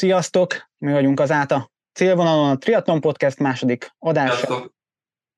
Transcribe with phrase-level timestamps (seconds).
[0.00, 0.70] Sziasztok!
[0.78, 4.34] Mi vagyunk az át a célvonalon a Triathlon Podcast második adása.
[4.34, 4.74] Sziasztok!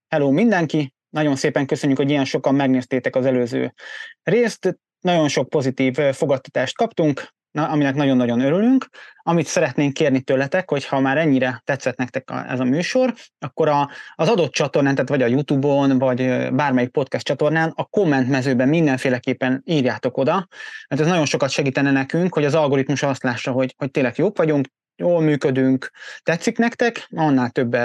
[0.09, 0.95] Hello mindenki!
[1.09, 3.75] Nagyon szépen köszönjük, hogy ilyen sokan megnéztétek az előző
[4.23, 4.79] részt.
[5.01, 8.87] Nagyon sok pozitív fogadtatást kaptunk, na, aminek nagyon-nagyon örülünk.
[9.23, 13.69] Amit szeretnénk kérni tőletek, hogy ha már ennyire tetszett nektek a, ez a műsor, akkor
[13.69, 18.69] a, az adott csatornán, tehát vagy a YouTube-on, vagy bármelyik podcast csatornán a komment mezőben
[18.69, 20.49] mindenféleképpen írjátok oda,
[20.89, 24.37] mert ez nagyon sokat segítene nekünk, hogy az algoritmus azt lássa, hogy, hogy tényleg jók
[24.37, 25.91] vagyunk, jól működünk,
[26.23, 27.77] tetszik nektek, annál több,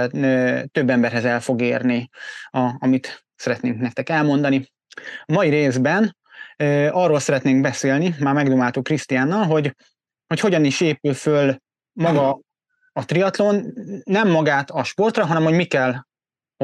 [0.71, 2.09] több emberhez el fog érni,
[2.49, 4.71] a, amit szeretnénk nektek elmondani.
[5.25, 6.15] A mai részben
[6.91, 9.75] arról szeretnénk beszélni, már megdomáltuk Krisztiánnal, hogy,
[10.27, 11.57] hogy hogyan is épül föl
[11.93, 12.39] maga
[12.93, 15.95] a triatlon, nem magát a sportra, hanem hogy mi kell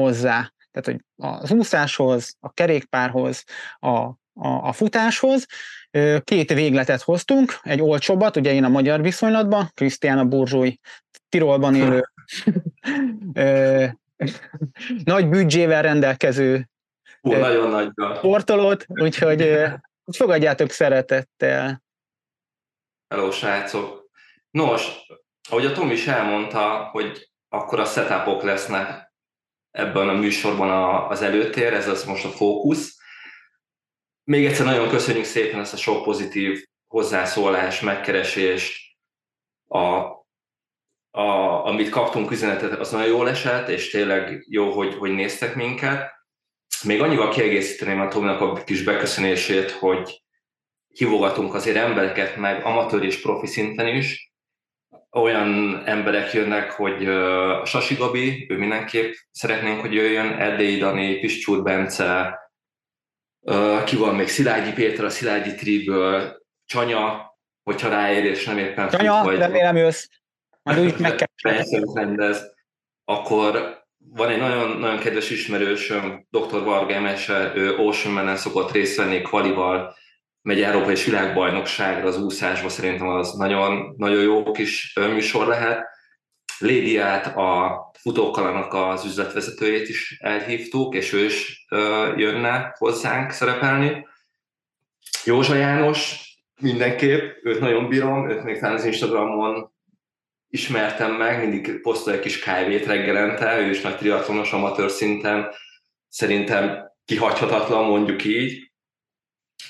[0.00, 0.52] hozzá.
[0.70, 3.44] Tehát, hogy az úszáshoz, a kerékpárhoz,
[3.78, 4.16] a, a,
[4.48, 5.46] a futáshoz.
[6.24, 10.78] Két végletet hoztunk, egy olcsóbbat, ugye én a magyar viszonylatban, Krisztián a burzsúj
[11.28, 12.10] Tirolban élő
[15.04, 16.68] nagy büdzsével rendelkező
[17.24, 17.90] Hú, nagyon nagy.
[18.16, 19.58] Sportolót, úgyhogy
[20.16, 21.82] fogadjátok szeretettel.
[23.08, 24.10] Hello, srácok!
[24.50, 25.06] Nos,
[25.48, 29.12] ahogy a Tom is elmondta, hogy akkor a setupok lesznek
[29.70, 30.70] ebben a műsorban
[31.08, 32.98] az előtér, ez az most a fókusz.
[34.24, 38.96] Még egyszer nagyon köszönjük szépen ezt a sok pozitív hozzászólás, megkeresést,
[39.68, 39.78] a,
[41.10, 46.13] a, amit kaptunk üzenetet, az nagyon jól esett, és tényleg jó, hogy, hogy néztek minket.
[46.84, 50.22] Még annyival kiegészíteném a Tominak a kis beköszönését, hogy
[50.88, 54.32] hívogatunk azért embereket meg amatőr és profi szinten is.
[55.10, 61.62] Olyan emberek jönnek, hogy a Sasi Gabi, ő mindenképp szeretnénk, hogy jöjjön, Erdélyi Dani, Piscsúr
[61.62, 62.38] Bence,
[63.84, 67.32] ki van még Szilágyi Péter a Szilágyi Triből, Csanya,
[67.62, 70.04] hogyha ráér és nem éppen Csanya, fut, vagy remélem jössz.
[70.62, 71.62] Majd úgy meg kell.
[71.94, 72.54] rendez,
[73.04, 76.64] akkor van egy nagyon, nagyon kedves ismerősöm, dr.
[76.64, 79.96] Varga Emese, ő Ocean szokott részt venni kvalival,
[80.42, 85.84] megy Európa és világbajnokságra az úszásba, szerintem az nagyon, nagyon jó kis műsor lehet.
[86.58, 91.66] Lédiát, a futókalanak az üzletvezetőjét is elhívtuk, és ő is
[92.16, 94.06] jönne hozzánk szerepelni.
[95.24, 96.28] Józsa János,
[96.60, 99.73] mindenképp, őt nagyon bírom, őt még talán az Instagramon
[100.54, 105.54] ismertem meg, mindig posztol egy kis kávét reggelente, ő is nagy triatlonos amatőr szinten,
[106.08, 108.72] szerintem kihagyhatatlan, mondjuk így.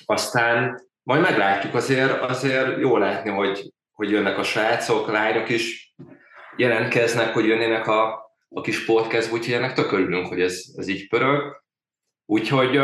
[0.04, 5.94] Aztán majd meglátjuk, azért, azért jó látni, hogy, hogy jönnek a srácok, lányok is
[6.56, 11.08] jelentkeznek, hogy jönnének a, a kis podcast, úgyhogy ennek tök örülünk, hogy ez, ez így
[11.08, 11.62] pörög.
[12.26, 12.80] Úgyhogy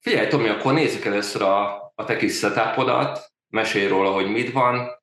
[0.00, 5.00] figyelj Tomi, akkor nézzük először a, a te kis setupodat, mesélj róla, hogy mit van,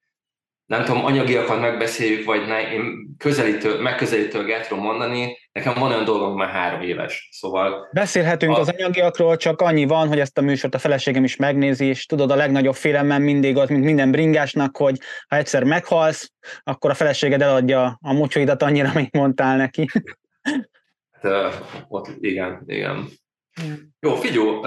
[0.69, 6.37] nem tudom, anyagiakat megbeszéljük, vagy ne, én közelítő, megközelítőget tudom mondani, nekem van olyan dolgom,
[6.37, 7.89] már három éves, szóval...
[7.91, 8.59] Beszélhetünk a...
[8.59, 12.31] az anyagiakról, csak annyi van, hogy ezt a műsort a feleségem is megnézi, és tudod,
[12.31, 14.97] a legnagyobb félelmem mindig az, mint minden bringásnak, hogy
[15.27, 16.31] ha egyszer meghalsz,
[16.63, 19.87] akkor a feleséged eladja a mocsóidat annyira, amit mondtál neki.
[21.21, 23.07] Hát, ott, igen, igen.
[23.99, 24.59] Jó, figyelj,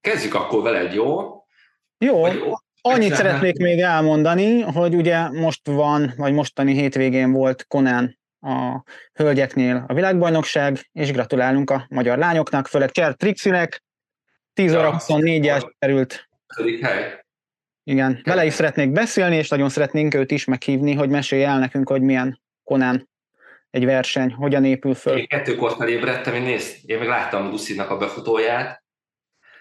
[0.00, 1.32] kezdjük akkor veled, jó?
[1.98, 2.20] Jó.
[2.20, 2.42] Vagy,
[2.94, 8.82] Annyit szeretnék még elmondani, hogy ugye most van, vagy mostani hétvégén volt Konán a
[9.12, 13.82] hölgyeknél a világbajnokság, és gratulálunk a magyar lányoknak, főleg Cser Trixinek,
[14.52, 16.28] 10 óra 24 került.
[17.84, 21.88] Igen, vele is szeretnék beszélni, és nagyon szeretnénk őt is meghívni, hogy mesélj el nekünk,
[21.88, 23.08] hogy milyen Konán
[23.70, 25.18] egy verseny, hogyan épül föl.
[25.18, 28.82] Én kettőkor felébredtem, én nézd, én meg láttam Lucinak a befutóját.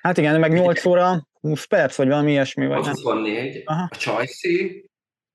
[0.01, 2.67] Hát igen, meg 8 óra 20 perc, vagy valami ilyesmi.
[2.67, 3.87] Vagy 24, Aha.
[3.91, 4.85] a Csajci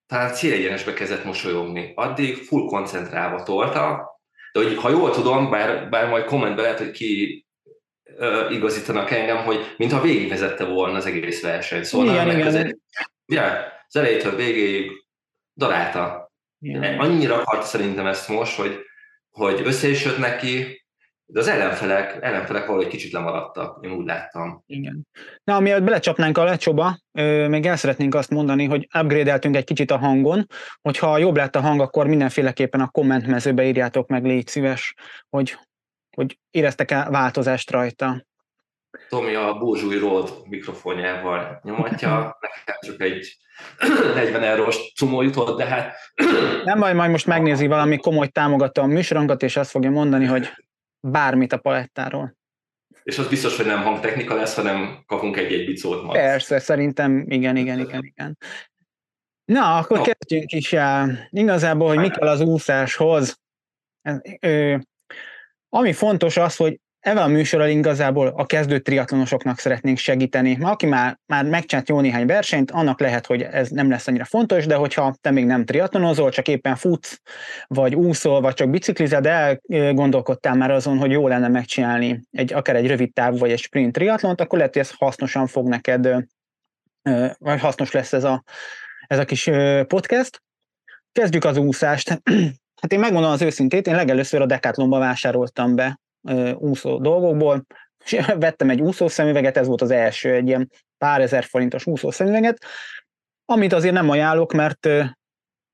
[0.07, 1.93] talán célegyenesbe kezdett mosolyogni.
[1.95, 4.11] Addig full koncentrálva tolta,
[4.53, 7.45] de hogy, ha jól tudom, bár, bár majd kommentben lehet, hogy ki
[8.19, 11.85] uh, igazítanak engem, hogy mintha végigvezette volna az egész verseny.
[11.85, 12.43] Szóval igen, igen.
[12.43, 12.79] Között,
[13.27, 14.91] ja, az elejétől végéig
[15.55, 16.33] darálta.
[16.59, 16.99] Igen.
[16.99, 18.79] Annyira akart szerintem ezt most, hogy,
[19.31, 20.82] hogy össze is jött neki,
[21.33, 24.63] de az ellenfelek, ellenfelek valahogy kicsit lemaradtak, én úgy láttam.
[24.67, 25.07] Igen.
[25.45, 26.99] Na, mielőtt belecsapnánk a lecsóba,
[27.49, 30.47] még el szeretnénk azt mondani, hogy upgrade-eltünk egy kicsit a hangon,
[30.83, 34.95] hogyha jobb lett a hang, akkor mindenféleképpen a komment mezőbe írjátok meg, légy szíves,
[35.29, 35.59] hogy,
[36.17, 38.27] hogy éreztek-e változást rajta.
[39.09, 42.09] Tomi a Bózsúj Road mikrofonjával nyomatja,
[42.41, 43.37] nekem csak egy
[44.15, 45.95] 40 eurós cumó jutott, de hát...
[46.65, 50.51] Nem baj, majd most megnézi valami komoly támogató a műsorunkat, és azt fogja mondani, hogy
[51.03, 52.37] bármit a palettáról.
[53.03, 56.19] És az biztos, hogy nem hangtechnika lesz, hanem kapunk egy-egy bicót max.
[56.19, 58.39] Persze, szerintem igen, igen, igen, igen.
[59.45, 60.03] Na, akkor no.
[60.03, 61.29] kezdjünk is el.
[61.31, 63.41] Igazából, hogy mi kell az úszáshoz.
[64.41, 64.77] Ö,
[65.69, 70.59] ami fontos az, hogy Evel a műsorral igazából a kezdő triatlonosoknak szeretnénk segíteni.
[70.61, 74.67] Aki már, már megcsinált jó néhány versenyt, annak lehet, hogy ez nem lesz annyira fontos,
[74.67, 77.21] de hogyha te még nem triatlonozol, csak éppen futsz,
[77.67, 82.77] vagy úszol, vagy csak biciklized, de elgondolkodtál már azon, hogy jó lenne megcsinálni egy, akár
[82.77, 86.09] egy rövid távú, vagy egy sprint triatlont, akkor lehet, hogy ez hasznosan fog neked,
[87.39, 88.43] vagy hasznos lesz ez a,
[89.07, 89.51] ez a kis
[89.87, 90.43] podcast.
[91.13, 92.09] Kezdjük az úszást.
[92.83, 96.01] Hát én megmondom az őszintét, én legelőször a Decathlonba vásároltam be
[96.59, 97.67] úszó dolgokból,
[98.05, 102.65] és vettem egy úszószemüveget, ez volt az első, egy ilyen pár ezer forintos úszószemüveget,
[103.45, 104.87] amit azért nem ajánlok, mert,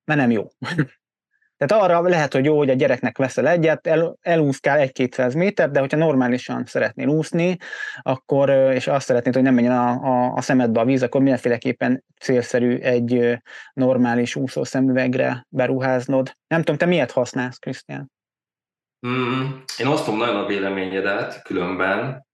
[0.05, 0.49] mert nem jó.
[1.59, 5.81] Tehát arra lehet, hogy jó, hogy a gyereknek veszel egyet, el, elúszkál egy-kétszáz méter, de
[5.81, 7.57] hogyha normálisan szeretnél úszni,
[8.03, 12.05] akkor, és azt szeretnéd, hogy nem menjen a, a, a szemedbe a víz, akkor mindenféleképpen
[12.21, 13.39] célszerű egy
[13.73, 16.37] normális úszószemüvegre beruháznod.
[16.47, 18.11] Nem tudom, te miért használsz, Krisztián?
[19.07, 19.45] Mm,
[19.79, 22.27] én osztom nagyon a véleményedet, különben.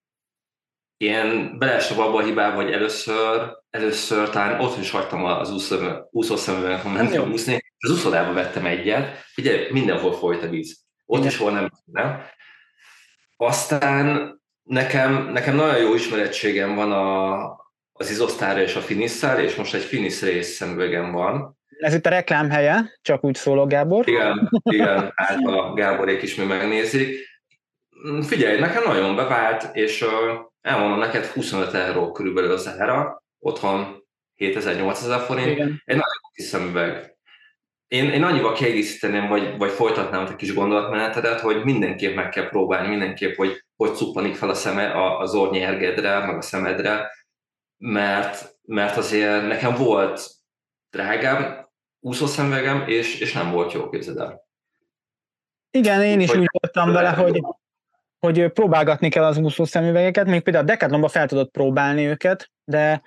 [0.97, 5.51] Én beleestem abba a hibába, hogy először, először talán ott is hagytam az
[6.11, 10.85] úszószemüveget, ha mentem úszni, az úszodába vettem egyet, ugye mindenhol folyt a víz.
[11.07, 12.23] Ott is hol nem, nem.
[13.37, 17.43] Aztán nekem, nekem nagyon jó ismerettségem van a,
[17.93, 22.11] az izosztára és a finiszszára, és most egy finisz rész szemüvegem van, ez itt a
[22.11, 24.09] reklám helye, csak úgy szólok, Gábor.
[24.09, 27.33] Igen, igen, hát a Gáborék is mi megnézik.
[28.27, 30.05] Figyelj, nekem nagyon bevált, és
[30.61, 34.07] elmondom neked 25 euró körülbelül az ára, otthon
[34.37, 35.83] 7000-8000 forint, igen.
[35.85, 37.17] egy nagyon kis szemüveg.
[37.89, 42.89] Én, én annyival kiegészíteném, vagy, vagy folytatnám a kis gondolatmenetedet, hogy mindenképp meg kell próbálni,
[42.89, 47.11] mindenképp, hogy hogy cuppanik fel a szeme az ornyergedre, meg a szemedre,
[47.77, 50.31] mert, mert azért nekem volt
[50.91, 51.64] drágább,
[52.05, 54.45] úszószemüvegem, és, és nem volt jó, képzeld el.
[55.71, 57.41] Igen, én is hogy úgy voltam vele, hogy,
[58.19, 63.03] hogy próbálgatni kell az úszószemüvegeket, még például a Decathlonban fel tudod próbálni őket, de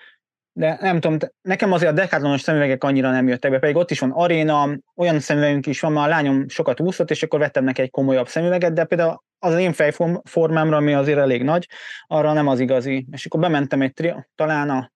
[0.58, 4.00] de nem tudom, nekem azért a Decathlonos szemüvegek annyira nem jöttek be, pedig ott is
[4.00, 7.82] van aréna, olyan szemüvegünk is van, mert a lányom sokat úszott, és akkor vettem neki
[7.82, 11.68] egy komolyabb szemüveget, de például az én fejformámra, ami azért elég nagy,
[12.08, 13.08] arra nem az igazi.
[13.12, 14.92] És akkor bementem egy, tri- talán a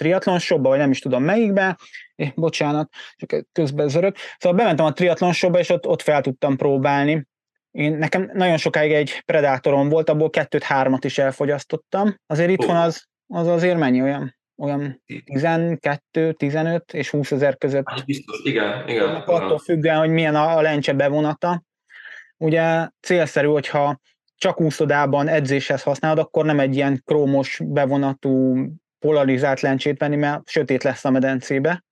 [0.00, 1.78] triatlon shopba, vagy nem is tudom melyikbe,
[2.14, 4.16] és bocsánat, csak közben zörök.
[4.38, 7.26] Szóval bementem a triatlon shopba, és ott, ott fel tudtam próbálni.
[7.70, 12.14] Én, nekem nagyon sokáig egy predátorom volt, abból kettőt, hármat is elfogyasztottam.
[12.26, 14.38] Azért itthon az, az azért mennyi olyan?
[14.56, 17.88] olyan 12, 15 és 20 ezer között.
[17.88, 19.14] Hát biztos, igen, igen.
[19.14, 21.62] Attól függően, hogy milyen a, a lencse bevonata.
[22.36, 24.00] Ugye célszerű, hogyha
[24.36, 28.66] csak úszodában edzéshez használod, akkor nem egy ilyen krómos bevonatú
[29.00, 31.84] polarizált lencsét venni, mert sötét lesz a medencébe.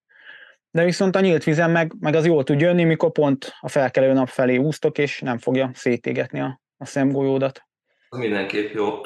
[0.71, 4.13] De viszont a nyílt vizen meg, meg az jól tud jönni, mikor pont a felkelő
[4.13, 7.63] nap felé úsztok, és nem fogja szétégetni a, a szemgolyódat.
[8.09, 9.01] Az mindenképp jó.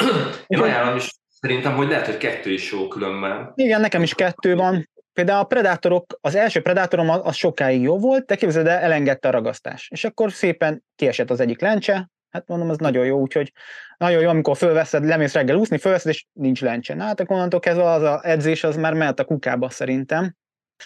[0.46, 3.52] Én ajánlom is szerintem, hogy lehet, hogy kettő is jó különben.
[3.54, 4.90] Igen, nekem is kettő van.
[5.12, 9.28] Például a predátorok, az első predátorom az, az sokáig jó volt, de képzeld el, elengedte
[9.28, 9.88] a ragasztás.
[9.90, 13.52] És akkor szépen kiesett az egyik lencse, Hát mondom, ez nagyon jó, úgyhogy
[13.96, 16.94] nagyon jó, amikor fölveszed, lemész reggel úszni, fölveszed, és nincs lencse.
[16.94, 20.36] Na, hát akkor onnantól kezdve az a edzés, az már mehet a kukába szerintem.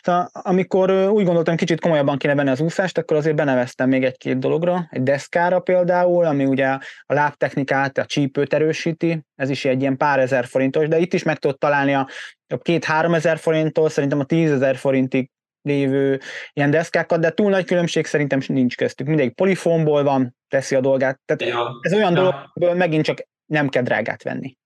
[0.02, 4.38] Szóval, amikor úgy gondoltam, kicsit komolyabban kéne venni az úszást, akkor azért beneveztem még egy-két
[4.38, 6.66] dologra, egy deszkára például, ami ugye
[7.02, 11.22] a lábtechnikát, a csípőt erősíti, ez is egy ilyen pár ezer forintos, de itt is
[11.22, 12.08] meg tudod találni a,
[12.46, 15.30] a két-három ezer forinttól, szerintem a tízezer forintig
[15.62, 16.20] lévő
[16.52, 19.06] ilyen deszkákat, de túl nagy különbség szerintem nincs köztük.
[19.06, 21.20] Mindegy polifomból van, teszi a dolgát.
[21.24, 21.78] Tehát ja.
[21.80, 22.18] ez olyan ja.
[22.18, 24.56] dolog, hogy megint csak nem kell drágát venni.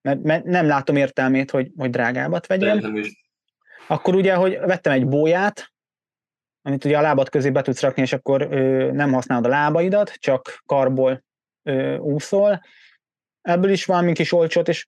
[0.00, 3.02] Mert, mert nem látom értelmét, hogy, hogy drágábbat vegyem.
[3.86, 5.72] Akkor ugye, hogy vettem egy bóját,
[6.62, 10.10] amit ugye a lábad közé be tudsz rakni, és akkor ö, nem használod a lábaidat,
[10.10, 11.24] csak karból
[11.62, 12.62] ö, úszol.
[13.40, 14.86] Ebből is valami kis olcsót, és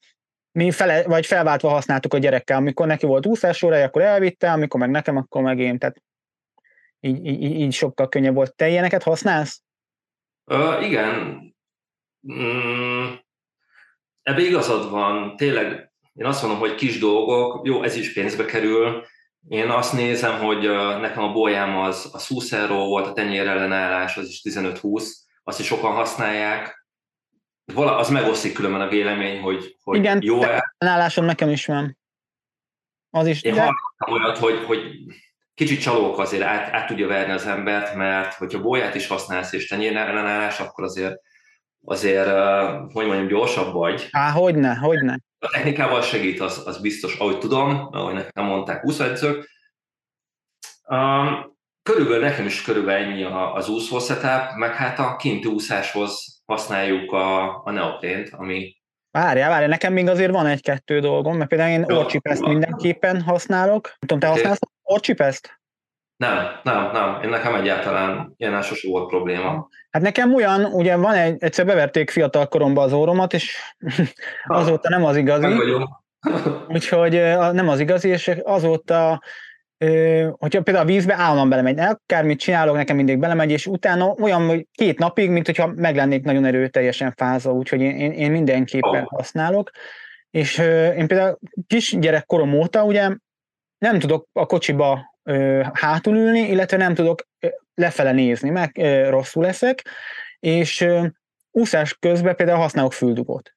[0.53, 4.91] mi fele, vagy felváltva használtuk a gyerekkel, amikor neki volt úszásóra, akkor elvitte, amikor meg
[4.91, 5.79] nekem, akkor meg én.
[5.79, 6.03] Tehát
[7.01, 8.57] így, így, így sokkal könnyebb volt.
[8.57, 9.63] Te ilyeneket használsz?
[10.51, 11.41] Uh, igen.
[12.33, 13.07] Mm,
[14.23, 15.37] ebbe igazad van.
[15.37, 19.05] Tényleg én azt mondom, hogy kis dolgok, jó, ez is pénzbe kerül.
[19.49, 20.61] Én azt nézem, hogy
[21.01, 25.05] nekem a bolyám az, a 20 euró volt, a tenyér ellenállás az is 15-20,
[25.43, 26.81] azt is sokan használják
[27.75, 31.99] vala, az megosztik különben a vélemény, hogy, hogy Igen, jó ellenállásom nekem is van.
[33.11, 33.43] Az is.
[33.43, 33.71] Én de...
[34.11, 34.81] olyat, hogy, hogy
[35.55, 39.69] kicsit csalók azért át, át tudja verni az embert, mert hogyha bolyát is használsz és
[39.69, 41.21] tenyér ellenállás, akkor azért
[41.85, 42.29] azért,
[42.93, 44.09] hogy mondjam, gyorsabb vagy.
[44.11, 45.19] Há, hogyne, hogyne.
[45.39, 49.51] A technikával segít, az, az biztos, ahogy tudom, ahogy nekem mondták úszóedzők.
[50.89, 57.13] Um, körülbelül nekem is körülbelül ennyi az úszó setup, meg hát a kinti úszáshoz használjuk
[57.13, 58.79] a, a neoprént, ami
[59.13, 63.85] Várjál, várjál, nekem még azért van egy-kettő dolgom, mert például én orcsipeszt mindenképpen használok.
[63.85, 64.57] Nem tudom, te okay.
[64.91, 65.59] Orcsipeszt?
[66.17, 67.23] Nem, nem, nem.
[67.23, 69.69] Én nekem egyáltalán ilyen sosem volt probléma.
[69.91, 73.57] Hát nekem olyan, ugye van egy, egyszer beverték fiatal koromba az óromat, és
[74.47, 75.47] azóta nem az igazi.
[75.47, 75.59] Nem
[76.69, 77.13] Úgyhogy
[77.53, 79.21] nem az igazi, és azóta
[80.39, 84.67] hogyha például a vízbe állandóan belemegy, akármit csinálok, nekem mindig belemegy, és utána olyan, hogy
[84.73, 89.71] két napig, mint hogyha meg lennék nagyon erőteljesen fázva, úgyhogy én, én, mindenképpen használok.
[90.31, 90.59] És
[90.97, 93.09] én például kis gyerekkorom óta ugye
[93.81, 95.15] nem tudok a kocsiba
[95.73, 97.27] hátul ülni, illetve nem tudok
[97.75, 98.77] lefele nézni, meg
[99.09, 99.89] rosszul leszek,
[100.39, 100.87] és
[101.51, 103.55] úszás közben például használok füldugót.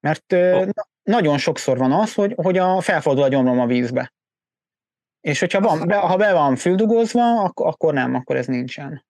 [0.00, 0.68] Mert oh.
[1.02, 4.12] nagyon sokszor van az, hogy, hogy a felfordul a gyomrom a vízbe.
[5.20, 9.04] És hogyha van, be, ha be van füldugozva, akkor, akkor nem, akkor ez nincsen.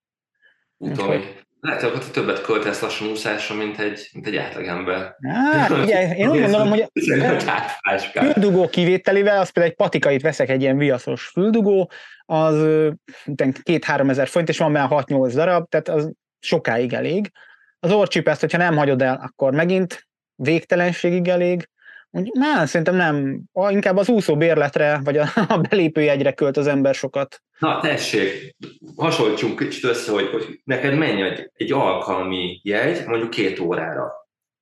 [0.78, 5.16] tudom, hogy lehet, hogy többet költesz lassan úszásra, mint egy, mint egy átlagember.
[5.22, 6.90] Hát, ugye, én úgy gondolom, hogy
[8.10, 11.90] füldugó kivételével, az például egy patikait veszek, egy ilyen viaszos füldugó,
[12.24, 12.66] az
[13.62, 17.30] két-három ezer font, és van benne 6-8 darab, tehát az sokáig elég.
[17.78, 21.68] Az orcsipeszt, hogyha nem hagyod el, akkor megint végtelenségig elég.
[22.12, 23.42] Nem, szerintem nem.
[23.68, 27.42] Inkább az úszó bérletre, vagy a, a belépőjegyre költ az ember sokat.
[27.58, 28.56] Na, tessék,
[28.96, 34.12] hasonlítsunk kicsit össze, hogy, hogy neked mennyi egy, egy alkalmi jegy, mondjuk két órára.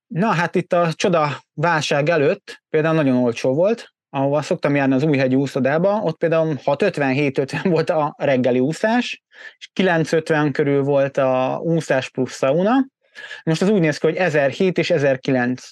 [0.07, 5.03] Na, hát itt a csoda válság előtt például nagyon olcsó volt, ahova szoktam járni az
[5.03, 9.23] Újhegyi úszodába, ott például 650-750 volt a reggeli úszás,
[9.59, 12.87] és 950 körül volt a úszás plusz sauna.
[13.45, 15.71] Most az úgy néz ki, hogy 1007 és 1009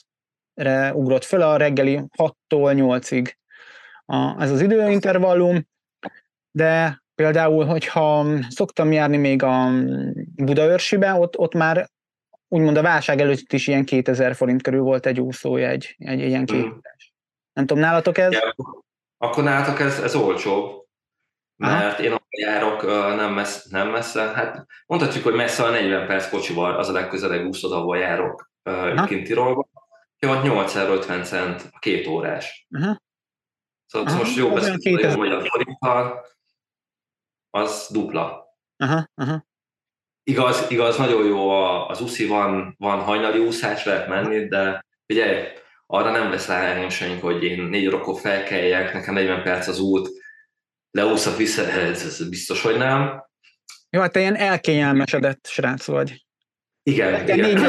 [0.58, 3.32] re ugrott föl a reggeli 6-tól 8-ig
[4.04, 5.68] a, ez az időintervallum,
[6.50, 9.70] de például, hogyha szoktam járni még a
[10.34, 11.90] Budaörsibe, ott, ott már
[12.48, 16.44] úgymond a válság előtt is ilyen 2000 forint körül volt egy úszójegy, egy, egy ilyen
[16.44, 16.66] két.
[16.66, 16.78] Mm.
[17.52, 18.32] Nem tudom, nálatok ez?
[18.32, 18.54] Ja,
[19.18, 20.86] akkor nálatok ez, ez olcsóbb,
[21.56, 22.02] mert Aha.
[22.02, 22.86] én ahol járok
[23.16, 27.46] nem messze, nem messze, hát mondhatjuk, hogy messze a 40 perc kocsival az a legközelebb
[27.46, 28.50] úszod, ahol járok
[29.06, 29.67] kint Tirolban,
[30.18, 32.66] Ja, 850 cent a két órás.
[32.70, 32.96] Uh-huh.
[33.86, 34.24] Szóval uh-huh.
[34.24, 36.26] most jó beszélni a magyar forinttal,
[37.50, 38.46] az dupla.
[38.78, 39.02] Uh-huh.
[39.14, 39.40] Uh-huh.
[40.22, 41.50] Igaz, igaz, nagyon jó
[41.88, 45.52] az uszi, van, van hajnali úszás, lehet menni, de ugye
[45.86, 50.08] arra nem vesz rá senki, hogy én négy órakor felkeljek, nekem 40 perc az út,
[50.90, 53.24] leúszak vissza, ez, ez biztos, hogy nem.
[53.90, 56.26] Jó, hát te ilyen elkényelmesedett srác vagy.
[56.82, 57.38] Igen, igen.
[57.38, 57.60] Négy,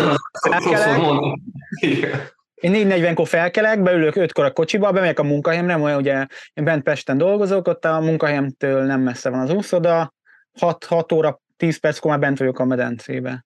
[1.97, 2.37] igen.
[2.59, 7.17] Én 4.40-kor felkelek, beülök 5-kor a kocsiba, bemegyek a munkahelyemre, olyan ugye én bent Pesten
[7.17, 10.13] dolgozok, ott a munkahelyemtől nem messze van az úszoda,
[10.59, 13.45] 6, 6 óra, 10 perckor már bent vagyok a medencébe.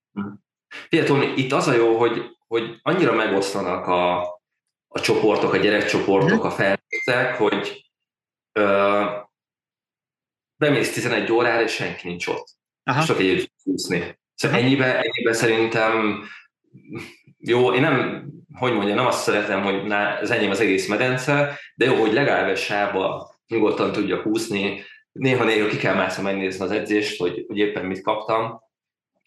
[0.90, 4.22] Figyelj, itt az a jó, hogy, hogy annyira megosztanak a,
[4.88, 6.48] a csoportok, a gyerekcsoportok, hmm.
[6.48, 7.92] a felnőttek, hogy
[8.52, 9.06] ö,
[10.56, 12.48] bemész 11 órára, és senki nincs ott.
[12.84, 13.04] Aha.
[13.06, 14.20] Csak együtt úszni.
[14.36, 16.24] Szóval ennyibe, ennyibe szerintem
[17.46, 21.86] jó, én nem, hogy mondja, nem azt szeretem, hogy az enyém az egész medence, de
[21.86, 27.20] jó, hogy legalább egy sába nyugodtan tudjak húzni, néha-néha ki kell mászni megnézni az edzést,
[27.20, 28.62] hogy, hogy éppen mit kaptam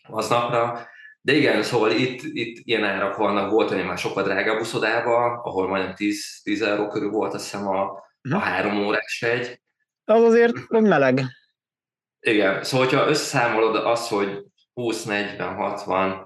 [0.09, 0.87] aznapra.
[1.21, 5.69] De igen, szóval itt, itt ilyen árak vannak, volt hogy már sokkal drágább uszodába, ahol
[5.69, 7.83] majdnem 10, 10 euró körül volt azt hiszem a,
[8.31, 9.61] a három órás egy.
[10.05, 11.21] Az azért meleg.
[12.21, 14.45] Igen, szóval ha összeszámolod azt, hogy
[14.75, 16.26] 20, 40, 60,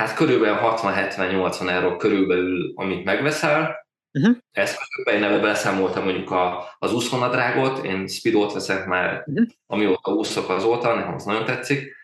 [0.00, 3.86] hát körülbelül 60-70-80 euró körülbelül, amit megveszel.
[4.12, 4.36] Uh-huh.
[4.50, 9.46] Ezt én ebbe beszámoltam mondjuk a, az úszonadrágot, én speedot veszek már, uh-huh.
[9.66, 11.96] amióta úszok azóta, nekem az nagyon tetszik.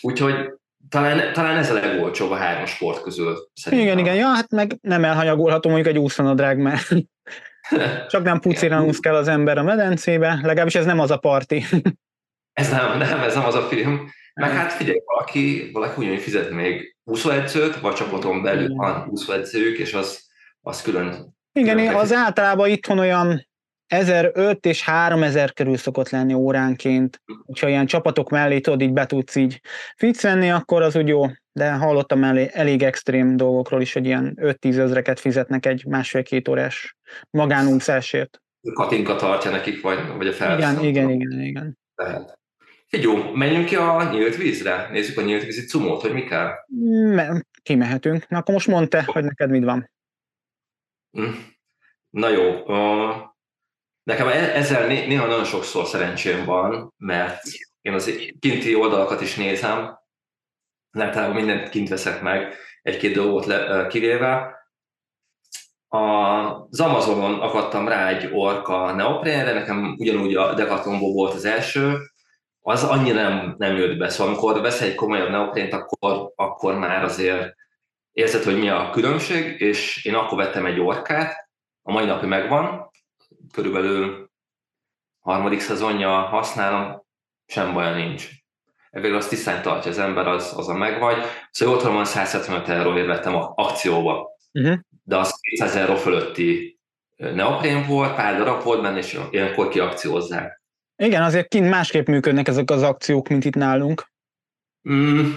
[0.00, 0.34] Úgyhogy
[0.88, 3.36] talán, talán ez a legolcsóbb a három sport közül.
[3.54, 3.88] Szerintem.
[3.88, 6.88] Igen, igen, ja, hát meg nem elhanyagolható mondjuk egy úszonadrág, mert
[8.12, 11.64] csak nem pucéran úsz kell az ember a medencébe, legalábbis ez nem az a parti.
[12.52, 14.10] ez nem, nem, ez nem az a film.
[14.34, 19.94] Meg hát figyelj, valaki, valaki ugyanúgy fizet még úszóedzőt, vagy csapaton belül van úszóedzők, és
[19.94, 20.26] az,
[20.60, 21.34] az külön.
[21.52, 23.46] Igen, külön az általában itthon olyan
[23.86, 27.22] 1005 és 3000 körül szokott lenni óránként.
[27.60, 29.60] Ha ilyen csapatok mellé tudod, így be tudsz így
[29.96, 31.24] fix venni, akkor az úgy jó.
[31.52, 36.96] De hallottam elég, elég extrém dolgokról is, hogy ilyen 5-10 ezreket fizetnek egy másfél-két órás
[37.30, 38.42] magánúszásért.
[38.72, 40.84] Katinka tartja nekik, vagy, vagy a felhasználó.
[40.84, 41.78] Igen, igen, igen, igen.
[41.94, 42.40] Tehát.
[43.00, 44.88] Jó, menjünk ki a nyílt vízre?
[44.90, 46.52] Nézzük a nyílt vízi cumót, hogy mi kell?
[47.14, 48.28] Me- kimehetünk.
[48.28, 49.90] Na akkor most mondd te, hogy neked mit van.
[51.10, 51.30] Hm.
[52.10, 52.64] Na jó.
[54.02, 57.42] Nekem e- ezzel néha nagyon sokszor szerencsém van, mert
[57.80, 59.98] én az kinti oldalakat is nézem,
[60.90, 64.56] általában mindent kint veszek meg, egy-két dolgot le, kivéve.
[65.88, 71.98] Az Amazonon akadtam rá egy orka neoprénre, nekem ugyanúgy a Decathlonból volt az első,
[72.62, 74.08] az annyira nem, nem jött be.
[74.08, 77.54] Szóval amikor veszel egy komolyabb neoprént, akkor, akkor már azért
[78.12, 81.48] érzed, hogy mi a különbség, és én akkor vettem egy orkát,
[81.82, 82.90] a mai napig megvan,
[83.52, 84.30] körülbelül
[85.20, 87.02] harmadik szezonja használom,
[87.46, 88.28] sem baja nincs.
[88.90, 91.16] Ebből azt tisztán tartja az ember, az, az a megvagy.
[91.50, 94.78] Szóval ott van 175 euróért vettem akcióba, uh-huh.
[95.04, 96.80] de az 200 euró fölötti
[97.16, 100.61] neoprén volt, pár darab volt benne, és ilyenkor kiakciózzák.
[101.02, 104.06] Igen, azért kint másképp működnek ezek az akciók, mint itt nálunk.
[104.90, 105.30] Mm,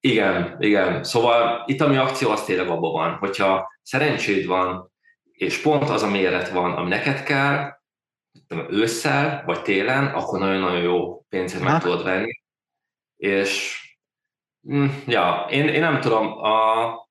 [0.00, 1.04] igen, igen.
[1.04, 4.92] Szóval itt ami akció, az tényleg abban van, hogyha szerencséd van,
[5.32, 7.78] és pont az a méret van, ami neked kell,
[8.68, 12.42] ősszel vagy télen, akkor nagyon-nagyon jó pénzért meg tudod venni.
[13.16, 13.80] És
[14.72, 17.08] mm, ja, én, én nem tudom, a,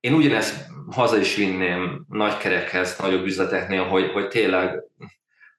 [0.00, 4.82] én ugyanezt haza is vinném nagy kerekhez, nagyobb üzleteknél, hogy, hogy tényleg,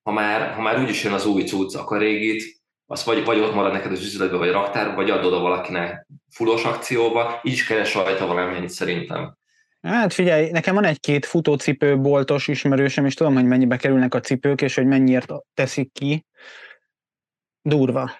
[0.03, 3.39] ha már, ha már úgyis jön az új cucc, akkor a régit, az vagy, vagy
[3.39, 7.65] ott marad neked az üzletbe, vagy raktárba, vagy adod oda valakinek fullos akcióba, így is
[7.65, 9.37] keres rajta valamennyit szerintem.
[9.81, 14.75] Hát figyelj, nekem van egy-két futócipőboltos ismerősem, és tudom, hogy mennyibe kerülnek a cipők, és
[14.75, 16.25] hogy mennyiért teszik ki.
[17.61, 18.11] Durva.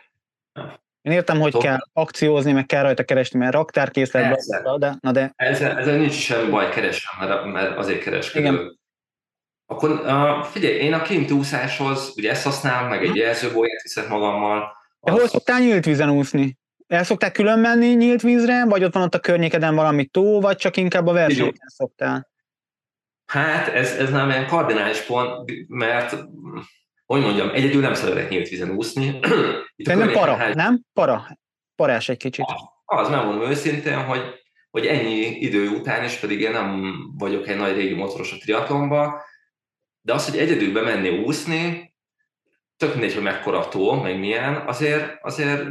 [1.02, 4.38] Én értem, hogy kell akciózni, meg kell rajta keresni, mert raktárkészletben,
[4.78, 5.34] de, na de...
[5.36, 8.46] Ezzel, ezzel nincs semmi baj keresem, mert, mert azért kereskedő.
[8.46, 8.79] Igen.
[9.72, 14.72] Akkor uh, figyelj, én a kinti úszáshoz, ugye ezt használom, meg egy jelzőbolyát viszek magammal.
[15.00, 16.58] De hol szoktál nyílt vízen úszni?
[16.88, 20.58] El szoktál külön menni nyílt vízre, vagy ott van ott a környékeden valami tó, vagy
[20.58, 22.30] csak inkább a versenyeken szoktál?
[23.26, 26.16] Hát ez, ez nem olyan kardinális pont, mert
[27.06, 29.20] hogy mondjam, egyedül nem szeretek nyílt vízen úszni.
[29.76, 30.82] Itt nem para, hát, nem?
[30.94, 31.38] Para.
[31.76, 32.46] Parás egy kicsit.
[32.48, 34.22] Az, az nem mondom őszintén, hogy,
[34.70, 39.28] hogy ennyi idő után is, pedig én nem vagyok egy nagy régi motoros a triatlonba,
[40.02, 41.94] de az, hogy egyedül bemenni úszni,
[42.78, 45.64] tök mindegy, hogy mekkora tó, meg milyen, azért, azért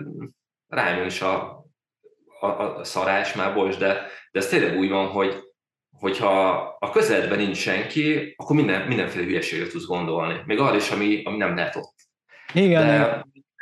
[0.68, 1.64] rám is a,
[2.40, 5.46] a, a szarás már, bocs, de, de ez tényleg úgy van, hogy
[5.90, 10.40] hogyha a közeledben nincs senki, akkor minden, mindenféle hülyeséget tudsz gondolni.
[10.46, 11.94] Még arra is, ami, ami nem lehet ott.
[12.52, 12.86] Igen.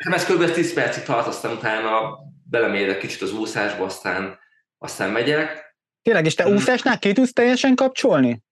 [0.04, 0.50] De ez kb.
[0.50, 2.18] 10 percig tart, aztán utána
[2.50, 4.38] belemérek kicsit az úszásba, aztán,
[4.78, 5.76] aztán megyek.
[6.02, 6.54] Tényleg, és te hmm.
[6.54, 8.44] úszásnál ki tudsz teljesen kapcsolni?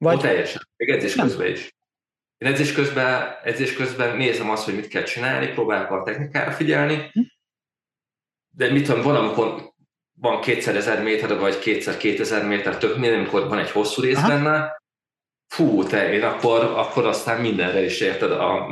[0.00, 0.16] Vagy...
[0.16, 1.26] Ó, teljesen, még edzés nem.
[1.26, 1.74] közben is.
[2.38, 7.10] Én edzés közben, edzés közben nézem azt, hogy mit kell csinálni, próbálok a technikára figyelni,
[7.12, 7.20] hm
[8.56, 9.72] de mit tudom, van, amikor
[10.20, 14.28] van kétszer ezer méter, vagy kétszer kétezer méter, minden, amikor van egy hosszú rész Aha.
[14.28, 14.82] benne,
[15.46, 18.68] fú, te, én akkor, akkor aztán mindenre is érted, a,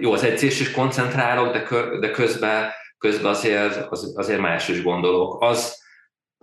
[0.00, 4.82] jó, az edzés is koncentrálok, de, kö, de közben, közben azért, az, azért más is
[4.82, 5.42] gondolok.
[5.42, 5.82] Az,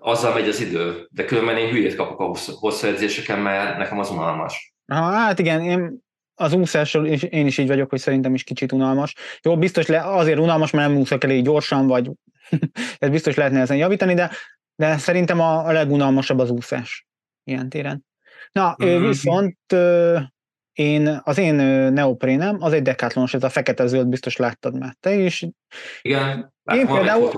[0.04, 4.10] azzal megy az idő, de különben én hülyét kapok a hosszú, edzéseken, mert nekem az
[4.10, 4.74] unalmas.
[4.88, 6.00] Ha, hát igen, én
[6.36, 9.16] az úszásról is, én is így vagyok, hogy szerintem is kicsit unalmas.
[9.42, 12.12] Jó, biztos le, azért unalmas, mert nem úszok elég gyorsan, vagy
[13.00, 14.32] ez biztos lehetne ezen javítani, de,
[14.76, 17.08] de szerintem a, a legunalmasabb az úszás
[17.44, 18.06] ilyen téren.
[18.52, 19.08] Na, mm-hmm.
[19.08, 19.58] viszont
[20.74, 21.56] én, az én
[21.94, 25.46] neoprénem, az egy dekátlonos, ez a fekete-zöld, biztos láttad már te is.
[26.02, 27.32] Igen, én például,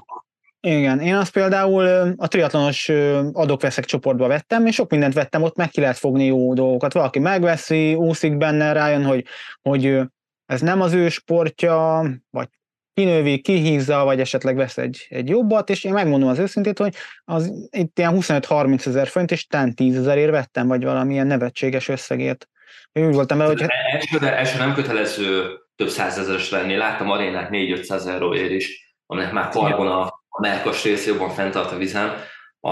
[0.67, 2.89] igen, én azt például a triatlonos
[3.31, 6.93] adok-veszek csoportba vettem, és sok mindent vettem, ott meg ki lehet fogni jó dolgokat.
[6.93, 9.25] Valaki megveszi, úszik benne, rájön, hogy,
[9.61, 9.99] hogy
[10.45, 12.47] ez nem az ő sportja, vagy
[12.93, 16.95] kinővi, kihízza, vagy esetleg vesz egy, egy jobbat, és én megmondom az őszintét, hogy
[17.25, 22.47] az itt ilyen 25-30 ezer font, és tán 10 ezerért vettem, vagy valamilyen nevetséges összegért.
[22.91, 23.65] Én úgy voltam el, hogy...
[23.91, 26.75] Első, első nem kötelező több százezeres lenni.
[26.75, 31.77] Láttam arénák 4-500 euróért is, aminek már karbon a, a melkas rész jobban fenntart a
[31.77, 32.15] vizen.
[32.59, 32.71] A,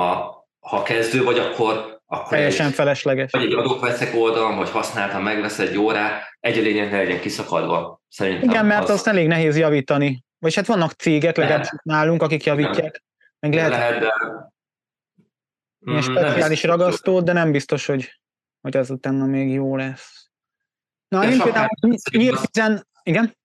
[0.59, 3.31] ha kezdő vagy, akkor akkor Teljesen egy, felesleges.
[3.31, 8.01] Vagy egy adókveszek oldalon, vagy használtam, megvesz egy órát, egy a lényeg ne legyen kiszakadva.
[8.07, 8.89] Szerintem Igen, mert az...
[8.89, 10.23] azt elég nehéz javítani.
[10.39, 13.03] Vagy hát vannak cégek, legalábbis nálunk, akik javítják.
[13.39, 14.13] Meg lehet, lehet de...
[15.85, 18.21] Ilyen mm, speciális ragasztó, de nem biztos, hogy,
[18.61, 20.29] hogy az utána még jó lesz.
[21.07, 21.67] Na, én például
[22.11, 22.49] nyílt
[23.03, 23.37] igen?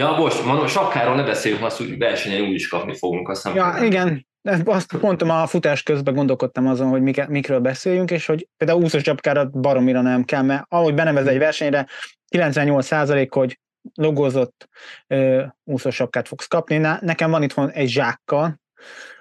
[0.00, 3.28] Ja, most mondom, sapkáról ne beszéljünk, azt úgy versenyen úgy is kapni fogunk.
[3.28, 4.26] Azt ja, igen,
[4.64, 9.02] azt pont a futás közben gondolkodtam azon, hogy mik, mikről beszéljünk, és hogy például úszós
[9.02, 11.86] csapkára baromira nem kell, mert ahogy benevez egy versenyre,
[12.36, 13.58] 98% hogy
[13.94, 14.68] logozott
[15.64, 16.76] úszós sapkát fogsz kapni.
[16.76, 18.60] Na, nekem van itthon egy zsákkal,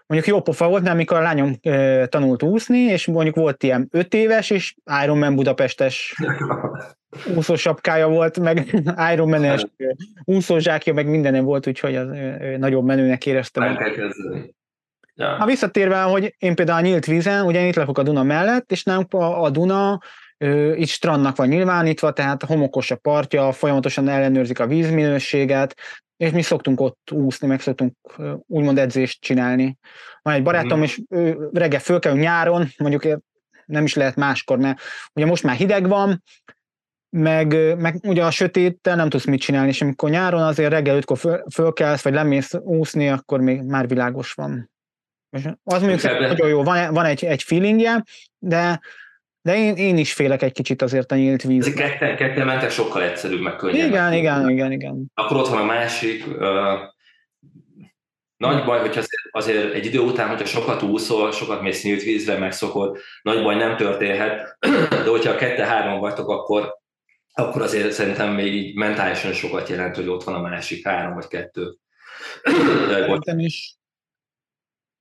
[0.05, 3.87] mondjuk jó pofa volt, mert amikor a lányom uh, tanult úszni, és mondjuk volt ilyen
[3.91, 6.15] öt éves, és Ironman Budapestes
[7.35, 8.81] úszósapkája volt, meg
[9.13, 9.65] Iron Man-es
[10.23, 12.07] úszózsákja, meg mindenem volt, úgyhogy az
[12.57, 13.77] nagyobb menőnek éreztem.
[15.15, 15.27] Ja.
[15.27, 18.83] Ha visszatérve, hogy én például a nyílt vízen, ugye itt lakok a Duna mellett, és
[18.83, 19.99] nálunk a, a Duna
[20.75, 25.75] itt strandnak van nyilvánítva, tehát homokos a partja, folyamatosan ellenőrzik a vízminőséget,
[26.17, 27.95] és mi szoktunk ott úszni, meg szoktunk
[28.47, 29.77] úgymond edzést csinálni.
[30.21, 30.81] Van egy barátom, mm.
[30.81, 33.21] és ő reggel föl kell nyáron, mondjuk
[33.65, 34.79] nem is lehet máskor, mert
[35.13, 36.23] ugye most már hideg van,
[37.09, 41.17] meg, meg ugye a sötéttel nem tudsz mit csinálni, és amikor nyáron azért reggel ötkor
[41.17, 44.71] föl, fölkelsz, vagy lemész úszni, akkor még már világos van.
[45.37, 48.03] És az mondjuk szerintem nagyon jó, van, van egy, egy feelingje,
[48.39, 48.79] de
[49.41, 51.73] de én, én is félek egy kicsit azért a nyílt víz.
[51.73, 53.87] Ketten, ketten mentek sokkal egyszerűbb, meg könnyebb.
[53.87, 55.11] Igen, igen, igen, igen.
[55.13, 56.43] Akkor ott van a másik, uh,
[58.37, 62.37] nagy baj, hogy azért, azért egy idő után, hogyha sokat úszol, sokat mész nyílt vízre,
[62.37, 64.57] megszokod, nagy baj nem történhet,
[65.05, 66.78] de hogyha a kette-hárman vagytok, akkor,
[67.39, 71.27] akkor azért szerintem még így mentálisan sokat jelent, hogy ott van a másik három vagy
[71.27, 71.75] kettő.
[72.89, 73.77] Szerintem is.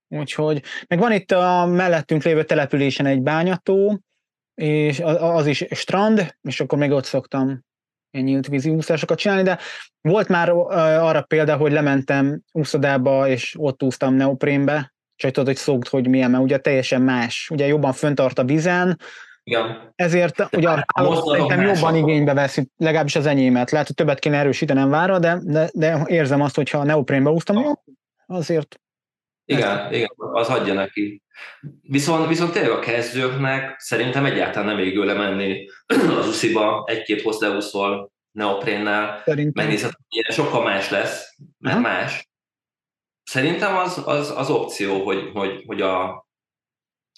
[0.08, 4.00] Úgyhogy, meg van itt a mellettünk lévő településen egy bányató,
[4.54, 7.64] és az is strand, és akkor még ott szoktam
[8.10, 9.58] ilyen nyílt vízi úszásokat csinálni, de
[10.00, 10.48] volt már
[10.98, 16.30] arra példa, hogy lementem úszodába, és ott úsztam neoprénbe, csak tudod, hogy szokd, hogy milyen,
[16.30, 18.98] mert ugye teljesen más, ugye jobban föntart a vizen,
[19.48, 19.92] igen.
[19.94, 23.70] Ezért ugye a szerintem jobban igénybe veszi, legalábbis az enyémet.
[23.70, 27.78] Lehet, hogy többet kéne erősítenem vára, de, de, de érzem azt, hogy ha neoprénbe úsztam,
[28.26, 28.80] azért
[29.44, 29.92] igen, Ez...
[29.92, 31.22] igen, az adja neki.
[31.82, 35.68] Viszont, viszont tényleg a kezdőknek szerintem egyáltalán nem égő lemenni
[36.18, 41.82] az usziba, egy-két hozzáúszol neoprénnel, megnézed, hogy sokkal más lesz, mert ha?
[41.82, 42.28] más.
[43.22, 46.27] Szerintem az, az, az opció, hogy, hogy, hogy a,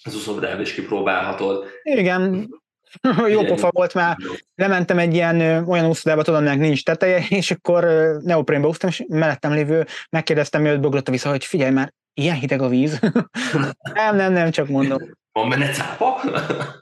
[0.03, 1.65] az úszódrába is kipróbálhatod.
[1.83, 2.49] Igen,
[3.33, 4.17] jó pofa volt már,
[4.55, 7.83] lementem egy ilyen olyan úszodába, tudom, aminek nincs teteje, és akkor
[8.23, 12.67] neoprénbe úsztam, és mellettem lévő megkérdeztem, mielőtt böglötte vissza, hogy figyelj már, ilyen hideg a
[12.67, 12.99] víz.
[13.93, 14.99] nem, nem, nem, csak mondom.
[15.31, 16.21] Van benne cápa?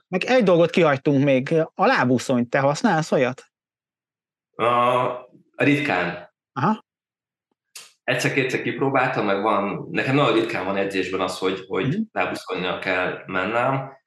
[0.08, 2.49] Meg egy dolgot kihagytunk még, a lábúszony.
[2.49, 3.43] Te használsz olyat?
[4.55, 4.65] A,
[5.55, 6.34] ritkán.
[6.53, 6.88] Aha.
[8.09, 12.01] Egyszer-kétszer kipróbáltam, meg van, nekem nagyon ritkán van edzésben az, hogy, hogy mm.
[12.11, 13.97] lábuszonyjal kell mennem.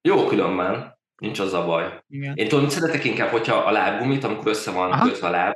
[0.00, 2.02] Jó különben, nincs az a baj.
[2.08, 2.36] Igen.
[2.36, 5.04] Én tudom, szeretek inkább, hogyha a lábgumit, amikor össze van Aha.
[5.04, 5.54] kötve a láb,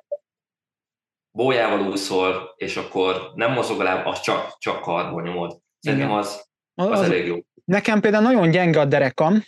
[1.31, 5.59] bójával úszol, és akkor nem mozog a láb, az csak, csak kardból nyomod.
[5.79, 7.37] Szerintem az, az, az elég jó.
[7.64, 9.42] Nekem például nagyon gyenge a derekam,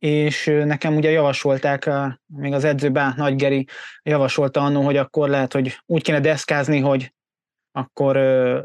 [0.00, 1.90] és nekem ugye javasolták,
[2.26, 3.66] még az edzőben Nagy Geri
[4.02, 7.12] javasolta annó, hogy akkor lehet, hogy úgy kéne deszkázni, hogy
[7.72, 8.16] akkor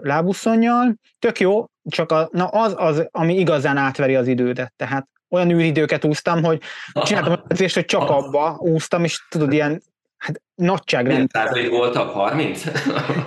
[0.02, 0.96] lábuszonnyal.
[1.20, 4.74] Tök jó, csak a, na az az, ami igazán átveri az idődet.
[4.76, 9.82] Tehát olyan űridőket úsztam, hogy csináltam az edzést, hogy csak abba úsztam, és tudod, ilyen
[10.18, 11.18] Hát nagyságrend.
[11.18, 12.10] Milyen voltak?
[12.10, 12.64] 30?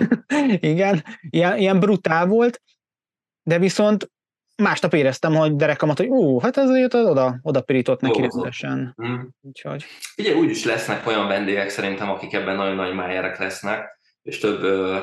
[0.59, 2.61] Igen, ilyen, ilyen brutál volt,
[3.43, 4.11] de viszont
[4.59, 8.95] másnap éreztem, hogy derekamat, hogy ó, hát azért az oda, oda pirított neki rendesen.
[9.03, 9.19] Mm.
[9.41, 9.85] Úgyhogy.
[10.17, 14.63] Ugye úgy is lesznek olyan vendégek szerintem, akik ebben nagyon nagy májerek lesznek, és több
[14.63, 14.97] uh,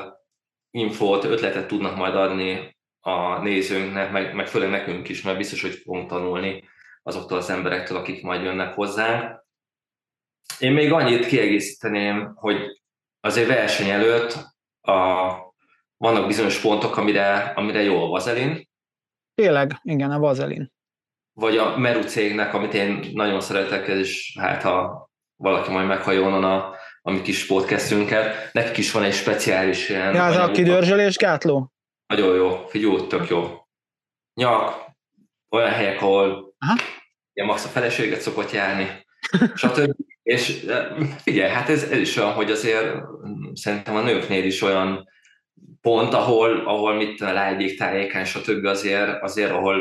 [0.71, 5.73] infót, ötletet tudnak majd adni a nézőnknek, meg, meg főleg nekünk is, mert biztos, hogy
[5.73, 6.63] fogunk tanulni
[7.03, 9.45] azoktól az emberektől, akik majd jönnek hozzánk.
[10.59, 12.81] Én még annyit kiegészíteném, hogy
[13.19, 14.33] azért verseny előtt
[14.81, 15.31] a,
[15.97, 18.66] vannak bizonyos pontok, amire, amire jó a vazelin.
[19.41, 20.71] Tényleg, igen, a vazelin.
[21.33, 26.75] Vagy a Meru cégnek, amit én nagyon szeretek, és hát ha valaki majd meghajolna a,
[27.01, 30.13] a mi kis podcastünket, nekik is van egy speciális ilyen...
[30.13, 31.73] Ja, az a kidörzsölés gátló?
[32.07, 33.67] Nagyon jó, figyelj, tök jó.
[34.33, 34.85] Nyak,
[35.49, 36.75] olyan helyek, ahol Aha.
[37.33, 39.05] ilyen max a feleséget szokott járni,
[39.55, 39.95] stb.
[40.23, 40.65] És
[41.17, 42.95] figyelj, hát ez, ez is olyan, hogy azért
[43.53, 45.07] szerintem a nőknél is olyan
[45.81, 48.65] pont, ahol, ahol mit rá egyik tájéken, stb.
[48.65, 49.77] azért, azért ahol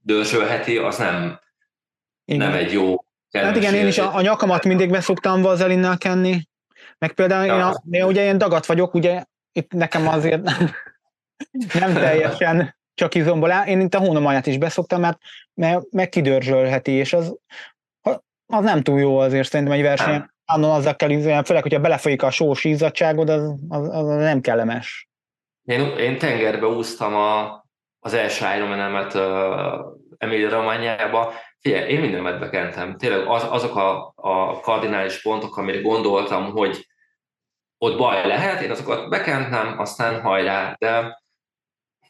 [0.00, 1.40] dörzsölheti, az nem,
[2.24, 2.48] igen.
[2.48, 6.48] nem egy jó Hát igen, én is a, a nyakamat mindig beszoktam vazelinnel kenni,
[6.98, 10.42] meg például én, a, én ugye én dagat vagyok, ugye itt nekem azért
[11.80, 13.66] nem teljesen csak izomból áll.
[13.66, 15.18] Én itt a hónamaját is beszoktam, mert,
[15.54, 17.36] mert meg kidörzsölheti, és az
[18.46, 20.34] az nem túl jó azért szerintem egy versenyen.
[20.44, 25.08] Annon azzal kell izolni, főleg, hogyha belefolyik a sós izzadságod, az, az, az nem kellemes.
[25.66, 27.64] Én, én tengerbe úsztam a,
[27.98, 31.32] az első Ironman-emet uh, Emilia Romanyába.
[31.60, 32.96] Figyelj, én mindenet bekentem.
[32.96, 36.86] Tényleg az, azok a, a kardinális pontok, amire gondoltam, hogy
[37.78, 40.74] ott baj lehet, én azokat bekentem, aztán hajrá.
[40.78, 41.22] De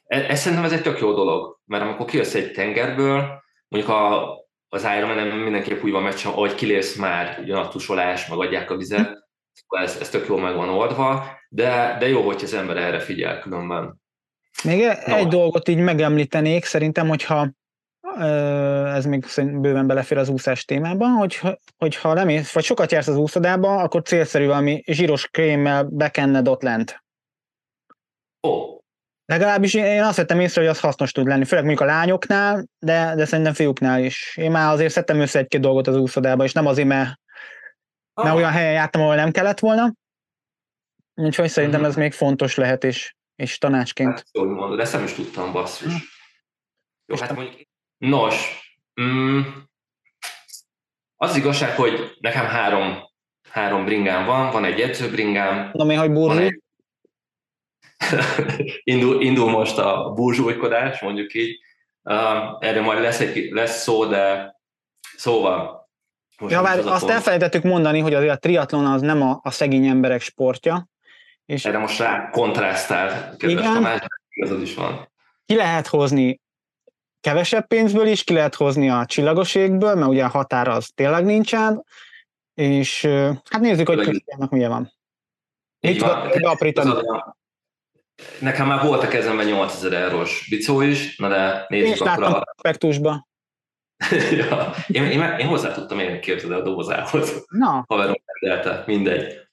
[0.07, 4.35] ez, ez szerintem ez egy tök jó dolog, mert amikor kijössz egy tengerből, mondjuk a
[4.69, 8.77] az Ironman mindenképp úgy van megcsinálva, ahogy kilépsz már, jön a tusolás, meg adják a
[8.77, 9.26] vizet,
[9.69, 13.39] ez, ez tök jól meg van oldva, de, de jó, hogy az ember erre figyel
[13.39, 14.01] különben.
[14.65, 15.15] Még no.
[15.15, 17.51] egy dolgot így megemlítenék, szerintem, hogyha
[18.85, 21.41] ez még bőven belefér az úszás témában, hogy,
[21.77, 26.63] hogyha nem ész, vagy sokat jársz az úszodába, akkor célszerű valami zsíros krémmel bekenned ott
[26.63, 27.05] lent.
[28.43, 28.51] Ó.
[28.51, 28.75] Oh.
[29.25, 33.15] Legalábbis én azt vettem észre, hogy az hasznos tud lenni, főleg mondjuk a lányoknál, de,
[33.17, 34.37] de szerintem fiúknál is.
[34.37, 37.19] Én már azért szedtem össze egy-két dolgot az úszodába, és nem azért, mert,
[38.23, 38.35] mert ah.
[38.35, 39.93] olyan helyen jártam, ahol nem kellett volna.
[41.15, 41.89] Úgyhogy szerintem mm-hmm.
[41.89, 44.13] ez még fontos lehet, és, és tanácsként.
[44.13, 45.93] Hát, jól mondod, ezt nem is tudtam, basszus.
[45.93, 45.99] Hm.
[47.07, 48.61] Jó, hát mondjuk Nos,
[49.01, 49.41] mm,
[51.17, 52.99] az igazság, hogy nekem három,
[53.51, 55.71] három bringám van, van egy edzőbringám.
[55.73, 56.39] Na mi, hogy burzsú?
[56.39, 56.63] Egy...
[58.93, 61.61] indul, indul most a burzsúlykodás, mondjuk így.
[62.03, 64.55] Uh, erre majd lesz, egy, lesz szó, de
[65.17, 65.76] szóval.
[66.39, 69.51] Most ja, már az azt elfelejtettük mondani, hogy azért a triatlon az nem a, a
[69.51, 70.89] szegény emberek sportja.
[71.45, 74.01] És erre most rá kontrasztál, kedves igen, Tamás,
[74.41, 75.09] az is van.
[75.47, 76.41] Ki lehet hozni
[77.27, 81.85] kevesebb pénzből is ki lehet hozni a csillagoségből, mert ugye a határ az tényleg nincsen,
[82.55, 83.05] és
[83.51, 84.93] hát nézzük, hogy Krisztiánnak milyen van.
[85.81, 86.03] Mit
[86.43, 86.91] aprítani?
[88.41, 92.55] Nekem már volt a kezemben 8000 eurós bicó is, na de nézzük én akkor a...
[92.59, 93.29] spektusba.
[94.31, 97.45] ja, én, én, én, hozzá tudtam én képzeld a dobozához.
[97.49, 97.85] Na.
[97.89, 99.45] Haverom rendelte, mindegy.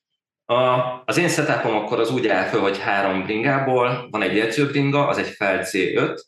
[0.45, 5.08] A, az én setupom akkor az úgy áll föl, hogy három bringából, van egy edzőbringa,
[5.08, 6.19] az egy Feld C5,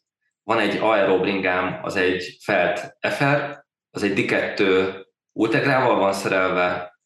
[0.44, 4.90] van egy aerobringám, az egy Felt FR, az egy D2
[5.32, 7.00] ultegrával van szerelve,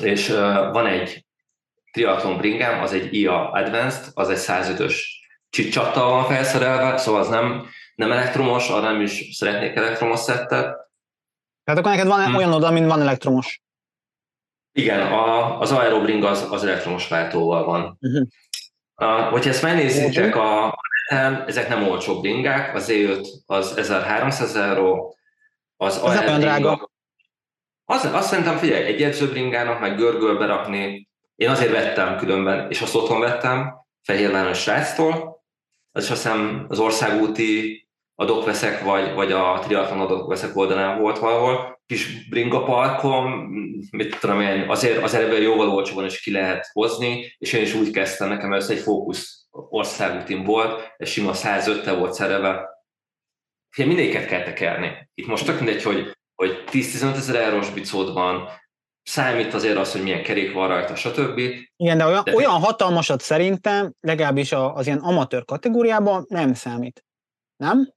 [0.00, 0.36] és uh,
[0.72, 1.26] van egy
[1.92, 4.94] triathlon bringám, az egy IA Advanced, az egy 105-ös
[5.50, 7.66] csicsattal van felszerelve, szóval az nem,
[7.98, 10.76] nem elektromos, arra nem is szeretnék elektromos szettet.
[11.64, 12.34] Tehát akkor neked van hmm.
[12.34, 13.62] olyan oda, mint van elektromos?
[14.72, 17.98] Igen, a, az aerobring az, az elektromos váltóval van.
[18.00, 18.26] Uh-huh.
[18.96, 20.78] Uh, hogyha ezt megnézitek a
[21.46, 25.16] ezek nem olcsó bringák, az E5 az 1300 euró,
[25.76, 26.90] az az nem olyan drága.
[27.84, 32.94] Az, azt szerintem, figyelj, egy edzőbringának meg görgölbe rakni, én azért vettem különben, és azt
[32.94, 35.42] otthon vettem, Fehérváros sráctól,
[35.92, 37.87] az is azt hiszem az országúti
[38.20, 43.30] adok veszek, vagy, vagy a triatlon adok veszek oldalán volt valahol, kis bringa parkom,
[43.90, 47.74] mit tudom én, azért, azért ebből jóval olcsóban is ki lehet hozni, és én is
[47.74, 52.68] úgy kezdtem, nekem ez egy fókusz országútin volt, egy sima 105 volt szereve.
[53.70, 55.10] Figyelj, mindegyiket kell tekerni.
[55.14, 58.48] Itt most tök mindegy, hogy, hogy 10-15 ezer eurós bicód van,
[59.02, 61.38] számít azért az, hogy milyen kerék van rajta, stb.
[61.76, 67.04] Igen, de olyan, de olyan hatalmasat szerintem, legalábbis az ilyen amatőr kategóriában nem számít.
[67.56, 67.96] Nem?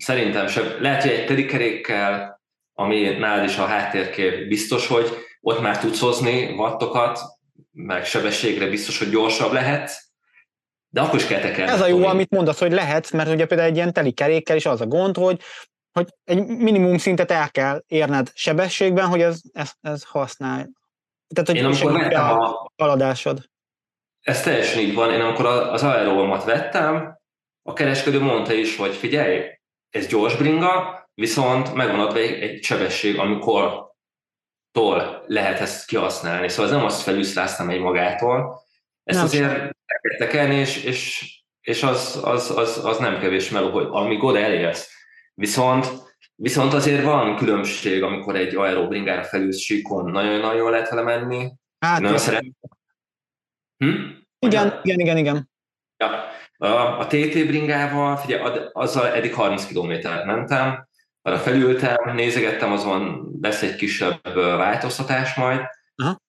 [0.00, 0.76] Szerintem sem.
[0.80, 2.40] Lehet, hogy egy terikerékkel,
[2.74, 5.08] ami nálad is a háttérkép biztos, hogy
[5.40, 7.20] ott már tudsz hozni wattokat,
[7.72, 9.90] meg sebességre biztos, hogy gyorsabb lehet,
[10.88, 11.72] de akkor is kell tekerni.
[11.72, 14.66] Ez a jó, amit mondasz, hogy lehet, mert ugye például egy ilyen teli kerékkel is
[14.66, 15.40] az a gond, hogy,
[15.92, 20.70] hogy egy minimum szintet el kell érned sebességben, hogy ez, ez, ez használ.
[21.34, 23.48] Tehát, hogy Én amikor vettem a, a haladásod.
[24.20, 25.12] Ez teljesen így van.
[25.12, 27.18] Én amikor az aerómat vettem,
[27.62, 29.59] a kereskedő mondta is, hogy figyelj,
[29.90, 33.88] ez gyors bringa, viszont megvan adva egy, egy sebesség, amikor
[34.72, 36.48] tól lehet ezt kihasználni.
[36.48, 38.62] Szóval ez nem azt felüszláztam egy magától.
[39.04, 43.70] Ezt nem azért el tekelni, és, és, és az, az, az, az, nem kevés meló,
[43.70, 44.90] hogy amíg oda elérsz.
[45.34, 45.86] Viszont,
[46.34, 51.52] viszont azért van különbség, amikor egy aerobringára felülsz síkon, nagyon-nagyon jól lehet vele menni.
[51.78, 52.44] Hát, nagyon szeret...
[53.76, 53.94] hm?
[54.38, 55.50] Igen, igen, igen, igen.
[55.96, 56.38] Ja.
[56.62, 60.88] A, TT bringával, figyelj, azzal eddig 30 kilométert mentem,
[61.22, 65.60] arra felültem, nézegettem, azon lesz egy kisebb változtatás majd.
[65.94, 66.20] Aha.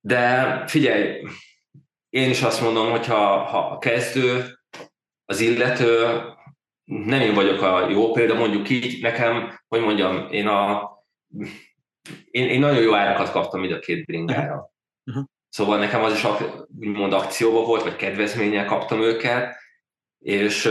[0.00, 1.22] De figyelj,
[2.08, 4.58] én is azt mondom, hogy ha, ha a kezdő,
[5.24, 6.20] az illető,
[6.84, 10.92] nem én vagyok a jó példa, mondjuk így, nekem, hogy mondjam, én a
[12.30, 14.70] én, én nagyon jó árakat kaptam ide a két bringára.
[15.04, 15.24] Uh-huh.
[15.54, 16.26] Szóval nekem az is
[16.80, 19.56] úgymond akcióba volt, vagy kedvezménnyel kaptam őket,
[20.18, 20.70] és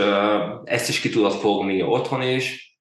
[0.64, 2.78] ezt is ki tudod fogni otthon is,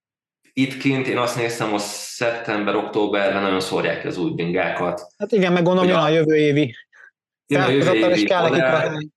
[0.53, 5.01] itt kint én azt néztem, hogy szeptember-októberben nagyon szórják ki az új bingákat.
[5.17, 6.75] Hát igen, meg gondolom, jön a jövő évi.
[7.47, 9.09] Jön a jövő évi is kell nekik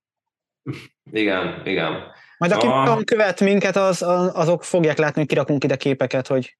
[1.11, 2.11] Igen, igen.
[2.37, 3.01] Majd aki a...
[3.05, 4.01] követ minket, az,
[4.33, 6.57] azok fogják látni, hogy kirakunk ide képeket, hogy...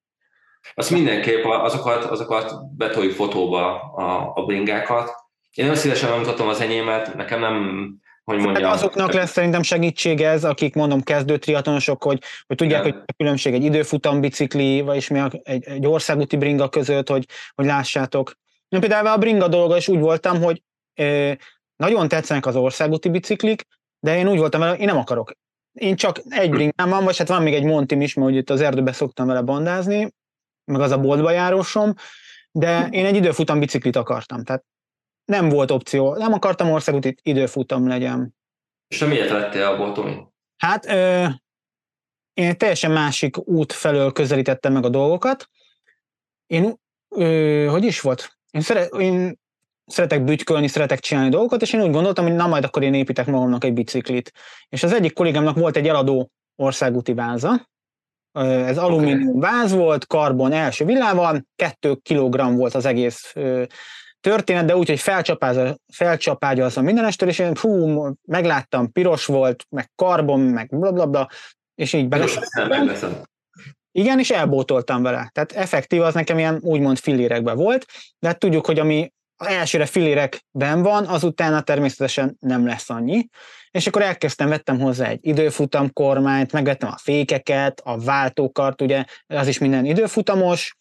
[0.74, 5.26] Azt mindenképp, azokat, azokat betoljuk fotóba a, a bringákat.
[5.58, 8.63] Én nagyon szívesen mutatom az enyémet, nekem nem hogy mondjam.
[8.63, 12.93] Hát azoknak lesz szerintem segítség ez, akik mondom kezdő triatonosok, hogy, hogy tudják, Igen.
[12.93, 17.26] hogy a különbség egy időfutam bicikli, vagy mi a, egy, egy országúti bringa között, hogy,
[17.56, 18.34] hogy lássátok.
[18.70, 20.63] Én például a bringa dolga is úgy voltam, hogy
[20.96, 21.32] ö,
[21.76, 23.63] nagyon tetszenek az országúti biciklik,
[24.00, 25.32] de én úgy voltam vele, én nem akarok.
[25.74, 28.62] Én csak egy bringám van, vagy hát van még egy Montim is, mert itt az
[28.62, 30.13] erdőbe szoktam vele bandázni,
[30.72, 31.93] meg az a boltba járósom,
[32.52, 34.43] de én egy időfutam biciklit akartam.
[34.43, 34.63] Tehát
[35.28, 36.16] nem volt opció.
[36.16, 38.36] Nem akartam országúti időfutam legyen.
[38.88, 40.16] És miért lettél abból, Tomi?
[40.58, 41.26] Hát ö,
[42.34, 45.50] én teljesen másik út felől közelítettem meg a dolgokat.
[46.46, 48.38] Én, ö, hogy is volt?
[48.52, 49.40] Én, szere, én
[49.86, 53.26] szeretek bütykölni, szeretek csinálni dolgokat, és én úgy gondoltam, hogy na majd akkor én építek
[53.26, 54.32] magamnak egy biciklit.
[54.70, 57.70] És az egyik kollégámnak volt egy eladó országúti váza,
[58.46, 63.34] ez alumínium váz volt, karbon első villával, 2 kg volt az egész
[64.30, 65.04] történet, de úgy, hogy
[65.88, 71.30] felcsapágyalszom minden estől, és én hú, megláttam, piros volt, meg karbon, meg blablabla, bla, bla,
[71.76, 72.26] és így bele.
[73.92, 75.30] Igen, és elbótoltam vele.
[75.34, 77.86] Tehát effektív az nekem ilyen úgymond fillérekben volt,
[78.20, 83.28] de hát tudjuk, hogy ami az elsőre filérekben van, azután természetesen nem lesz annyi.
[83.72, 89.48] És akkor elkezdtem, vettem hozzá egy időfutam kormányt, megvettem a fékeket, a váltókart, ugye az
[89.48, 90.76] is minden időfutamos,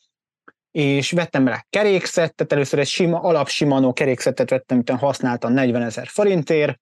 [0.76, 6.06] és vettem rá kerékszettet, először egy sima, alap Shimano kerékszettet vettem, utána használtam 40 ezer
[6.06, 6.80] forintért,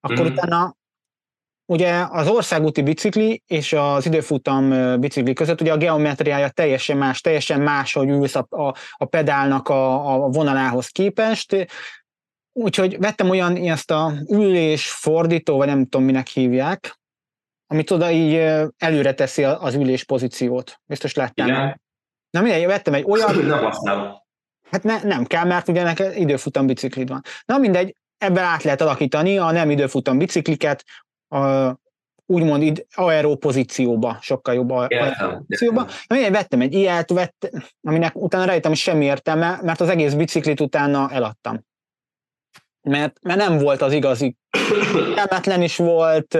[0.00, 0.32] akkor mm.
[0.32, 0.76] utána
[1.66, 7.60] ugye az országúti bicikli és az időfutam bicikli között ugye a geometriája teljesen más, teljesen
[7.60, 11.66] más, hogy ülsz a, a, a pedálnak a, a vonalához képest,
[12.52, 16.98] úgyhogy vettem olyan ezt a ülés fordító, vagy nem tudom minek hívják,
[17.66, 18.34] amit oda így
[18.78, 20.80] előre teszi az ülés pozíciót.
[20.86, 21.48] Biztos láttál.
[21.48, 21.86] Igen.
[22.38, 23.34] Na mindegy, vettem egy olyan...
[23.36, 24.16] Nem használom.
[24.70, 27.22] Hát ne, nem kell, mert ugye neked időfutam biciklid van.
[27.44, 30.84] Na mindegy, ebben át lehet alakítani a nem időfutam bicikliket,
[31.28, 31.72] a,
[32.26, 34.88] úgymond id, aeró pozícióba, sokkal jobb aeró
[35.38, 35.82] pozícióba.
[35.82, 37.50] Na mindegy, vettem egy ilyet, vett,
[37.82, 41.64] aminek utána rájöttem, hogy semmi értelme, mert az egész biciklit utána eladtam.
[42.80, 44.36] Mert, mert nem volt az igazi.
[45.14, 46.38] Kelletlen is volt,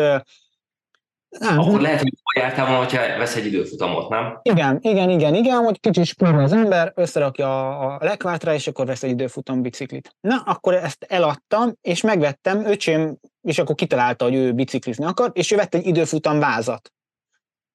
[1.29, 1.59] nem.
[1.59, 4.39] Akkor lehet, hogy jártál volna, hogyha vesz egy időfutamot, nem?
[4.43, 9.03] Igen, igen, igen, igen, hogy kicsit spórol az ember, összerakja a lekvártra, és akkor vesz
[9.03, 10.17] egy időfutam biciklit.
[10.21, 15.51] Na, akkor ezt eladtam, és megvettem, öcsém, és akkor kitalálta, hogy ő biciklizni akar, és
[15.51, 16.93] ő vett egy időfutam vázat.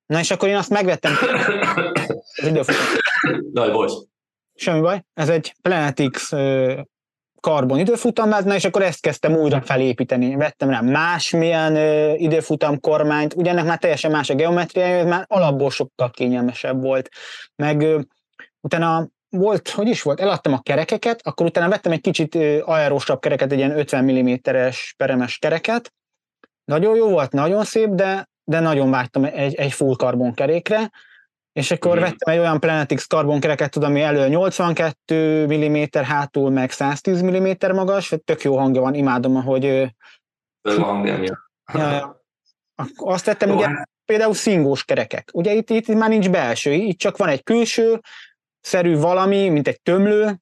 [0.06, 1.14] Na, és akkor én azt megvettem.
[2.42, 2.86] Az időfutam.
[3.54, 3.94] Na, bocs.
[4.56, 5.04] Semmi baj.
[5.14, 6.32] Ez egy Planetix
[7.44, 10.36] karbon időfutamát, és akkor ezt kezdtem újra felépíteni.
[10.36, 11.76] Vettem rá másmilyen
[12.18, 17.10] időfutam kormányt, ugye ennek már teljesen más a geometriája, ez már alapból sokkal kényelmesebb volt.
[17.56, 17.86] Meg
[18.62, 23.52] utána volt, hogy is volt, eladtam a kerekeket, akkor utána vettem egy kicsit aerósabb kereket,
[23.52, 25.94] egy ilyen 50 mm-es peremes kereket.
[26.66, 30.92] Nagyon jó volt, nagyon szép, de, de nagyon vágytam egy, egy full karbon kerékre,
[31.54, 32.00] és akkor mm.
[32.00, 38.14] vettem egy olyan Planetix karbonkereket, tudom, ami elő 82 mm, hátul meg 110 mm magas,
[38.24, 39.94] tök jó hangja van, imádom, ahogy...
[40.62, 41.38] Tök hangja, ja,
[41.74, 42.22] ja.
[42.96, 45.30] Azt tettem, ugye, hát- például szingós kerekek.
[45.34, 48.00] Ugye itt, itt már nincs belső, itt csak van egy külső,
[48.60, 50.38] szerű valami, mint egy tömlő,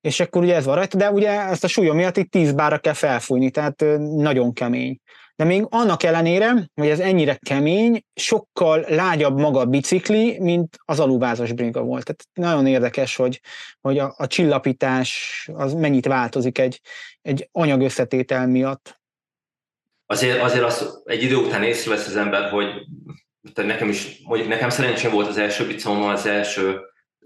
[0.00, 2.78] és akkor ugye ez van rajta, de ugye ezt a súlyom miatt itt 10 bára
[2.78, 5.00] kell felfújni, tehát nagyon kemény.
[5.36, 11.00] De még annak ellenére, hogy ez ennyire kemény, sokkal lágyabb maga a bicikli, mint az
[11.00, 12.04] aluvázas bringa volt.
[12.04, 13.40] Tehát nagyon érdekes, hogy,
[13.80, 16.80] hogy a, a csillapítás az mennyit változik egy,
[17.22, 19.00] egy anyag összetétel miatt.
[20.06, 22.68] Azért, azért az egy idő után észrevesz az ember, hogy
[23.54, 26.80] nekem is, hogy nekem szerencsém volt az első bicommal, az első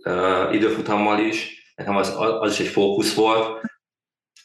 [0.05, 3.61] uh, időfutammal is, nekem az, az is egy fókusz volt,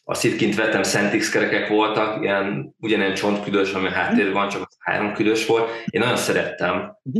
[0.04, 4.62] azt itt kint vettem Centix kerekek voltak, ilyen ugyanilyen csontküdös, ami a háttér van, csak
[4.62, 5.70] az három küdös volt.
[5.86, 6.98] Én nagyon szerettem.
[7.02, 7.20] Mhm.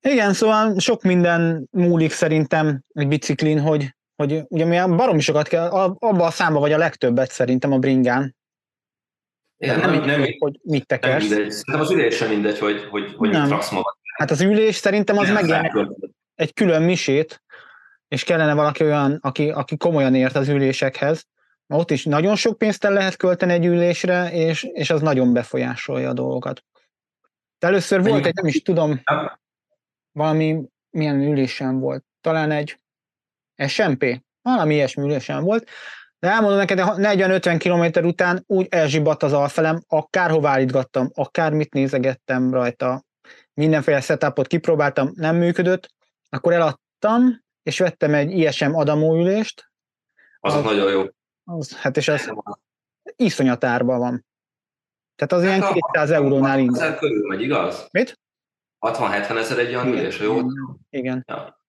[0.00, 5.66] Igen, szóval sok minden múlik szerintem egy biciklin, hogy, hogy ugye mi baromi sokat kell,
[5.68, 8.36] abban a számba vagy a legtöbbet szerintem a bringán.
[9.56, 11.28] Igen, nem, nem, nem, hogy mit tekersz.
[11.28, 11.50] Nem mindegy.
[11.50, 13.48] Szerintem az ülés sem mindegy, hogy, hogy, hogy nem.
[13.48, 13.96] mit magad.
[14.16, 15.72] Hát az ülés szerintem az meg
[16.34, 17.42] egy külön misét,
[18.08, 21.26] és kellene valaki olyan, aki, aki komolyan ért az ülésekhez,
[21.66, 26.08] ott is nagyon sok pénzt el lehet költeni egy ülésre, és, és az nagyon befolyásolja
[26.08, 26.64] a dolgokat.
[27.58, 29.02] De először volt egy, nem is tudom,
[30.12, 32.80] valami, milyen ülésen volt, talán egy
[33.66, 35.68] SMP, valami ilyesmi ülésen volt,
[36.18, 43.04] de elmondom neked, 40-50 km után úgy elzsibadt az alfelem, akárhová állítgattam, akármit nézegettem rajta,
[43.54, 45.90] mindenféle setupot kipróbáltam, nem működött,
[46.28, 49.70] akkor eladtam, és vettem egy ISM adamóülést.
[50.40, 51.04] Az, az nagyon jó.
[51.44, 52.32] Az, hát és az
[53.16, 54.26] iszonyat árban van.
[55.16, 56.76] Tehát az hát ilyen 200 eurónál indul.
[56.76, 57.88] Ezer körül megy, igaz?
[57.90, 58.20] Mit?
[58.80, 60.40] 60-70 ezer egy olyan ülés, jó?
[60.90, 61.24] Igen.
[61.26, 61.62] Ja.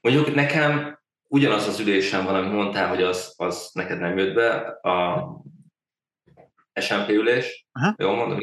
[0.00, 4.56] Mondjuk nekem ugyanaz az ülésem van, amit mondtál, hogy az, az neked nem jött be,
[4.66, 5.26] a
[6.80, 7.66] SMP ülés.
[7.72, 7.94] Aha.
[7.98, 8.38] Jól mondom?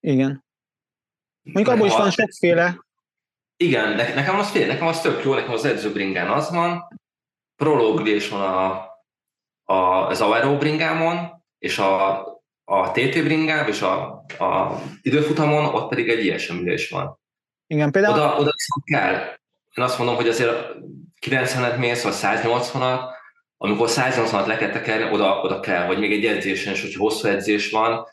[0.00, 0.44] Igen.
[1.42, 2.84] Mondjuk abból is van sokféle.
[3.56, 6.88] Igen, ne, nekem az fél, nekem az tök jó, nekem az edzőbringán az van,
[7.56, 8.92] prológülés van a,
[9.64, 9.74] a,
[10.06, 12.20] az aerobringámon, és a,
[12.64, 17.18] a TT bringám, és a, a időfutamon, ott pedig egy ilyesmi ülés van.
[17.66, 18.14] Igen, például...
[18.14, 18.52] Oda, oda
[18.84, 19.14] kell.
[19.74, 20.74] Én azt mondom, hogy azért
[21.26, 23.00] 90-et mész, vagy 180-at,
[23.56, 27.28] amikor 180-at le kell tekerni, oda, oda kell, vagy még egy edzésen is, hogyha hosszú
[27.28, 28.06] edzés van,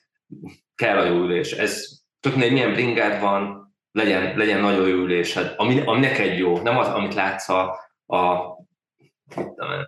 [0.76, 1.52] kell a jó ülés.
[1.52, 1.88] Ez
[2.20, 6.78] tök mindegy, milyen bringád van, legyen, legyen nagyon jó ülésed, ami, ami neked jó, nem
[6.78, 8.18] az, amit látsz a, a,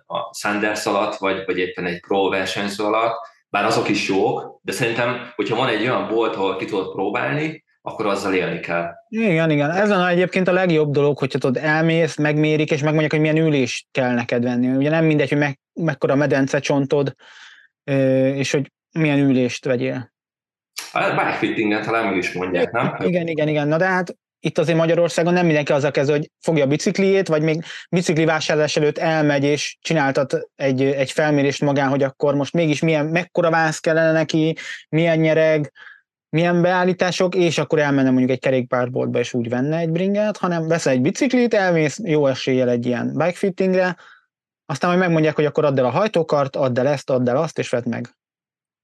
[0.06, 3.16] a Sanders alatt, vagy, vagy éppen egy pro versenyző alatt,
[3.48, 7.64] bár azok is jók, de szerintem, hogyha van egy olyan bolt, ahol ki tudod próbálni,
[7.82, 8.90] akkor azzal élni kell.
[9.08, 9.70] Igen, igen.
[9.70, 13.86] Ez a egyébként a legjobb dolog, hogyha tudod, elmész, megmérik, és megmondják, hogy milyen ülést
[13.90, 14.76] kell neked venni.
[14.76, 17.14] Ugye nem mindegy, hogy me- mekkora medence csontod,
[18.34, 20.12] és hogy milyen ülést vegyél.
[20.92, 22.96] A bikefittinget talán meg is mondják, nem?
[22.98, 23.68] Igen, igen, igen.
[23.68, 27.28] Na de hát itt azért Magyarországon nem mindenki az a kezd, hogy fogja a bicikliét,
[27.28, 32.52] vagy még bicikli vásárlás előtt elmegy, és csináltat egy, egy felmérést magán, hogy akkor most
[32.52, 34.56] mégis milyen, mekkora vász kellene neki,
[34.88, 35.72] milyen nyereg,
[36.28, 40.92] milyen beállítások, és akkor elmenne mondjuk egy kerékpárboltba, és úgy venne egy bringát, hanem veszel
[40.92, 43.96] egy biciklit, elmész jó eséllyel egy ilyen bikefittingre,
[44.66, 47.58] aztán majd megmondják, hogy akkor add el a hajtókart, add el ezt, add el azt,
[47.58, 48.08] és vedd meg.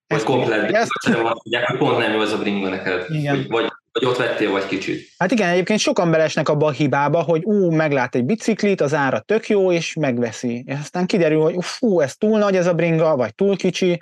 [0.07, 0.91] Vagy komplet, ezt...
[1.03, 3.05] hogy pont nem jó ez a bringa neked.
[3.09, 3.47] Igen.
[3.49, 3.71] Vagy,
[4.01, 5.09] vagy ott vettél, vagy kicsit.
[5.19, 9.21] Hát igen, egyébként sokan belesnek abba a hibába, hogy ú, meglát egy biciklit, az ára
[9.21, 10.65] tök jó, és megveszi.
[10.67, 14.01] És aztán kiderül, hogy fú, ez túl nagy ez a bringa, vagy túl kicsi,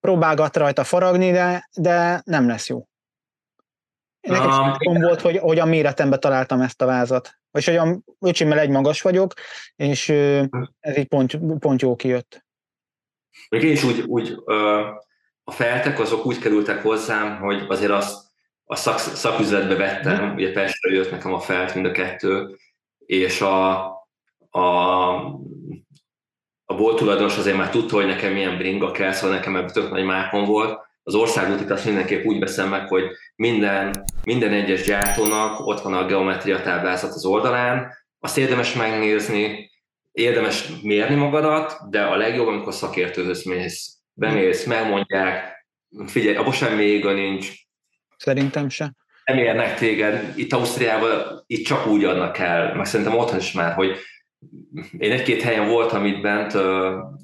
[0.00, 2.84] próbálgat rajta faragni, de, de nem lesz jó.
[4.20, 4.50] Nekem
[4.84, 7.38] um, volt, hogy, hogy a méretembe találtam ezt a vázat.
[7.50, 9.32] Vagy hogy a öcsimmel egy magas vagyok,
[9.76, 10.08] és
[10.80, 12.44] ez így pont, pont jó kijött.
[13.48, 14.36] Még én is úgy, úgy
[15.44, 18.29] a feltek azok úgy kerültek hozzám, hogy azért azt
[18.70, 20.34] a szak, szaküzletbe vettem, mm.
[20.34, 22.56] ugye Pestre jött nekem a felt mind a kettő,
[23.06, 23.86] és a,
[24.50, 24.64] a,
[26.64, 29.90] a bolt tulajdonos azért már tudta, hogy nekem milyen bringa kell, szóval nekem ebből tök
[29.90, 30.78] nagy mákon volt.
[31.02, 33.04] Az országútit azt mindenképp úgy veszem meg, hogy
[33.36, 39.70] minden, minden egyes gyártónak ott van a geometria táblázat az oldalán, azt érdemes megnézni,
[40.12, 45.66] érdemes mérni magadat, de a legjobb, amikor szakértőhöz mész, bemész, megmondják,
[46.06, 47.68] figyelj, abban semmi éga nincs,
[48.22, 48.92] Szerintem se.
[49.24, 50.32] Nem érnek téged.
[50.36, 53.96] Itt Ausztriában itt csak úgy adnak el, meg szerintem otthon is már, hogy
[54.98, 56.52] én egy-két helyen voltam itt bent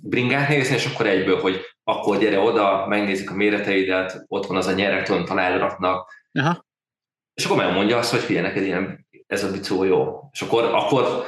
[0.03, 4.66] bringát nézni, és akkor egyből, hogy akkor gyere oda, megnézik a méreteidet, ott van az
[4.66, 6.12] a nyerek, tudom, talán raknak.
[6.32, 6.64] Aha.
[7.34, 10.28] És akkor megmondja azt, hogy figyelj, neked ilyen, ez a bicó jó.
[10.32, 11.24] És akkor, akkor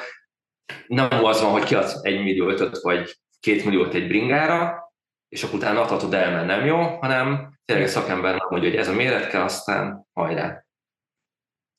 [0.87, 4.93] nem az van, hogy kiadsz egy millió ötöt, vagy két milliót egy bringára,
[5.29, 8.89] és akkor utána adhatod el, mert nem jó, hanem tényleg a szakember mondja, hogy ez
[8.89, 10.65] a méret kell, aztán hajrá.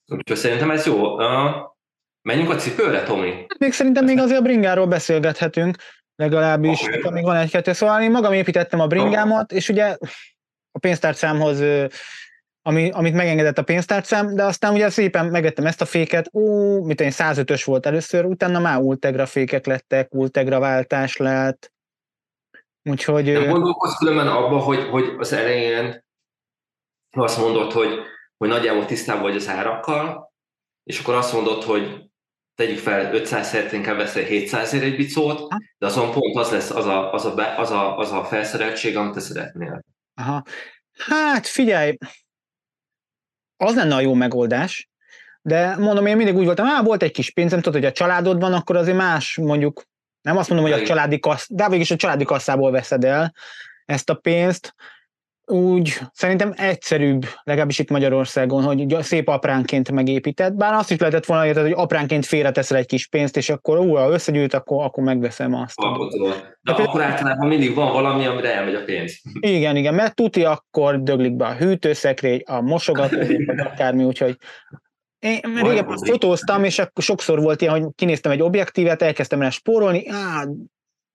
[0.05, 1.17] Úgyhogy szerintem ez jó.
[2.21, 3.45] Menjünk a cipőre, Tomi?
[3.59, 5.77] Még szerintem még azért a bringáról beszélgethetünk,
[6.15, 7.01] legalábbis, okay.
[7.01, 7.73] amíg van egy-kettő.
[7.73, 9.97] Szóval én magam építettem a bringámat, és ugye
[10.71, 11.63] a pénztárcámhoz
[12.61, 17.01] ami, amit megengedett a pénztárcám, de aztán ugye szépen megettem ezt a féket, ó, mit
[17.01, 21.71] én 105-ös volt először, utána már Ultegra fékek lettek, Ultegra váltás lett,
[22.83, 23.31] Úgyhogy...
[23.31, 26.05] Nem gondolkodsz különben abba, hogy, hogy az elején
[27.11, 27.99] azt mondod, hogy,
[28.37, 30.33] hogy nagyjából tisztában vagy az árakkal,
[30.83, 32.09] és akkor azt mondod, hogy
[32.55, 36.85] tegyük fel 500 helyet inkább veszel 700 egy bicót, de azon pont az lesz az
[36.85, 39.83] a, az a, az a, az a felszereltség, amit te szeretnél.
[40.13, 40.43] Aha.
[40.97, 41.97] Hát figyelj,
[43.57, 44.89] az lenne a jó megoldás,
[45.41, 48.53] de mondom, én mindig úgy voltam, hát volt egy kis pénzem, tudod, hogy a családodban,
[48.53, 49.83] akkor azért más mondjuk
[50.21, 53.33] nem azt mondom, hogy a családi kassz, de végig a családi kasszából veszed el
[53.85, 54.73] ezt a pénzt,
[55.49, 61.45] úgy szerintem egyszerűbb, legalábbis itt Magyarországon, hogy szép apránként megépített, bár azt is lehetett volna
[61.45, 65.53] érted, hogy apránként félreteszel egy kis pénzt, és akkor ú, ha összegyűjt, akkor, akkor megveszem
[65.53, 65.75] azt.
[66.61, 69.21] De hát, akkor általában mindig van valami, amire elmegy a pénz.
[69.39, 74.37] Igen, igen, mert tuti akkor döglik be a hűtőszekrény, a mosogató, vagy akármi, úgyhogy
[75.19, 80.07] én régebben fotóztam, és akkor sokszor volt ilyen, hogy kinéztem egy objektívet, elkezdtem rá spórolni,
[80.07, 80.45] á,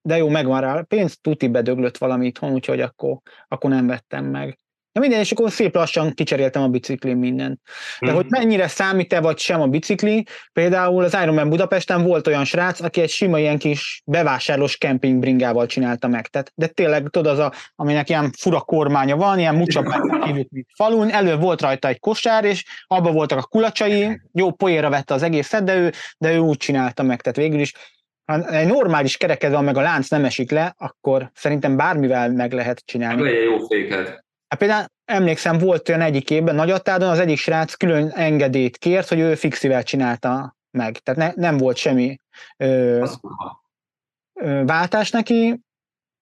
[0.03, 4.59] de jó, megvan rá pénz, tuti bedöglött valami itthon, úgyhogy akkor, akkor nem vettem meg.
[4.95, 7.61] Na minden, és akkor szép lassan kicseréltem a biciklin mindent.
[8.01, 8.15] De mm.
[8.15, 13.01] hogy mennyire számít-e vagy sem a bicikli, például az Ironman Budapesten volt olyan srác, aki
[13.01, 16.27] egy sima ilyen kis bevásárlós kempingbringával csinálta meg.
[16.27, 19.83] Tehát, de tényleg tudod, az a, aminek ilyen fura kormánya van, ilyen mucsa
[20.25, 24.91] hívjuk, mint falun, elő volt rajta egy kosár, és abban voltak a kulacsai, jó poéra
[24.91, 27.21] vette az egészet, de ő, de ő úgy csinálta meg.
[27.21, 27.73] Tehát végül is
[28.25, 32.53] ha egy normális kereked van, meg a lánc nem esik le, akkor szerintem bármivel meg
[32.53, 33.23] lehet csinálni.
[33.23, 34.24] Legyen jó féked.
[34.55, 39.19] Hát például emlékszem, volt olyan egyik évben Nagyatádon, az egyik srác külön engedélyt kért, hogy
[39.19, 40.99] ő fixivel csinálta meg.
[40.99, 42.21] Tehát ne, nem volt semmi
[42.57, 43.07] ö,
[44.35, 45.61] ö, váltás neki,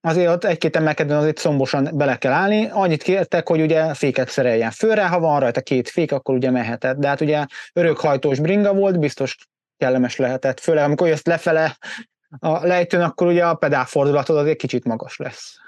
[0.00, 2.68] azért ott egy-két emelkedőn azért szombosan bele kell állni.
[2.70, 6.96] Annyit kértek, hogy ugye féket szereljen fölre, ha van rajta két fék, akkor ugye mehetett.
[6.96, 9.36] De hát ugye örökhajtós bringa volt, biztos
[9.76, 10.60] kellemes lehetett.
[10.60, 11.76] Főleg amikor jössz lefele
[12.38, 15.60] a lejtőn, akkor ugye a pedálfordulatod azért kicsit magas lesz.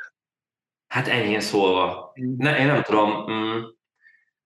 [0.94, 2.12] Hát ennyi szólva.
[2.36, 3.62] Ne, én nem tudom, mm,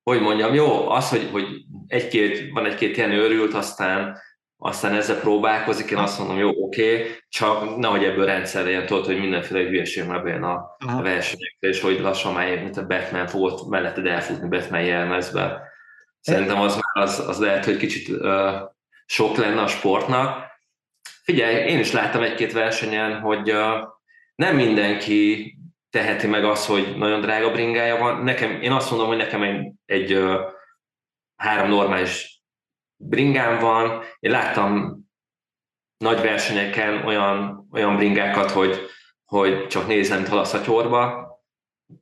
[0.02, 1.46] hogy mondjam, jó, az, hogy, hogy
[1.86, 4.18] egy-két, van egy-két ilyen őrült, aztán,
[4.56, 9.04] aztán ezzel próbálkozik, én azt mondom, jó, oké, okay, csak nehogy ebből rendszer legyen, tudod,
[9.04, 13.26] hogy mindenféle hülyeség már bejön a, a versenyekre, és hogy lassan már mint a Batman
[13.26, 15.62] fogott melletted elfutni Batman jelmezbe.
[16.20, 18.54] Szerintem az, az, az lehet, hogy kicsit uh,
[19.06, 20.46] sok lenne a sportnak.
[21.22, 23.88] Figyelj, én is láttam egy-két versenyen, hogy uh,
[24.34, 25.52] nem mindenki
[25.90, 28.22] teheti meg azt, hogy nagyon drága bringája van.
[28.22, 30.40] Nekem, én azt mondom, hogy nekem egy, egy uh,
[31.36, 32.42] három normális
[32.96, 34.02] bringám van.
[34.18, 34.96] Én láttam
[35.98, 38.86] nagy versenyeken olyan, olyan bringákat, hogy,
[39.24, 41.26] hogy csak nézem, mint halaszatyorba.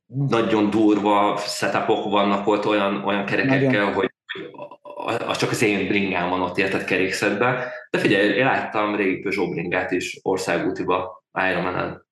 [0.06, 3.92] Nagyon durva setupok vannak ott olyan, olyan kerekekkel, Nagyon.
[3.92, 4.10] hogy
[5.06, 7.72] az csak az én bringám van ott értett kerékszetbe.
[7.90, 12.06] De figyelj, én láttam régi Peugeot bringát is országútiba, Ironman-en.